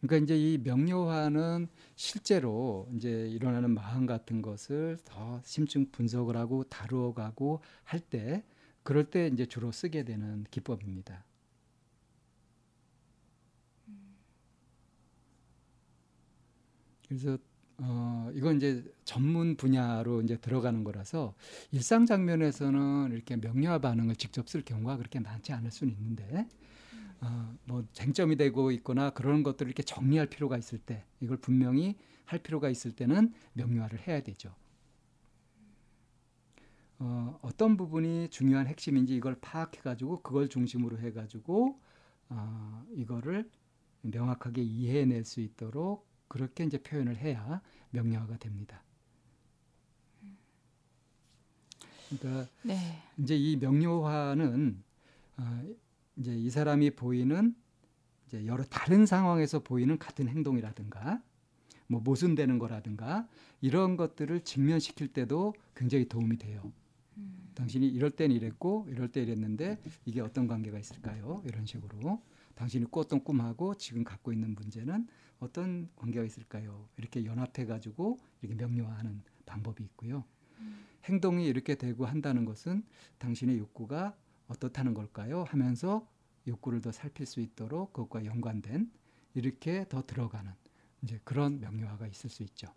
[0.00, 7.60] 그러니까 이제 이 명료화는 실제로 이제 일어나는 마음 같은 것을 더 심층 분석을 하고 다루어가고
[7.84, 8.42] 할 때
[8.82, 11.24] 그럴 때 이제 주로 쓰게 되는 기법입니다.
[17.06, 17.38] 그래서
[17.78, 21.34] 어 이건 이제 전문 분야로 이제 들어가는 거라서
[21.72, 26.48] 일상 장면에서는 이렇게 명료화 반응을 직접 쓸 경우가 그렇게 많지 않을 수는 있는데
[27.20, 32.38] 어, 뭐 쟁점이 되고 있거나 그런 것들을 이렇게 정리할 필요가 있을 때 이걸 분명히 할
[32.38, 34.54] 필요가 있을 때는 명료화를 해야 되죠.
[36.98, 41.78] 어, 어떤 부분이 중요한 핵심인지 이걸 파악해가지고 그걸 중심으로 해가지고
[42.28, 43.50] 어, 이거를
[44.02, 48.82] 명확하게 이해해낼 수 있도록 그렇게 이제 표현을 해야 명료화가 됩니다.
[52.08, 53.02] 그러니까 네.
[53.18, 54.82] 이제 이 명료화는
[55.38, 55.62] 어,
[56.16, 57.54] 이제 이 사람이 보이는
[58.26, 61.22] 이제 여러 다른 상황에서 보이는 같은 행동이라든가
[61.88, 63.28] 뭐 모순되는 거라든가
[63.60, 66.72] 이런 것들을 직면시킬 때도 굉장히 도움이 돼요.
[67.54, 71.42] 당신이 이럴 땐 이랬고 이럴 때 이랬는데 이게 어떤 관계가 있을까요?
[71.46, 72.20] 이런 식으로
[72.54, 75.06] 당신이 꿨던 꿈하고 지금 갖고 있는 문제는
[75.38, 76.88] 어떤 관계가 있을까요?
[76.96, 80.24] 이렇게 연합해 가지고 이렇게 명료화하는 방법이 있고요.
[81.04, 82.82] 행동이 이렇게 되고 한다는 것은
[83.18, 84.16] 당신의 욕구가
[84.48, 85.44] 어떻다는 걸까요?
[85.44, 86.08] 하면서
[86.46, 88.90] 욕구를 더 살필 수 있도록 그것과 연관된
[89.34, 90.50] 이렇게 더 들어가는
[91.02, 92.68] 이제 그런 명료화가 있을 수 있죠.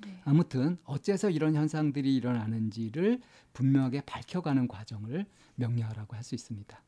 [0.00, 0.20] 네.
[0.24, 3.20] 아무튼 어째서 이런 현상들이 일어나는지를
[3.52, 5.26] 분명하게 밝혀가는 과정을
[5.56, 6.82] 명료화라고 할 수 있습니다.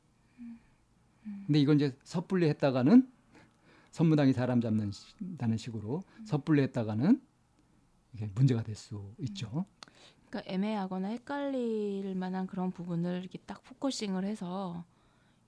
[1.47, 3.11] 근데 이건 이제 섣불리 했다가는
[3.91, 7.21] 선무당이 사람 잡는다는 식으로 섣불리 했다가는
[8.15, 9.65] 이게 문제가 될 수 있죠.
[10.29, 14.85] 그러니까 애매하거나 헷갈릴 만한 그런 부분을 이렇게 딱 focusing을 해서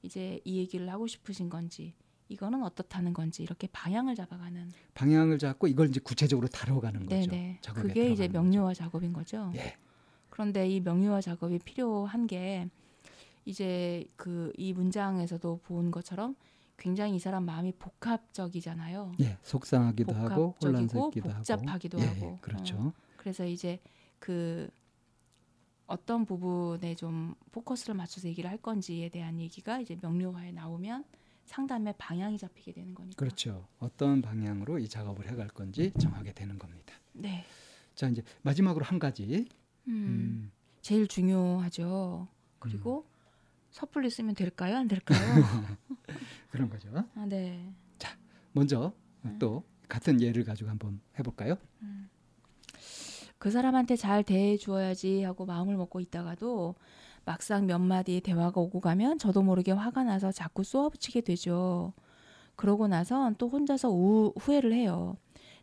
[0.03, 1.95] 이제 이 얘기를 하고 싶으신 건지
[2.29, 4.71] 이거는 어떻다는 건지 이렇게 방향을 잡아가는.
[4.95, 7.31] 방향을 잡고 이걸 이제 구체적으로 다뤄가는 거죠.
[7.31, 7.61] 네네.
[7.75, 8.79] 그게 이제 명료화 거죠.
[8.79, 9.53] 작업인 거죠.
[9.55, 9.77] 예.
[10.31, 12.69] 그런데 이 명료화 작업이 필요한 게
[13.45, 16.35] 이제 그 이 문장에서도 본 것처럼
[16.83, 19.13] 굉장히 이 사람 마음이 복합적이잖아요.
[19.21, 22.11] 예, 속상하기도 하고 혼란스럽기도 복잡하기도 하고.
[22.11, 22.27] 하고.
[22.27, 22.93] 예, 그렇죠.
[23.17, 23.81] 그래서 이제
[24.19, 24.69] 그
[25.87, 31.05] 어떤 부분에 좀 포커스를 맞춰서 얘기를 할 건지에 대한 얘기가 이제 명료화에 나오면
[31.45, 33.15] 상담의 방향이 잡히게 되는 거니까.
[33.17, 33.69] 그렇죠.
[33.79, 36.95] 어떤 방향으로 이 작업을 해갈 건지 정하게 되는 겁니다.
[37.13, 37.45] 네.
[37.95, 39.49] 자 이제 마지막으로 한 가지.
[39.87, 42.27] 음, 음, 제일 중요하죠.
[42.59, 43.07] 그리고
[43.71, 44.79] 섣불리 쓰면 될까요?
[44.79, 45.21] 안 될까요?
[46.53, 46.91] 그런 거죠.
[47.15, 47.73] 아, 네.
[48.53, 48.93] 먼저
[49.25, 49.39] 음.
[49.39, 51.57] 또 같은 예를 가지고 한번 해볼까요?
[53.39, 56.75] 그 사람한테 잘 대해 주어야지 하고 마음을 먹고 있다가도
[57.25, 61.95] 막상 몇 마디 대화가 오고 가면 저도 모르게 화가 나서 자꾸 쏘아붙이게 되죠.
[62.55, 65.17] 그러고 나선 또 혼자서 우, 후회를 해요.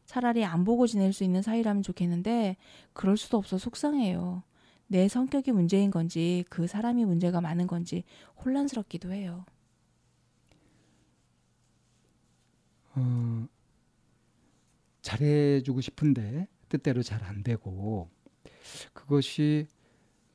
[0.05, 2.57] 차라리 안 보고 지낼 수 있는 사이라면 좋겠는데
[2.93, 4.41] 그럴 수도 없어 속상해요.
[4.87, 8.03] 내 성격이 문제인 건지 그 사람이 문제가 많은 건지
[8.43, 9.45] 혼란스럽기도 해요.
[12.99, 13.47] 어,
[15.01, 18.09] 잘해주고 싶은데 뜻대로 잘 안 되고
[18.93, 19.67] 그것이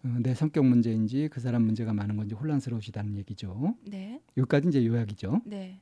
[0.05, 3.77] 어, 내 성격 문제인지 그 사람 문제가 많은 건지 혼란스러우시다는 얘기죠.
[3.87, 5.43] 네, 여기까지 이제 요약이죠.
[5.47, 5.81] 네,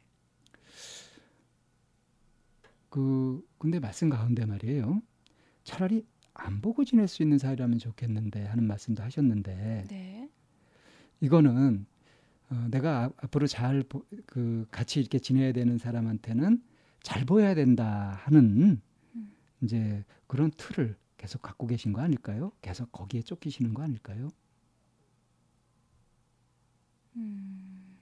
[2.89, 5.01] 그 근데 말씀 가운데 말이에요.
[5.65, 6.05] 차라리
[6.35, 10.29] 안 보고 지낼 수 있는 사이라면 좋겠는데 하는 말씀도 하셨는데 네,
[11.21, 11.87] 이거는
[12.51, 13.85] 어, 내가 앞- 앞으로 잘
[14.27, 16.63] 그 같이 이렇게 지내야 되는 사람한테는
[17.03, 18.81] 잘 보여야 된다 하는
[19.15, 19.33] 음.
[19.63, 22.53] 이제 그런 틀을 계속 갖고 계신 거 아닐까요?
[22.63, 24.29] 계속 거기에 쫓기시는 거 아닐까요?
[27.17, 27.99] 음,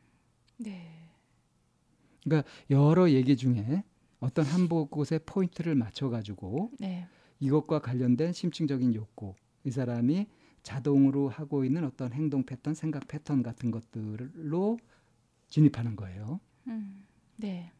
[2.24, 3.82] 네, 여러 얘기 중에
[4.20, 7.09] 어떤 한 곳에 포인트를 맞춰 가지고 네,
[7.40, 10.27] 이것과 관련된 심층적인 욕구, 이 사람이
[10.62, 14.78] 자동으로 하고 있는 어떤 행동 패턴, 생각 패턴 같은 것들로
[15.48, 16.40] 진입하는 거예요.
[16.68, 17.05] 음,
[17.36, 17.72] 네,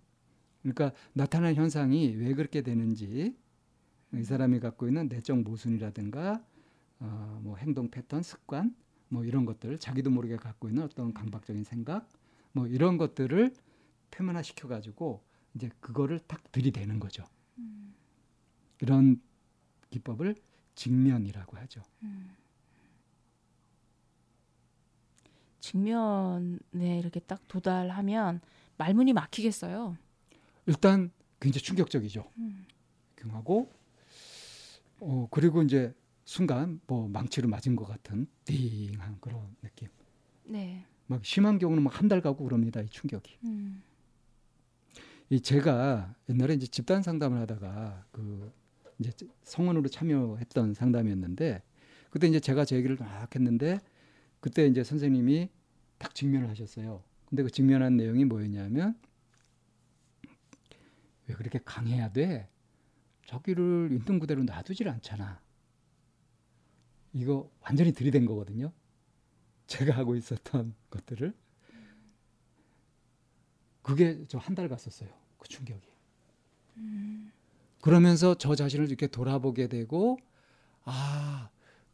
[0.63, 3.37] 그러니까 나타나는 현상이 왜 그렇게 되는지
[4.13, 6.45] 이 사람이 갖고 있는 내적 모순이라든가
[7.01, 8.75] 어, 뭐 행동 패턴, 습관
[9.09, 12.09] 뭐 이런 것들 자기도 모르게 갖고 있는 어떤 강박적인 생각
[12.53, 13.55] 뭐 이런 것들을
[14.11, 15.23] 표면화 시켜 가지고
[15.55, 17.25] 이제 그거를 딱 들이대는 거죠.
[17.59, 17.95] 음,
[18.81, 19.21] 이런
[19.91, 20.37] 기법을
[20.75, 21.83] 직면이라고 하죠.
[22.03, 22.37] 음.
[25.61, 28.41] 직면에 이렇게 딱 도달하면
[28.77, 29.97] 말문이 막히겠어요.
[30.71, 31.11] 일단
[31.41, 32.31] 굉장히 충격적이죠.
[32.39, 32.65] 음.
[33.17, 33.69] 경하고
[35.01, 35.93] 어 그리고 이제
[36.25, 39.89] 순간 뭐 망치로 맞은 것 같은 띵한 그런 느낌.
[40.45, 40.85] 네.
[41.09, 42.81] 막 심한 경우는 막 한 달 가고 그럽니다.
[42.81, 43.39] 이 충격이.
[43.45, 43.83] 음.
[45.29, 48.53] 이 제가 옛날에 이제 집단 상담을 하다가 그
[49.01, 49.11] 이제
[49.43, 51.63] 성원으로 참여했던 상담이었는데
[52.11, 53.81] 그때 이제 제가 제 얘기를 막 했는데
[54.39, 55.49] 그때 이제 선생님이
[55.99, 57.03] 딱 직면을 하셨어요.
[57.29, 59.10] 근데 그 직면한 내용이 뭐였냐면 왜
[61.51, 62.49] 그렇게 강해야 돼?
[63.27, 65.41] 저기를 있는 그대로 놔두질 않잖아.
[67.13, 68.73] 이거 완전히 들이댄 거거든요.
[69.67, 71.35] 제가 하고 있었던 것들을
[73.83, 75.11] 그게 저 한 달 갔었어요.
[75.39, 75.89] 그 충격이.
[77.81, 80.19] 그러면서 저 자신을 이렇게 돌아보게 되고
[80.85, 81.51] 아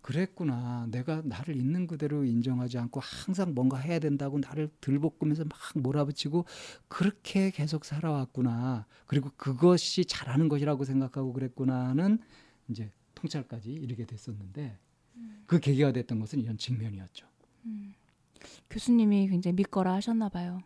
[0.06, 0.86] 그랬구나.
[0.92, 6.44] 내가 나를 있는 그대로 인정하지 않고 항상 뭔가 해야 된다고 나를 들볶으면서 막 몰아붙이고
[6.86, 8.86] 그렇게 계속 살아왔구나.
[9.06, 12.20] 그리고 그것이 잘하는 것이라고 생각하고 그랬구나는
[12.68, 14.78] 이제 통찰까지 이르게 됐었는데
[15.48, 17.26] 그 계기가 됐던 것은 이런 직면이었죠.
[17.64, 17.92] 음.
[18.70, 20.62] 교수님이 굉장히 믿거라 하셨나 봐요.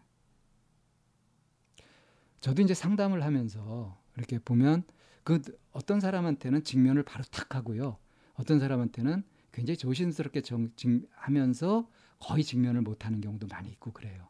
[2.40, 4.82] 저도 이제 상담을 하면서 이렇게 보면
[5.24, 5.40] 그
[5.72, 7.96] 어떤 사람한테는 직면을 바로 탁 하고요.
[8.40, 9.22] 어떤 사람한테는
[9.52, 11.88] 굉장히 조심스럽게 정, 직, 하면서
[12.18, 14.28] 거의 직면을 못 하는 경우도 많이 있고 그래요.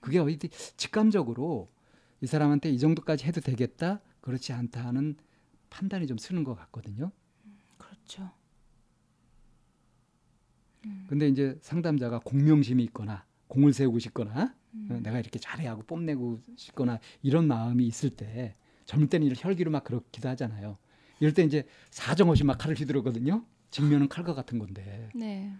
[0.00, 1.68] 그게 어디 직감적으로
[2.20, 5.16] 이 사람한테 이 정도까지 해도 되겠다, 그렇지 않다 하는
[5.70, 7.10] 판단이 좀 쓰는 것 같거든요.
[7.76, 8.30] 그렇죠.
[11.08, 14.88] 근데 이제 상담자가 공명심이 있거나 공을 세우고 싶거나 음.
[14.90, 18.54] 어, 내가 이렇게 잘해 하고 뽐내고 싶거나 이런 마음이 있을 때
[18.84, 20.78] 젊을 때는 혈기로 막 그렇기도 하잖아요.
[21.20, 23.44] 이럴 때 이제 사정없이 막 칼을 휘두르거든요.
[23.70, 25.08] 직면은 칼과 같은 건데.
[25.14, 25.52] 네.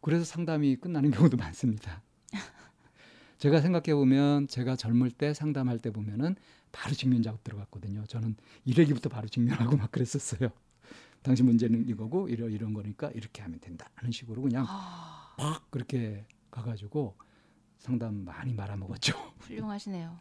[0.00, 2.02] 그래서 상담이 끝나는 경우도 많습니다.
[3.38, 6.36] 제가 생각해 보면 제가 젊을 때 상담할 때 보면은
[6.72, 8.04] 바로 직면 작업 들어갔거든요.
[8.06, 10.50] 저는 일회기부터 바로 직면하고 막 그랬었어요.
[11.22, 16.26] 당신 문제는 이거고 이런 이런 거니까 이렇게 하면 된다 하는 식으로 그냥 아, 막 그렇게
[16.50, 17.16] 가가지고
[17.78, 19.14] 상담 많이 말아먹었죠.
[19.40, 20.18] 훌륭하시네요.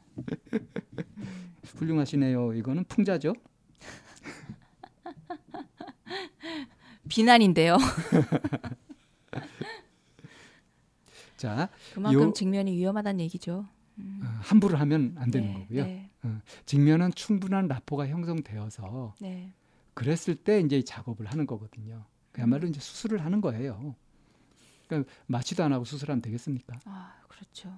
[1.76, 2.54] 훌륭하시네요.
[2.54, 3.34] 이거는 풍자죠.
[7.10, 7.78] 비난인데요.
[11.38, 13.66] 자, 그만큼 요- 직면이 위험하다는 얘기죠.
[13.98, 15.84] 어, 함부로 하면 안 되는 네, 거고요.
[15.86, 16.10] 네,
[16.66, 19.54] 직면은 충분한 라포가 형성되어서 네.
[19.94, 22.06] 그랬을 때 이제 이 작업을 하는 거거든요.
[22.32, 22.70] 그야말로 음.
[22.70, 23.96] 이제 수술을 하는 거예요.
[24.88, 26.80] 그러니까 마취도 안 하고 수술하면 되겠습니까?
[26.86, 27.74] 아, 그렇죠.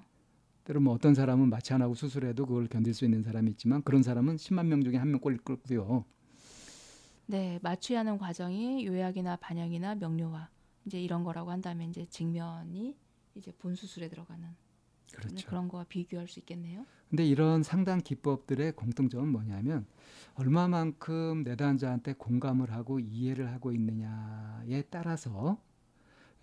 [0.63, 4.03] 때로 뭐 어떤 사람은 마취 안 하고 수술해도 그걸 견딜 수 있는 사람이 있지만 그런
[4.03, 6.05] 사람은 10만 명 중에 한 명 꼴릴 거고요.
[7.25, 10.49] 네, 마취하는 과정이 요약이나 반영이나 명료화
[10.85, 12.97] 이제 이런 거라고 한다면 이제 직면이
[13.35, 14.47] 이제 본 수술에 들어가는
[15.13, 15.47] 그렇죠.
[15.47, 16.85] 그런 거와 비교할 수 있겠네요.
[17.09, 19.85] 근데 이런 상담 기법들의 공통점은 뭐냐면
[20.35, 25.61] 얼마만큼 내담자한테 공감을 하고 이해를 하고 있느냐에 따라서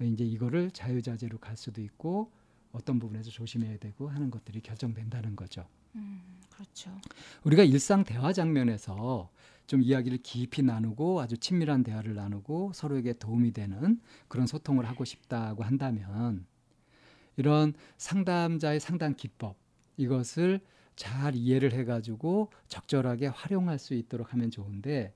[0.01, 2.31] 이제 이거를 자유자재로 갈 수도 있고
[2.71, 5.67] 어떤 부분에서 조심해야 되고 하는 것들이 결정된다는 거죠.
[5.95, 6.91] 음, 그렇죠.
[7.45, 9.31] 우리가 일상 대화 장면에서
[9.69, 15.63] 좀 이야기를 깊이 나누고 아주 친밀한 대화를 나누고 서로에게 도움이 되는 그런 소통을 하고 싶다고
[15.63, 16.47] 한다면
[17.37, 19.57] 이런 상담자의 상담 기법
[19.99, 20.61] 이것을
[20.97, 25.15] 잘 이해를 해가지고 적절하게 활용할 수 있도록 하면 좋은데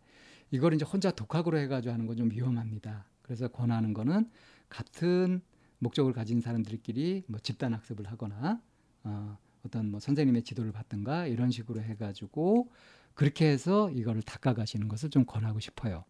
[0.50, 3.06] 이걸 이제 혼자 독학으로 해가지고 하는 건 좀 위험합니다.
[3.22, 4.28] 그래서 권하는 거는
[4.68, 5.40] 같은
[5.78, 8.60] 목적을 가진 사람들끼리 뭐 집단 학습을 하거나
[9.04, 12.70] 어, 어떤 뭐 선생님의 지도를 받든가 이런 식으로 해가지고
[13.14, 16.04] 그렇게 해서 이거를 닦아가시는 것을 좀 권하고 싶어요.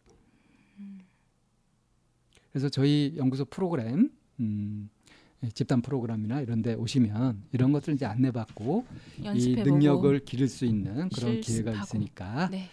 [2.52, 4.10] 그래서 저희 연구소 프로그램
[4.40, 4.90] 음,
[5.42, 8.86] 예, 집단 프로그램이나 이런 데 오시면 이런 것들 이제 안내받고
[9.34, 11.82] 이 능력을 기를 수 있는 그런 기회가 실습하고.
[11.82, 12.68] 있으니까 네,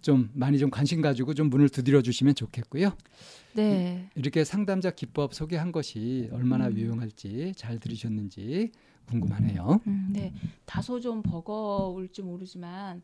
[0.00, 2.96] 좀 많이 좀 관심 가지고 좀 문을 두드려 주시면 좋겠고요.
[3.54, 6.76] 네, 이렇게 상담자 기법 소개한 것이 얼마나 음.
[6.76, 8.70] 유용할지 잘 들으셨는지
[9.08, 9.80] 궁금하네요.
[9.86, 10.32] 음, 네.
[10.64, 13.02] 다소 좀 버거울지 모르지만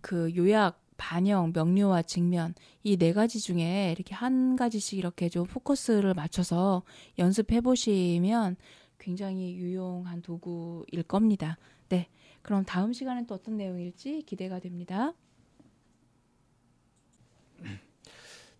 [0.00, 6.14] 그 요약, 반영, 명료와 직면 이 네 가지 중에 이렇게 한 가지씩 이렇게 좀 포커스를
[6.14, 6.82] 맞춰서
[7.18, 8.56] 연습해 보시면
[8.98, 11.56] 굉장히 유용한 도구일 겁니다.
[11.88, 12.08] 네.
[12.42, 15.12] 그럼 다음 시간엔 또 어떤 내용일지 기대가 됩니다.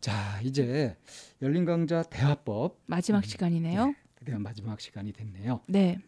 [0.01, 0.97] 자, 이제
[1.43, 3.94] 열린 강좌 대화법 마지막 시간이네요.
[4.24, 5.60] 대한 마지막 시간이 됐네요.
[5.66, 5.98] 네.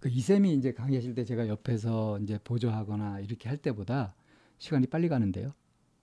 [0.00, 4.14] 그 이쌤이 이제 강의하실 때 제가 옆에서 이제 보조하거나 이렇게 할 때보다
[4.58, 5.54] 시간이 빨리 가는데요.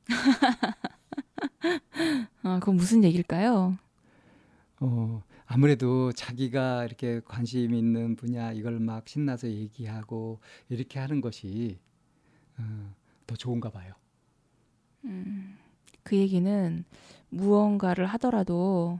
[2.43, 3.77] 아, 그건 무슨 얘기일까요?
[4.79, 10.39] 어, 아무래도 자기가 이렇게 관심 있는 분야 이걸 막 신나서 얘기하고
[10.69, 11.77] 이렇게 하는 것이
[12.57, 12.95] 어,
[13.27, 13.93] 더 좋은가 봐요.
[16.03, 16.83] 그 얘기는
[17.29, 18.99] 무언가를 하더라도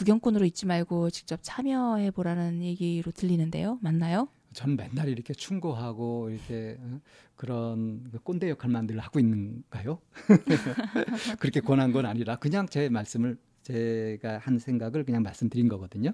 [0.00, 3.78] 구경꾼으로 있지 말고 직접 참여해 보라는 얘기로 들리는데요.
[3.80, 4.28] 맞나요?
[4.52, 7.00] 저는 맨날 이렇게 충고하고 이렇게 어,
[7.34, 9.98] 그런 그 꼰대 역할만 늘 하고 있는가요?
[11.40, 16.12] 그렇게 권한 건 아니라 그냥 제 말씀을 제가 한 생각을 그냥 말씀드린 거거든요.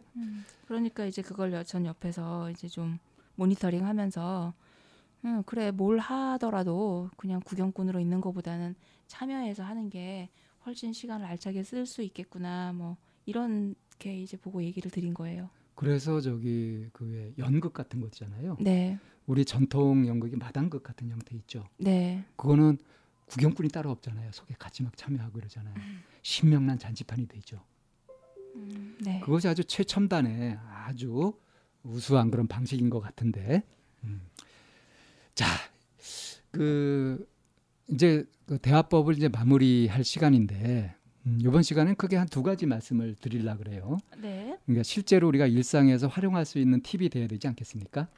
[0.67, 2.99] 그러니까 이제 그걸 여- 전 옆에서 이제 좀
[3.35, 4.55] 모니터링 하면서
[5.25, 8.75] 음, 그래 뭘 하더라도 그냥 구경꾼으로 있는 것보다는
[9.09, 10.31] 참여해서 하는 게
[10.67, 12.97] 훨씬 시간을 알차게 쓸 수 있겠구나 뭐
[13.27, 15.51] 이렇게 이제 보고 얘기를 드린 거예요.
[15.75, 18.57] 그래서 저기 그왜 연극 같은 거 있잖아요.
[18.61, 21.69] 네, 우리 전통 연극이 마당극 같은 형태 있죠.
[21.79, 22.79] 네, 그거는
[23.27, 24.31] 구경꾼이 따로 없잖아요.
[24.33, 25.75] 속에 같이 막 참여하고 이러잖아요.
[26.23, 27.65] 신명난 잔치판이 되죠.
[29.03, 29.21] 네.
[29.21, 31.33] 그것이 아주 최첨단의 아주
[31.83, 33.63] 우수한 그런 방식인 것 같은데.
[34.05, 34.21] 음.
[35.35, 35.47] 자,
[36.51, 37.27] 그
[37.89, 40.95] 이제 그 대화법을 이제 마무리할 시간인데
[41.27, 43.99] 음, 이번 시간은 크게 한 두 가지 말씀을 드리려 그래요.
[44.19, 48.09] 네, 그러니까 실제로 우리가 일상에서 활용할 수 있는 팁이 돼야 되지 않겠습니까?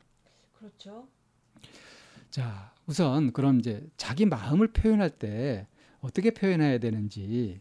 [0.58, 1.06] 그렇죠.
[2.30, 5.66] 자, 우선 그럼 이제 자기 마음을 표현할 때
[6.00, 7.60] 어떻게 표현해야 되는지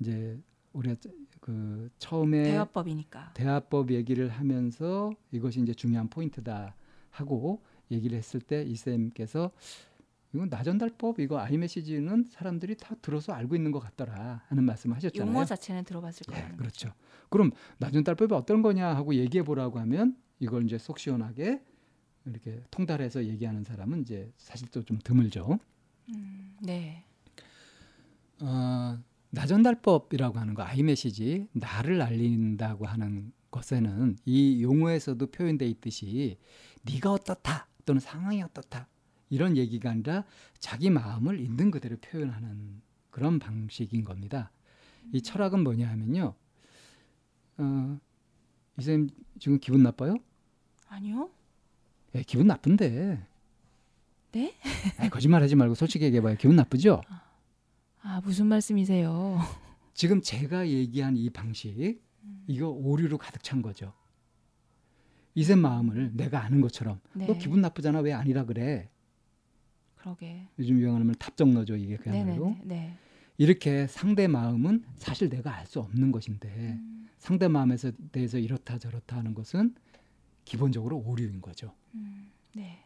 [0.00, 0.38] 이제
[0.72, 0.96] 우리가
[1.40, 3.32] 그 처음에 대화법이니까.
[3.34, 6.74] 대화법 얘기를 하면서 이것이 이제 중요한 포인트다
[7.10, 9.50] 하고 얘기를 했을 때 이쌤께서
[10.34, 15.30] 이건 나전달법 이거 아이메시지는 사람들이 다 들어서 알고 있는 것 같더라 하는 말씀을 하셨잖아요.
[15.34, 16.92] 용어 자체는 들어봤을 예, 거라는 그렇죠.
[17.30, 21.62] 그럼 나전달법이 어떤 거냐 하고 얘기해 보라고 하면 이걸 이제 속 시원하게
[22.26, 25.58] 이렇게 통달해서 얘기하는 사람은 이제 사실 또 좀 드물죠.
[26.10, 27.04] 음, 네,
[28.40, 28.98] 어,
[29.30, 36.38] 나전달법이라고 하는 거 아이메시지 나를 알린다고 하는 것에는 이 용어에서도 표현돼 있듯이
[36.84, 38.88] 네가 어떻다 또는 상황이 어떻다
[39.30, 40.24] 이런 얘기가 아니라
[40.58, 42.80] 자기 마음을 있는 그대로 표현하는
[43.10, 44.50] 그런 방식인 겁니다.
[45.12, 46.34] 이 철학은 뭐냐 하면요.
[47.58, 47.98] 어,
[48.78, 50.16] 이쌤 지금 기분 나빠요?
[50.88, 51.30] 아니요.
[52.14, 53.26] 예, 기분 나쁜데.
[54.32, 54.54] 네?
[54.98, 56.36] 아이, 거짓말하지 말고 솔직히 얘기해봐요.
[56.36, 57.00] 기분 나쁘죠?
[58.02, 59.40] 아 무슨 말씀이세요?
[59.94, 62.44] 지금 제가 얘기한 이 방식 음.
[62.46, 63.92] 이거 오류로 가득 찬 거죠.
[65.34, 67.26] 이샘 마음을 내가 아는 것처럼 네.
[67.26, 68.88] 너 기분 나쁘잖아 왜 아니라 그래?
[69.98, 70.46] 그러게.
[70.58, 72.56] 요즘 유행하는 말 답정 너죠 이게 그야말로.
[72.64, 72.94] 네.
[73.36, 79.16] 이렇게 상대 마음은 사실 내가 알 수 없는 것인데 음, 상대 마음에서 대해서 이렇다 저렇다
[79.16, 79.74] 하는 것은
[80.44, 81.72] 기본적으로 오류인 거죠.
[81.94, 82.78] 음, 네.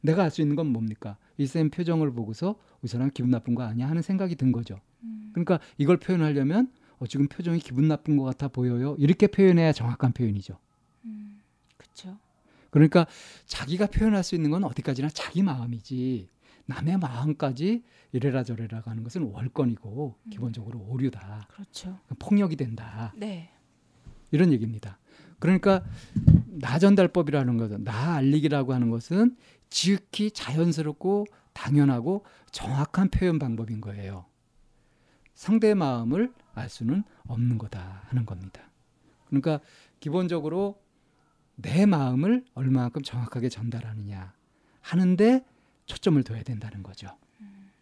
[0.00, 1.16] 내가 알 수 있는 건 뭡니까?
[1.38, 4.80] 이샘 표정을 보고서 이 사람 기분 나쁜 거 아니야 하는 생각이 든 거죠.
[5.02, 8.96] 음, 그러니까 이걸 표현하려면 어, 지금 표정이 기분 나쁜 것 같아 보여요.
[8.98, 10.58] 이렇게 표현해야 정확한 표현이죠.
[11.04, 11.40] 음,
[11.76, 12.16] 그렇죠.
[12.70, 13.06] 그러니까
[13.46, 16.28] 자기가 표현할 수 있는 건 어디까지나 자기 마음이지
[16.66, 17.82] 남의 마음까지
[18.12, 20.30] 이래라 저래라 하는 것은 월권이고 음.
[20.30, 21.48] 기본적으로 오류다.
[21.50, 21.98] 그렇죠.
[22.18, 23.12] 폭력이 된다.
[23.16, 23.50] 네.
[24.30, 24.98] 이런 얘기입니다.
[25.38, 25.84] 그러니까
[26.46, 29.36] 나 전달법이라는 것은 나 알리기라고 하는 것은
[29.70, 34.26] 지극히 자연스럽고 당연하고 정확한 표현 방법인 거예요.
[35.34, 38.62] 상대의 마음을 알 수는 없는 거다 하는 겁니다.
[39.26, 39.60] 그러니까
[39.98, 40.80] 기본적으로
[41.56, 44.32] 내 마음을 얼마만큼 정확하게 전달하느냐
[44.80, 45.44] 하는데
[45.86, 47.08] 초점을 둬야 된다는 거죠.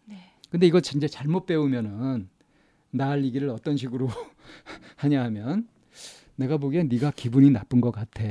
[0.05, 0.17] 네.
[0.49, 2.29] 근데 이거 진짜 잘못 배우면은
[2.91, 4.09] 나 알리기를 어떤 식으로
[4.97, 5.67] 하냐 하면
[6.35, 8.23] 내가 보기엔 네가 기분이 나쁜 것 같아.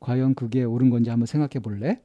[0.00, 2.00] 과연 그게 옳은 건지 한번 생각해 볼래?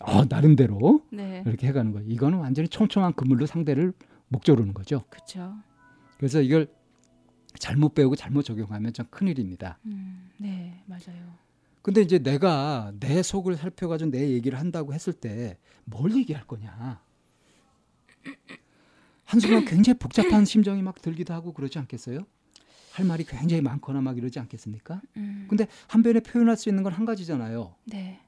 [0.00, 1.42] 어, 나름대로 네.
[1.46, 2.08] 이렇게 해가는 거예요.
[2.08, 3.92] 이거는 완전히 촘촘한 그물로 상대를
[4.28, 5.04] 목조르는 거죠.
[5.08, 5.54] 그렇죠.
[6.18, 6.68] 그래서 이걸
[7.58, 9.78] 잘못 배우고 잘못 적용하면 좀 큰일입니다.
[9.86, 11.34] 음, 네, 맞아요.
[11.86, 17.00] 근데 이제 내가 내 속을 살펴가지고 내 얘기를 한다고 했을 때 뭘 얘기할 거냐.
[19.24, 22.26] 한순간 굉장히 복잡한 심정이 막 들기도 하고 그러지 않겠어요?
[22.92, 25.00] 할 말이 굉장히 많거나 막 이러지 않겠습니까?
[25.16, 27.76] 음, 근데 한 변에 표현할 수 있는 건 한 가지잖아요.
[27.84, 28.18] 네.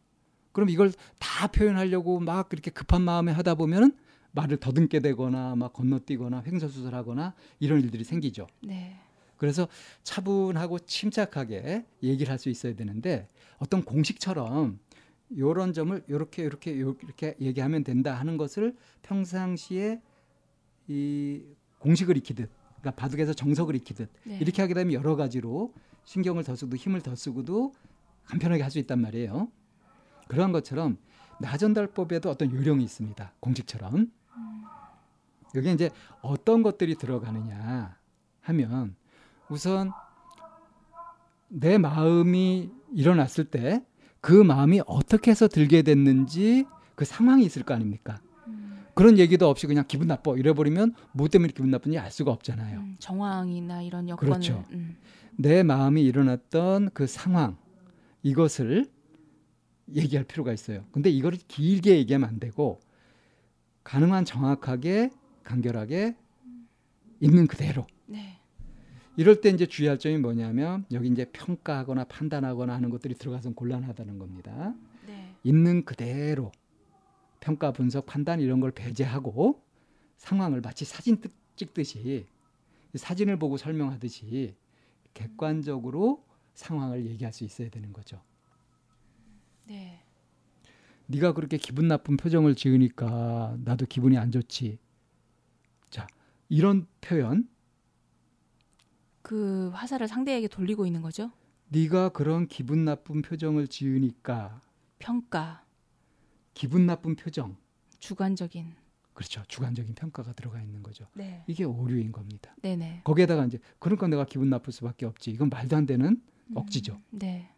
[0.53, 3.91] 그럼 이걸 다 표현하려고 막 그렇게 급한 마음에 하다 보면은
[4.31, 8.47] 말을 더듬게 되거나 막 건너뛰거나 횡설수설하거나 이런 일들이 생기죠.
[8.63, 9.01] 네.
[9.39, 9.69] 그래서
[10.02, 13.27] 차분하고 침착하게 얘기를 할 수 있어야 되는데
[13.59, 14.78] 어떤 공식처럼
[15.36, 20.01] 요런 점을 요렇게 요렇게 이렇게 얘기하면 된다 하는 것을 평상시에
[20.89, 21.43] 이
[21.78, 22.51] 공식을 익히듯
[22.81, 24.39] 그러니까 바둑에서 정석을 익히듯 네.
[24.40, 25.74] 이렇게 하게 되면 여러 가지로
[26.05, 27.74] 신경을 더 쓰고 힘을 더 쓰고도
[28.24, 29.51] 간편하게 할 수 있단 말이에요.
[30.28, 30.98] 그러한 것처럼
[31.40, 33.32] 나전달법에도 어떤 요령이 있습니다.
[33.40, 34.10] 공식처럼.
[35.55, 35.90] 여기 이제
[36.20, 37.97] 어떤 것들이 들어가느냐
[38.43, 38.94] 하면
[39.51, 39.93] 우선
[41.49, 43.83] 내 마음이 일어났을 때
[44.20, 48.20] 그 마음이 어떻게 해서 들게 됐는지 그 상황이 있을 거 아닙니까?
[48.47, 52.81] 음, 그런 얘기도 없이 그냥 기분 나빠 이래버리면 뭐 때문에 기분 나쁜지 알 수가 없잖아요.
[52.81, 54.65] 음, 정황이나 이런 여건을 그렇죠.
[54.73, 54.97] 음,
[55.37, 57.57] 내 마음이 일어났던 그 상황
[58.23, 58.87] 이것을
[59.95, 60.85] 얘기할 필요가 있어요.
[60.91, 62.81] 근데 이거를 길게 얘기하면 안 되고
[63.85, 65.11] 가능한 정확하게
[65.45, 66.16] 간결하게
[67.20, 68.38] 있는 그대로 네.
[69.19, 74.77] 이럴 때 이제 주의할 점이 뭐냐면 여기 이제 평가하거나 판단하거나 하는 것들이 들어가서 곤란하다는 겁니다.
[75.09, 75.35] 네.
[75.43, 76.53] 있는 그대로
[77.40, 79.61] 평가, 분석, 판단 이런 걸 배제하고
[80.19, 82.27] 상황을 마치 사진 뜨- 찍듯이
[82.95, 84.55] 사진을 보고 설명하듯이
[85.15, 86.24] 객관적으로
[86.55, 88.23] 상황을 얘기할 수 있어야 되는 거죠.
[89.66, 90.01] 네.
[91.07, 94.78] 네가 그렇게 기분 나쁜 표정을 지으니까 나도 기분이 안 좋지.
[95.90, 96.07] 자,
[96.49, 97.49] 이런 표현
[99.29, 101.31] 그 화살을 상대에게 돌리고 있는 거죠.
[101.69, 104.63] 네가 그런 기분 나쁜 표정을 지으니까
[104.99, 105.67] 평가,
[106.55, 107.59] 기분 나쁜 표정
[107.99, 108.73] 주관적인.
[109.13, 111.43] 그렇죠 주관적인 평가가 들어가 있는 거죠 네.
[111.49, 113.01] 이게 오류인 겁니다 네네.
[113.03, 116.23] 거기에다가 이제 그러니까 내가 기분 나쁠 수밖에 없지 이건 말도 안 되는
[116.55, 117.51] 억지죠 음, 네.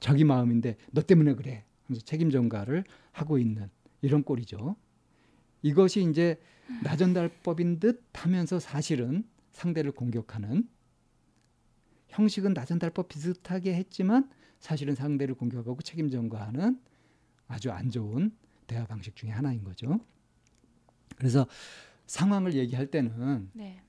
[0.00, 2.82] 자기 마음인데 너 때문에 그래 하면서 책임 전가를
[3.12, 3.70] 하고 있는
[4.02, 4.74] 이런 꼴이죠
[5.62, 6.40] 이것이 이제
[6.82, 9.24] 나전달법인 듯 하면서 사실은
[9.56, 10.68] 상대를 공격하는
[12.08, 16.78] 형식은 나전달법 비슷하게 했지만 사실은 상대를 공격하고 책임 전가하는
[17.48, 18.32] 아주 안 좋은
[18.66, 19.98] 대화 방식 중에 하나인 거죠.
[21.16, 21.46] 그래서
[22.06, 23.80] 상황을 얘기할 때는 네.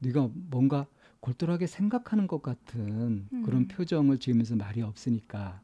[0.00, 0.86] 네가 뭔가
[1.20, 3.42] 골똘하게 생각하는 것 같은 음.
[3.44, 5.62] 그런 표정을 지으면서 말이 없으니까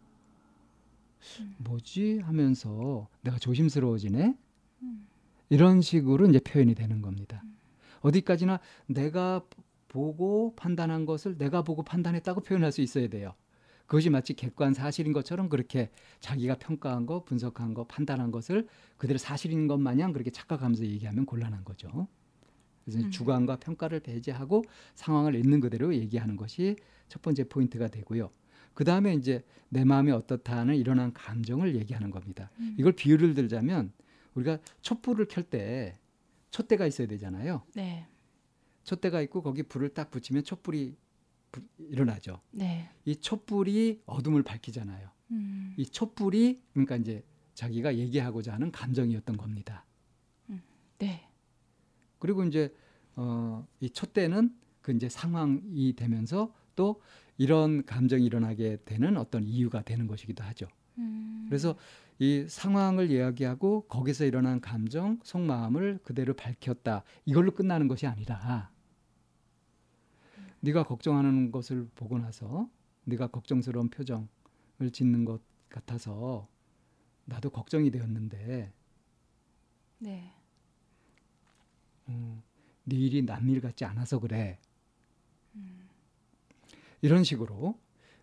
[1.41, 1.55] 음.
[1.59, 4.39] 뭐지 하면서 내가 조심스러워지네
[4.83, 5.07] 음.
[5.51, 7.43] 이런 식으로 이제 표현이 되는 겁니다.
[8.01, 9.45] 어디까지나 내가
[9.89, 13.35] 보고 판단한 것을 내가 보고 판단했다고 표현할 수 있어야 돼요.
[13.87, 18.69] 그것이 마치 객관 사실인 것처럼 그렇게 자기가 평가한 거, 분석한 거, 판단한 것을
[18.99, 22.07] 그대로 사실인 것 마냥 그렇게 착각하면서 얘기하면 곤란한 거죠.
[22.85, 23.11] 그래서 음.
[23.11, 24.65] 주관과 평가를 배제하고
[24.95, 26.77] 상황을 있는 그대로 얘기하는 것이
[27.09, 28.31] 첫 번째 포인트가 되고요.
[28.75, 32.51] 그 다음에 이제 내 마음이 어떻다는 일어난 감정을 얘기하는 겁니다.
[32.61, 32.77] 음.
[32.79, 33.93] 이걸 비유를 들자면
[34.35, 35.99] 우리가 촛불을 켤 때
[36.51, 37.62] 촛대가 있어야 되잖아요.
[37.75, 38.07] 네.
[38.85, 40.97] 촛대가 있고 거기 불을 딱 붙이면 촛불이
[41.53, 42.41] 부- 일어나죠.
[42.53, 42.89] 네.
[43.05, 45.11] 이 촛불이 어둠을 밝히잖아요.
[45.33, 45.75] 음.
[45.77, 47.23] 이 촛불이 그러니까 이제
[47.55, 49.85] 자기가 얘기하고자 하는 감정이었던 겁니다.
[50.99, 51.29] 네.
[52.19, 52.75] 그리고 이제
[53.15, 57.01] 어, 이 촛대는 그 이제 상황이 되면서 또
[57.37, 60.66] 이런 감정이 일어나게 되는 어떤 이유가 되는 것이기도 하죠.
[60.99, 61.45] 음.
[61.49, 61.77] 그래서
[62.19, 67.05] 이 상황을 이야기하고 거기서 일어난 감정, 속마음을 그대로 밝혔다.
[67.24, 68.70] 이걸로 끝나는 것이 아니라
[70.61, 72.69] 네가 걱정하는 것을 보고 나서
[73.05, 76.49] 네가 걱정스러운 표정을 짓는 것 같아서
[77.24, 78.73] 나도 걱정이 되었는데
[79.99, 80.32] 네.
[82.09, 82.43] 음,
[82.85, 84.59] 네 일이 남일 같지 않아서 그래.
[87.01, 87.78] 이런 식으로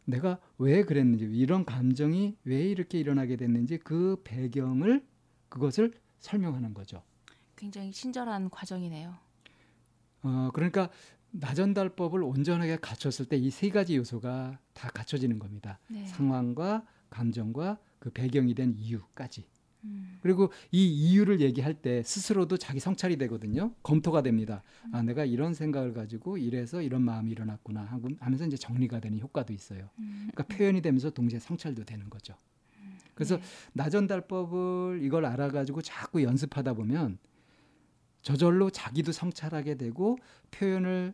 [0.05, 5.05] 내가 왜 그랬는지 이런 감정이 왜 이렇게 일어나게 됐는지 그 배경을
[5.49, 7.01] 그것을 설명하는 거죠.
[7.55, 9.15] 굉장히 친절한 과정이네요.
[10.23, 10.89] 어, 그러니까
[11.31, 15.79] 나전달법을 온전하게 갖췄을 때 이 세 가지 요소가 다 갖춰지는 겁니다.
[15.89, 16.05] 네.
[16.05, 19.45] 상황과 감정과 그 배경이 된 이유까지.
[19.85, 20.17] 음.
[20.21, 23.73] 그리고 이 이유를 얘기할 때 스스로도 자기 성찰이 되거든요.
[23.83, 24.63] 검토가 됩니다.
[24.91, 29.53] 아, 내가 이런 생각을 가지고 이래서 이런 마음이 일어났구나 하고 하면서 이제 정리가 되는 효과도
[29.53, 29.89] 있어요.
[29.99, 30.29] 음.
[30.31, 32.35] 그러니까 표현이 되면서 동시에 성찰도 되는 거죠.
[33.13, 33.43] 그래서 네.
[33.73, 37.17] 나전달법을 이걸 알아가지고 자꾸 연습하다 보면
[38.21, 40.17] 저절로 자기도 성찰하게 되고
[40.51, 41.13] 표현을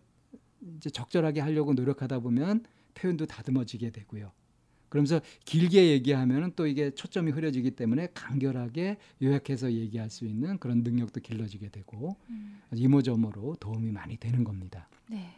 [0.77, 4.31] 이제 적절하게 하려고 노력하다 보면 표현도 다듬어지게 되고요.
[4.91, 11.21] 그러면서 길게 얘기하면은 또 이게 초점이 흐려지기 때문에 간결하게 요약해서 얘기할 수 있는 그런 능력도
[11.21, 12.59] 길러지게 되고 음.
[12.73, 14.89] 이모저모로 도움이 많이 되는 겁니다.
[15.09, 15.29] 네.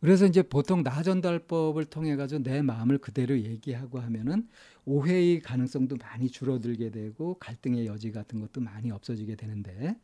[0.00, 4.46] 그래서 이제 보통 나 전달법을 통해 가지고 내 마음을 그대로 얘기하고 하면은
[4.84, 9.96] 오해의 가능성도 많이 줄어들게 되고 갈등의 여지 같은 것도 많이 없어지게 되는데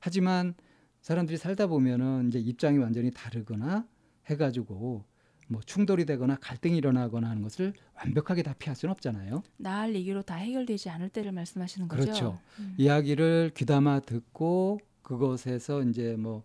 [0.00, 0.52] 하지만
[1.00, 3.88] 사람들이 살다 보면은 이제 입장이 완전히 다르거나
[4.28, 5.04] 해가지고
[5.48, 9.42] 뭐 충돌이 되거나 갈등이 일어나거나 하는 것을 완벽하게 다 피할 수는 없잖아요.
[9.56, 12.02] 나할 얘기로 다 해결되지 않을 때를 말씀하시는 거죠.
[12.02, 12.40] 그렇죠.
[12.60, 12.74] 음.
[12.78, 16.44] 이야기를 귀담아 듣고 그것에서 이제 뭐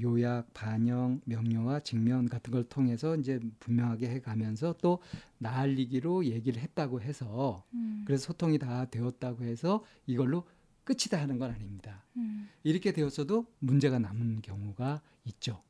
[0.00, 5.00] 요약, 반영, 명료와 직면 같은 걸 통해서 이제 분명하게 해가면서 또
[5.38, 8.02] 나알리기로 얘기를 했다고 해서 음.
[8.06, 10.44] 그래서 소통이 다 되었다고 해서 이걸로
[10.84, 12.04] 끝이다 하는 건 아닙니다.
[12.16, 12.48] 음.
[12.64, 15.62] 이렇게 되었어도 문제가 남은 경우가 있죠.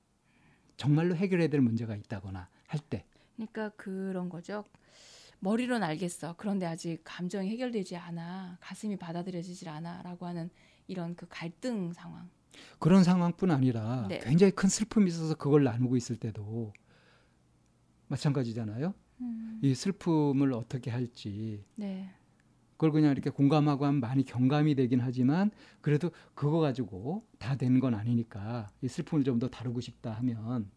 [0.76, 3.04] 정말로 해결해야 될 문제가 있다거나 할 때.
[3.36, 4.64] 그러니까 그런 거죠.
[5.40, 6.34] 머리로는 알겠어.
[6.36, 8.58] 그런데 아직 감정이 해결되지 않아.
[8.60, 10.50] 가슴이 받아들여지질 않아 라고 하는
[10.86, 12.28] 이런 그 갈등 상황.
[12.78, 14.18] 그런 상황뿐 아니라 네.
[14.20, 16.72] 굉장히 큰 슬픔이 있어서 그걸 나누고 있을 때도
[18.08, 18.94] 마찬가지잖아요.
[19.20, 19.60] 음.
[19.62, 22.10] 이 슬픔을 어떻게 할지 네.
[22.76, 25.50] 그걸 그냥 이렇게 공감하고 하면 많이 경감이 되긴 하지만
[25.80, 30.70] 그래도 그거 가지고 다 된 건 아니니까 이 슬픔을 좀 더 다루고 싶다 하면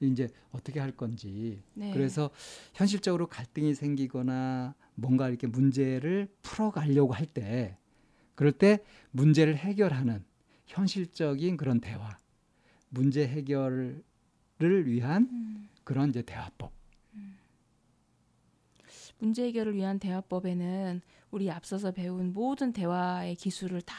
[0.00, 1.92] 이제 어떻게 할 건지 네.
[1.92, 2.30] 그래서
[2.74, 7.78] 현실적으로 갈등이 생기거나 뭔가 이렇게 문제를 풀어가려고 할 때
[8.34, 8.80] 그럴 때
[9.12, 10.24] 문제를 해결하는
[10.66, 12.16] 현실적인 그런 대화
[12.90, 14.02] 문제 해결을
[14.60, 15.68] 위한 음.
[15.84, 16.72] 그런 이제 대화법
[19.18, 21.00] 문제 해결을 위한 대화법에는
[21.30, 23.94] 우리 앞서서 배운 모든 대화의 기술을 다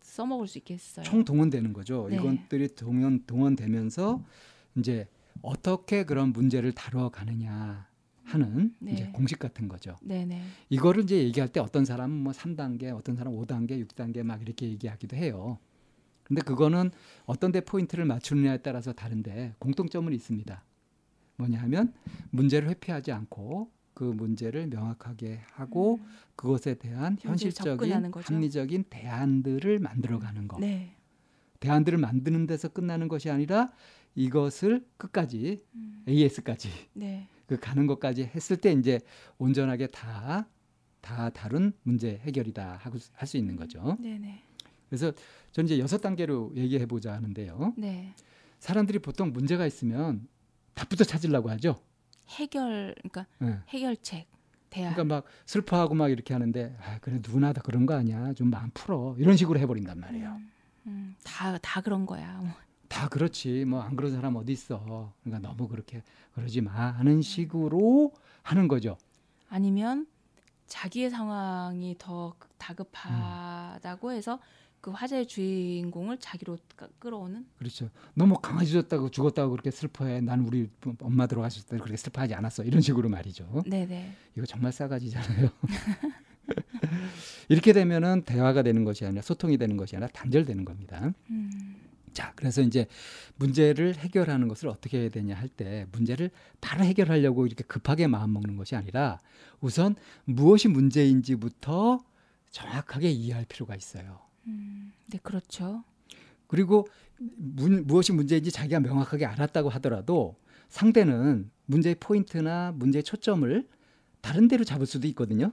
[0.00, 1.04] 써먹을 수 있겠어요.
[1.04, 2.08] 총 동원되는 거죠.
[2.10, 2.16] 네.
[2.16, 4.22] 이것들이 동원 동원되면서
[4.76, 5.08] 이제
[5.40, 7.88] 어떻게 그런 문제를 다뤄 가느냐
[8.24, 8.92] 하는 네.
[8.92, 9.96] 이제 공식 같은 거죠.
[10.02, 10.42] 네네.
[10.70, 15.16] 이거를 이제 얘기할 때 어떤 사람은 뭐 3단계, 어떤 사람은 5단계, 6단계 막 이렇게 얘기하기도
[15.16, 15.58] 해요.
[16.22, 16.90] 근데 그거는
[17.26, 20.64] 어떤 데 포인트를 맞추느냐에 따라서 다른데 공통점은 있습니다.
[21.36, 21.92] 뭐냐 하면
[22.30, 26.00] 문제를 회피하지 않고 그 문제를 명확하게 하고
[26.36, 27.18] 그것에 대한 음.
[27.20, 28.12] 현실적인.
[28.14, 30.58] 합리적인 대안들을 만들어 가는 거.
[30.58, 30.96] 네.
[31.60, 33.72] 대안들을 만드는 데서 끝나는 것이 아니라
[34.14, 36.02] 이것을 끝까지 음.
[36.08, 37.28] AS까지 네.
[37.46, 39.00] 그 가는 것까지 했을 때 이제
[39.38, 40.46] 온전하게 다
[41.02, 43.98] 다 다룬 문제 해결이다 하고 할 수 있는 거죠.
[44.00, 44.42] 네네.
[44.88, 45.12] 그래서
[45.50, 47.74] 저는 이제 여섯 단계로 얘기해 보자 하는데요.
[47.76, 48.14] 네.
[48.60, 50.26] 사람들이 보통 문제가 있으면
[50.74, 51.82] 답부터 찾으려고 하죠.
[52.32, 53.60] 해결 그러니까 예.
[53.68, 54.26] 해결책
[54.70, 54.94] 대안.
[54.94, 58.32] 그러니까 막 슬퍼하고 막 이렇게 하는데 아, 그래 누구나 다 그런 거 아니야.
[58.34, 59.14] 좀 마음 풀어.
[59.18, 60.40] 이런 식으로 해버린단 말이에요.
[60.86, 62.38] 음, 다, 다 그런 거야.
[62.38, 62.50] 뭐.
[62.88, 63.64] 다 그렇지.
[63.66, 65.12] 뭐 안 그런 사람 어디 있어.
[65.22, 66.02] 그러니까 너무 그렇게
[66.34, 68.96] 그러지 마 하는 식으로 하는 거죠.
[69.48, 70.06] 아니면
[70.66, 74.38] 자기의 상황이 더 다급하다고 해서
[74.82, 77.88] 그 화제의 주인공을 자기로 까- 끌어오는 그렇죠.
[78.14, 80.20] 너무 강아지졌다고 죽었다고 그렇게 슬퍼해.
[80.20, 80.68] 난 우리
[81.00, 82.64] 엄마 들어가셨을 때 그렇게 슬퍼하지 않았어.
[82.64, 83.62] 이런 식으로 말이죠.
[83.66, 85.50] 네네 이거 정말 싸가지잖아요.
[87.48, 91.12] 이렇게 되면은 대화가 되는 것이 아니라 소통이 되는 것이 아니라 단절되는 겁니다.
[91.30, 91.76] 음,
[92.12, 92.86] 자, 그래서 이제
[93.36, 96.30] 문제를 해결하는 것을 어떻게 해야 되냐 할 때 문제를
[96.60, 99.20] 바로 해결하려고 이렇게 급하게 마음 먹는 것이 아니라
[99.60, 99.94] 우선
[100.24, 102.00] 무엇이 문제인지부터
[102.50, 104.18] 정확하게 이해할 필요가 있어요.
[104.46, 105.84] 음, 네 그렇죠
[106.46, 106.86] 그리고
[107.18, 110.36] 문- 무엇이 문제인지 자기가 명확하게 알았다고 하더라도
[110.68, 113.68] 상대는 문제의 포인트나 문제의 초점을
[114.20, 115.52] 다른 데로 잡을 수도 있거든요.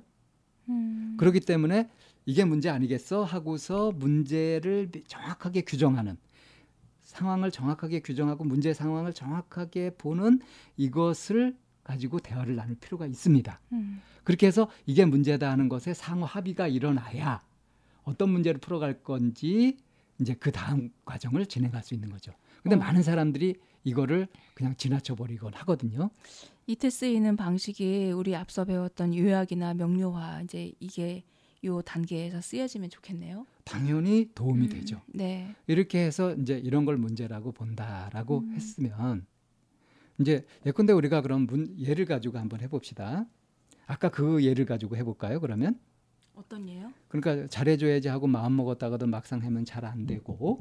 [0.69, 1.89] 음, 그렇기 때문에
[2.25, 6.17] 이게 문제 아니겠어 하고서 문제를 정확하게 규정하는
[7.01, 10.39] 상황을 정확하게 규정하고 문제 상황을 정확하게 보는
[10.77, 13.59] 이것을 가지고 대화를 나눌 필요가 있습니다.
[13.73, 17.41] 음, 그렇게 해서 이게 문제다 하는 것에 상호 합의가 일어나야
[18.09, 19.77] 어떤 문제를 풀어갈 건지
[20.19, 22.33] 이제 그 다음 과정을 진행할 수 있는 거죠.
[22.63, 22.79] 근데 어.
[22.79, 26.09] 많은 사람들이 이거를 그냥 지나쳐 버리곤 하거든요.
[26.67, 31.23] 이때 쓰이는 방식이 우리 앞서 배웠던 요약이나 명료화 이제 이게
[31.63, 33.45] 요 단계에서 쓰여지면 좋겠네요.
[33.63, 35.01] 당연히 도움이 음, 되죠.
[35.07, 35.53] 네.
[35.67, 38.53] 이렇게 해서 이제 이런 걸 문제라고 본다라고 음.
[38.55, 39.25] 했으면
[40.19, 43.25] 이제 예컨대 우리가 그럼 문, 예를 가지고 한번 해봅시다.
[43.85, 45.39] 아까 그 예를 가지고 해볼까요?
[45.39, 45.79] 그러면
[46.39, 46.91] 어떤 예요?
[47.09, 50.59] 그러니까 잘해줘야지 하고 마음 먹었다가도 막상 하면 잘 안 되고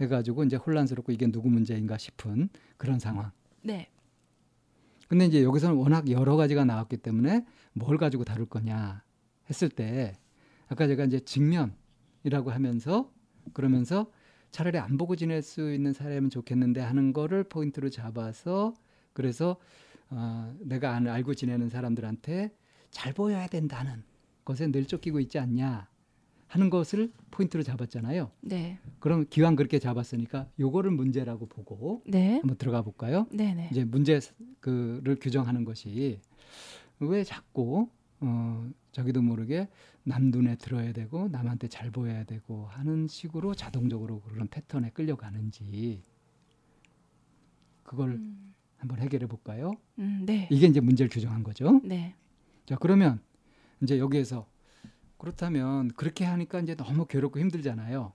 [0.00, 3.30] 해가지고 이제 혼란스럽고 이게 누구 문제인가 싶은 그런 상황.
[3.62, 3.88] 네.
[5.08, 9.02] 근데 이제 여기서는 워낙 여러 가지가 나왔기 때문에 뭘 가지고 다룰 거냐
[9.48, 10.12] 했을 때
[10.68, 13.10] 아까 제가 이제 직면이라고 하면서
[13.52, 14.10] 그러면서
[14.50, 18.74] 차라리 안 보고 지낼 수 있는 사람은 좋겠는데 하는 거를 포인트로 잡아서
[19.12, 19.56] 그래서
[20.10, 22.54] 어, 내가 안 알고 지내는 사람들한테
[22.90, 24.02] 잘 보여야 된다는
[24.46, 25.88] 것에 늘 쫓기고 있지 않냐
[26.46, 28.30] 하는 것을 포인트로 잡았잖아요.
[28.40, 28.78] 네.
[29.00, 32.36] 그럼 기왕 그렇게 잡았으니까 요거를 문제라고 보고 네.
[32.36, 33.26] 한번 들어가 볼까요?
[33.32, 33.68] 네네.
[33.72, 34.18] 이제 문제
[34.60, 36.20] 그를 규정하는 것이
[37.00, 37.90] 왜 자꾸
[38.20, 39.68] 어 자기도 모르게
[40.04, 46.00] 남 눈에 들어야 되고 남한테 잘 보여야 되고 하는 식으로 자동적으로 그런 패턴에 끌려가는지
[47.82, 49.72] 그걸 음, 한번 해결해 볼까요?
[49.98, 50.48] 음, 네.
[50.50, 51.80] 이게 이제 문제를 규정한 거죠.
[51.84, 52.14] 네.
[52.64, 53.20] 자 그러면
[53.82, 54.46] 이제 여기에서
[55.18, 58.12] 그렇다면 그렇게 하니까 이제 너무 괴롭고 힘들잖아요.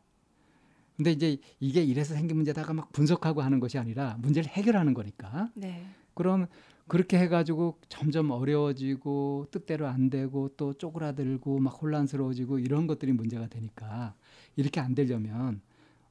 [0.97, 5.85] 근데 이제 이게 이래서 생긴 문제다가 막 분석하고 하는 것이 아니라 문제를 해결하는 거니까 네.
[6.13, 6.47] 그럼
[6.87, 14.13] 그렇게 해가지고 점점 어려워지고 뜻대로 안 되고 또 쪼그라들고 막 혼란스러워지고 이런 것들이 문제가 되니까
[14.55, 15.61] 이렇게 안 되려면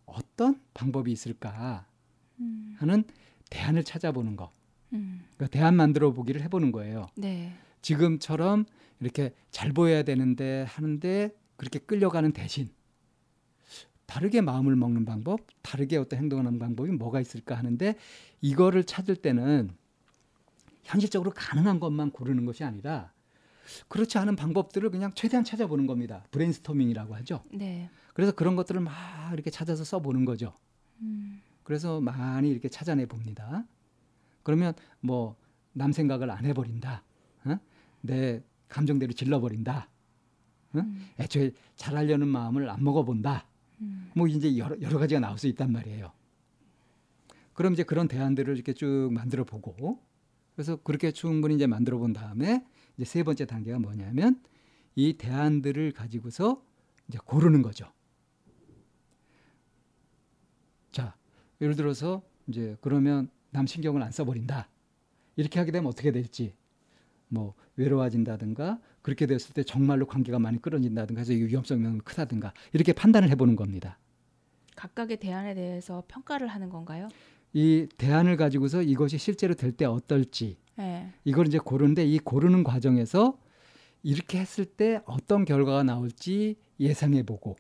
[0.06, 1.86] 어떤 방법이 있을까
[2.40, 3.04] 음, 하는
[3.50, 4.50] 대안을 찾아보는 거.
[4.92, 7.06] 음, 그러니까 대안 만들어 보기를 해보는 거예요.
[7.14, 7.52] 네.
[7.82, 8.64] 지금처럼
[9.00, 12.68] 이렇게 잘 보여야 되는데 하는데 그렇게 끌려가는 대신
[14.06, 17.94] 다르게 마음을 먹는 방법, 다르게 어떤 행동하는 방법이 뭐가 있을까 하는데
[18.40, 19.70] 이거를 찾을 때는
[20.82, 23.12] 현실적으로 가능한 것만 고르는 것이 아니라
[23.86, 26.24] 그렇지 않은 방법들을 그냥 최대한 찾아보는 겁니다.
[26.32, 27.44] 브레인스토밍이라고 하죠.
[27.52, 27.88] 네.
[28.14, 28.92] 그래서 그런 것들을 막
[29.32, 30.52] 이렇게 찾아서 써보는 거죠.
[31.00, 33.64] 음, 그래서 많이 이렇게 찾아내 봅니다.
[34.42, 35.36] 그러면 뭐
[35.72, 37.02] 남 생각을 안 해버린다.
[38.00, 38.06] 어?
[38.06, 39.88] 내 감정대로 질러버린다.
[40.76, 43.46] 음, 애초에 잘하려는 마음을 안 먹어본다.
[43.80, 46.12] 음, 뭐 이제 여러, 여러 가지가 나올 수 있단 말이에요.
[47.52, 50.02] 그럼 이제 그런 대안들을 이렇게 쭉 만들어 보고
[50.54, 52.64] 그래서 그렇게 충분히 이제 만들어 본 다음에
[52.96, 54.40] 이제 세 번째 단계가 뭐냐면
[54.94, 56.64] 이 대안들을 가지고서
[57.08, 57.92] 이제 고르는 거죠.
[60.92, 61.16] 자,
[61.60, 64.68] 예를 들어서 이제 그러면 남 신경을 안 써버린다.
[65.36, 66.54] 이렇게 하게 되면 어떻게 될지
[67.30, 73.30] 뭐 외로워진다든가 그렇게 됐을 때 정말로 관계가 많이 끊어진다든가 해서 위험성이 너무 크다든가 이렇게 판단을
[73.30, 73.98] 해보는 겁니다.
[74.76, 77.08] 각각의 대안에 대해서 평가를 하는 건가요?
[77.52, 81.12] 이 대안을 가지고서 이것이 실제로 될 때 어떨지 네.
[81.24, 83.38] 이걸 이제 고르는데 이 고르는 과정에서
[84.02, 87.56] 이렇게 했을 때 어떤 결과가 나올지 예상해보고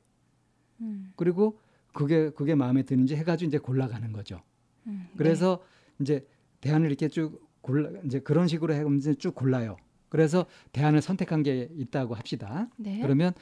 [0.80, 1.58] 음, 그리고
[1.92, 4.40] 그게 그게 마음에 드는지 해가지고 이제 골라가는 거죠.
[4.86, 5.62] 음, 그래서
[6.00, 6.26] 이제
[6.60, 9.76] 대안을 이렇게 쭉 골라 이제 그런 식으로 해가면서 쭉 골라요.
[10.08, 12.68] 그래서 대안을 선택한 게 있다고 합시다.
[12.76, 12.94] 네.
[12.94, 13.00] 네.
[13.00, 13.32] 그러면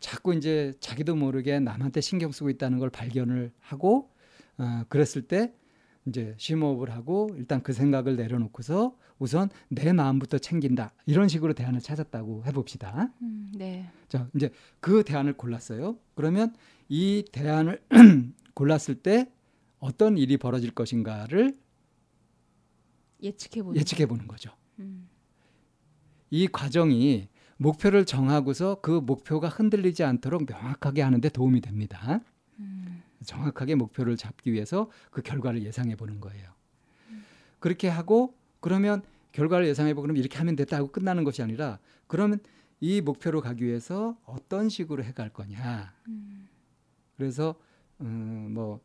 [0.00, 4.10] 자꾸 이제 자기도 모르게 남한테 신경 쓰고 있다는 걸 발견을 하고
[4.58, 5.54] 어, 그랬을 때
[6.06, 12.44] 이제 심호흡을 하고 일단 그 생각을 내려놓고서 우선 내 마음부터 챙긴다 이런 식으로 대안을 찾았다고
[12.46, 13.12] 해봅시다.
[13.22, 13.88] 음, 네.
[14.08, 14.50] 자 이제
[14.80, 15.96] 그 대안을 골랐어요.
[16.14, 16.54] 그러면
[16.88, 17.82] 이 대안을
[18.54, 19.30] 골랐을 때
[19.78, 21.54] 어떤 일이 벌어질 것인가를
[23.22, 23.80] 예측해 보는.
[23.80, 24.50] 예측해 보는 거죠.
[24.78, 25.08] 음,
[26.30, 32.20] 이 과정이 목표를 정하고서 그 목표가 흔들리지 않도록 명확하게 하는데 도움이 됩니다.
[32.58, 33.02] 음.
[33.24, 36.50] 정확하게 목표를 잡기 위해서 그 결과를 예상해 보는 거예요.
[37.58, 39.02] 그렇게 하고 그러면
[39.32, 42.40] 결과를 예상해 보고 그럼 이렇게 하면 됐다 고 끝나는 것이 아니라 그러면
[42.80, 45.94] 이 목표로 가기 위해서 어떤 식으로 해갈 거냐.
[46.08, 46.48] 음.
[47.16, 47.54] 그래서
[48.00, 48.80] 음, 뭐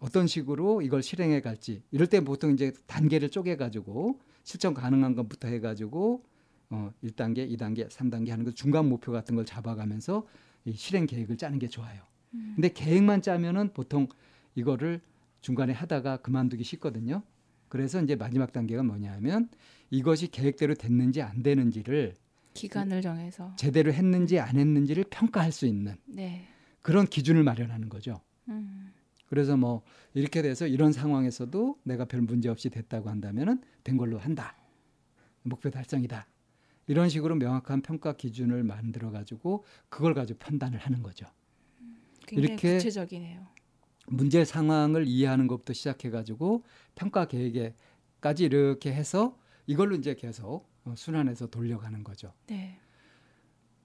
[0.00, 5.48] 어떤 식으로 이걸 실행해 갈지 이럴 때 보통 이제 단계를 쪼개 가지고 실천 가능한 것부터
[5.48, 6.24] 해 가지고
[6.70, 10.26] 어 1단계, 2단계, 3단계 하는 거 중간 목표 같은 걸 잡아 가면서
[10.64, 12.00] 이 실행 계획을 짜는 게 좋아요.
[12.34, 12.52] 음.
[12.54, 14.08] 근데 계획만 짜면은 보통
[14.54, 15.00] 이거를
[15.40, 17.22] 중간에 하다가 그만두기 쉽거든요.
[17.68, 19.48] 그래서 이제 마지막 단계가 뭐냐면
[19.90, 22.14] 이것이 계획대로 됐는지 안 되는지를
[22.54, 26.46] 기간을 정해서 제대로 했는지 안 했는지를 평가할 수 있는 네.
[26.82, 28.20] 그런 기준을 마련하는 거죠.
[28.48, 28.92] 음.
[29.30, 29.82] 그래서 뭐
[30.12, 34.56] 이렇게 돼서 이런 상황에서도 내가 별 문제 없이 됐다고 한다면은 된 걸로 한다.
[35.42, 36.26] 목표 달성이다.
[36.88, 41.26] 이런 식으로 명확한 평가 기준을 만들어 가지고 그걸 가지고 판단을 하는 거죠.
[42.26, 43.46] 굉장히 이렇게 구체적이네요.
[44.08, 46.64] 문제 상황을 이해하는 것부터 시작해 가지고
[46.96, 49.38] 평가 계획에까지 이렇게 해서
[49.68, 52.32] 이걸로 이제 계속 어, 순환해서 돌려가는 거죠.
[52.48, 52.80] 네.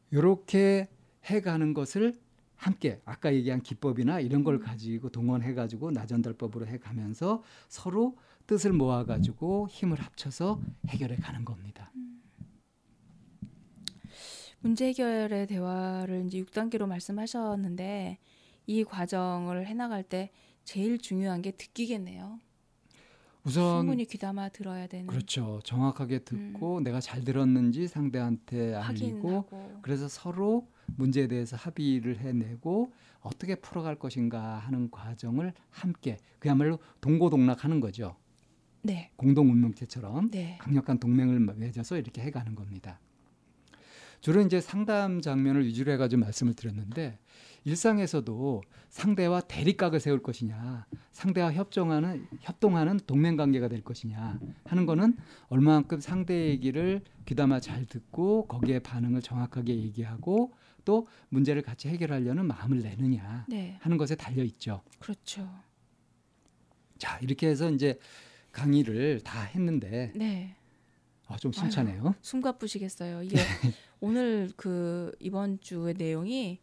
[0.10, 0.88] 이렇게
[1.26, 2.20] 해가는 것을
[2.56, 4.60] 함께 아까 얘기한 기법이나 이런 걸 음.
[4.60, 8.18] 가지고 동원해 가지고 나전달법으로 해 가면서 서로
[8.48, 11.92] 뜻을 모아 가지고 힘을 합쳐서 해결해 가는 겁니다.
[14.62, 18.18] 문제 해결의 대화를 이제 6단계로 말씀하셨는데
[18.68, 20.32] 이 과정을 해 나갈 때
[20.64, 22.40] 제일 중요한 게 듣기겠네요.
[23.44, 25.60] 우선 충분히 귀담아 들어야 되는 그렇죠.
[25.64, 32.92] 정확하게 듣고 내가 잘 들었는지 상대한테 알리고 확인하고 그래서 서로 문제에 대해서 합의를 해내고
[33.22, 38.16] 어떻게 풀어갈 것인가 하는 과정을 함께 그야말로 동고동락하는 거죠.
[38.84, 39.12] 네.
[39.16, 40.58] 공동 운명체처럼 네.
[40.60, 43.00] 강력한 동맹을 맺어서 이렇게 해가는 겁니다.
[44.22, 47.20] 주로 이제 상담 장면을 위주로 해가지고 말씀을 드렸는데
[47.64, 55.18] 일상에서도 상대와 대립각을 세울 것이냐, 상대와 협정하는 협동하는 동맹 관계가 될 것이냐 하는 거는
[55.50, 60.54] 얼마만큼 상대 얘기를 귀담아 잘 듣고 거기에 반응을 정확하게 얘기하고
[60.86, 63.78] 또 문제를 같이 해결하려는 마음을 내느냐 네.
[63.82, 64.82] 하는 것에 달려 있죠.
[65.00, 65.50] 그렇죠.
[66.98, 68.00] 자 이렇게 해서 이제
[68.52, 70.56] 강의를 다 했는데 네.
[71.28, 72.16] 어, 좀 숨차네요.
[72.22, 73.24] 숨가쁘시겠어요.
[73.24, 73.36] 이게
[74.00, 76.60] 오늘 그 이번 주의 내용이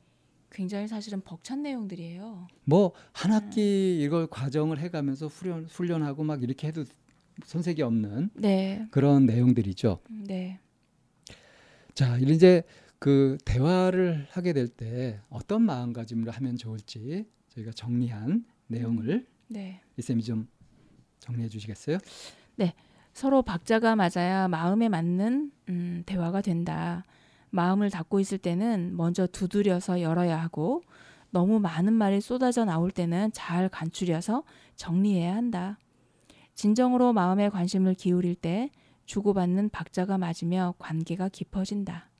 [0.50, 2.46] 굉장히 사실은 벅찬 내용들이에요.
[2.64, 6.84] 뭐 한 학기 이걸 과정을 해가면서 훈련 훈련하고 막 이렇게 해도
[7.44, 8.86] 손색이 없는 네.
[8.90, 10.00] 그런 내용들이죠.
[10.26, 10.60] 네.
[11.94, 12.62] 자 이제
[13.02, 19.80] 그 대화를 하게 될 때 어떤 마음가짐으로 하면 좋을지 저희가 정리한 내용을 네.
[19.96, 20.48] 이쌤이 좀
[21.18, 21.98] 정리해 주시겠어요?
[23.14, 27.04] 서로 박자가 맞아야 마음에 맞는 음, 대화가 된다.
[27.50, 30.82] 마음을 닫고 있을 때는 먼저 두드려서 열어야 하고
[31.30, 34.44] 너무 많은 말이 쏟아져 나올 때는 잘 간추려서
[34.76, 35.78] 정리해야 한다.
[36.54, 38.70] 진정으로 마음에 관심을 기울일 때
[39.04, 42.11] 주고받는 박자가 맞으며 관계가 깊어진다.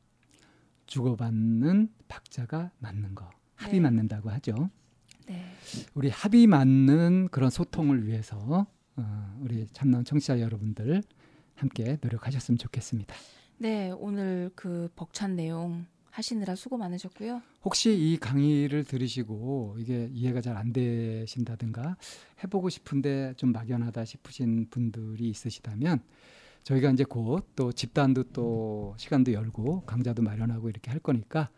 [0.93, 3.81] 주고받는 박자가 맞는 거 합이 네.
[3.81, 4.69] 맞는다고 하죠.
[5.27, 5.43] 네.
[5.95, 8.67] 우리 합이 맞는 그런 소통을 위해서
[8.97, 11.03] 어, 우리 참나온 청취자 여러분들
[11.55, 13.15] 함께 노력하셨으면 좋겠습니다.
[13.57, 17.41] 네, 오늘 그 벅찬 내용 하시느라 수고 많으셨고요.
[17.65, 21.97] 혹시 이 강의를 들으시고 이게 이해가 잘 안 되신다든가
[22.45, 26.03] 해보고 싶은데 좀 막연하다 싶으신 분들이 있으시다면
[26.63, 31.51] 저희가 이제 곧 또 집단도 또 시간도 열고 강좌도 마련하고 이렇게 할 거니까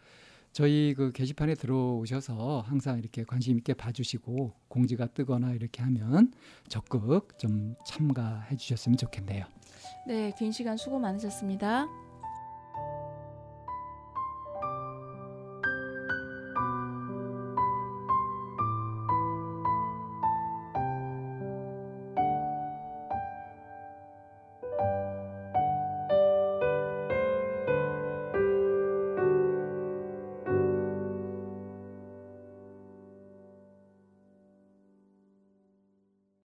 [0.52, 6.32] 저희 그 게시판에 들어오셔서 항상 이렇게 관심 있게 봐주시고 공지가 뜨거나 이렇게 하면
[6.68, 9.44] 적극 좀 참가해 주셨으면 좋겠네요.
[10.06, 11.86] 네, 긴 시간 수고 많으셨습니다.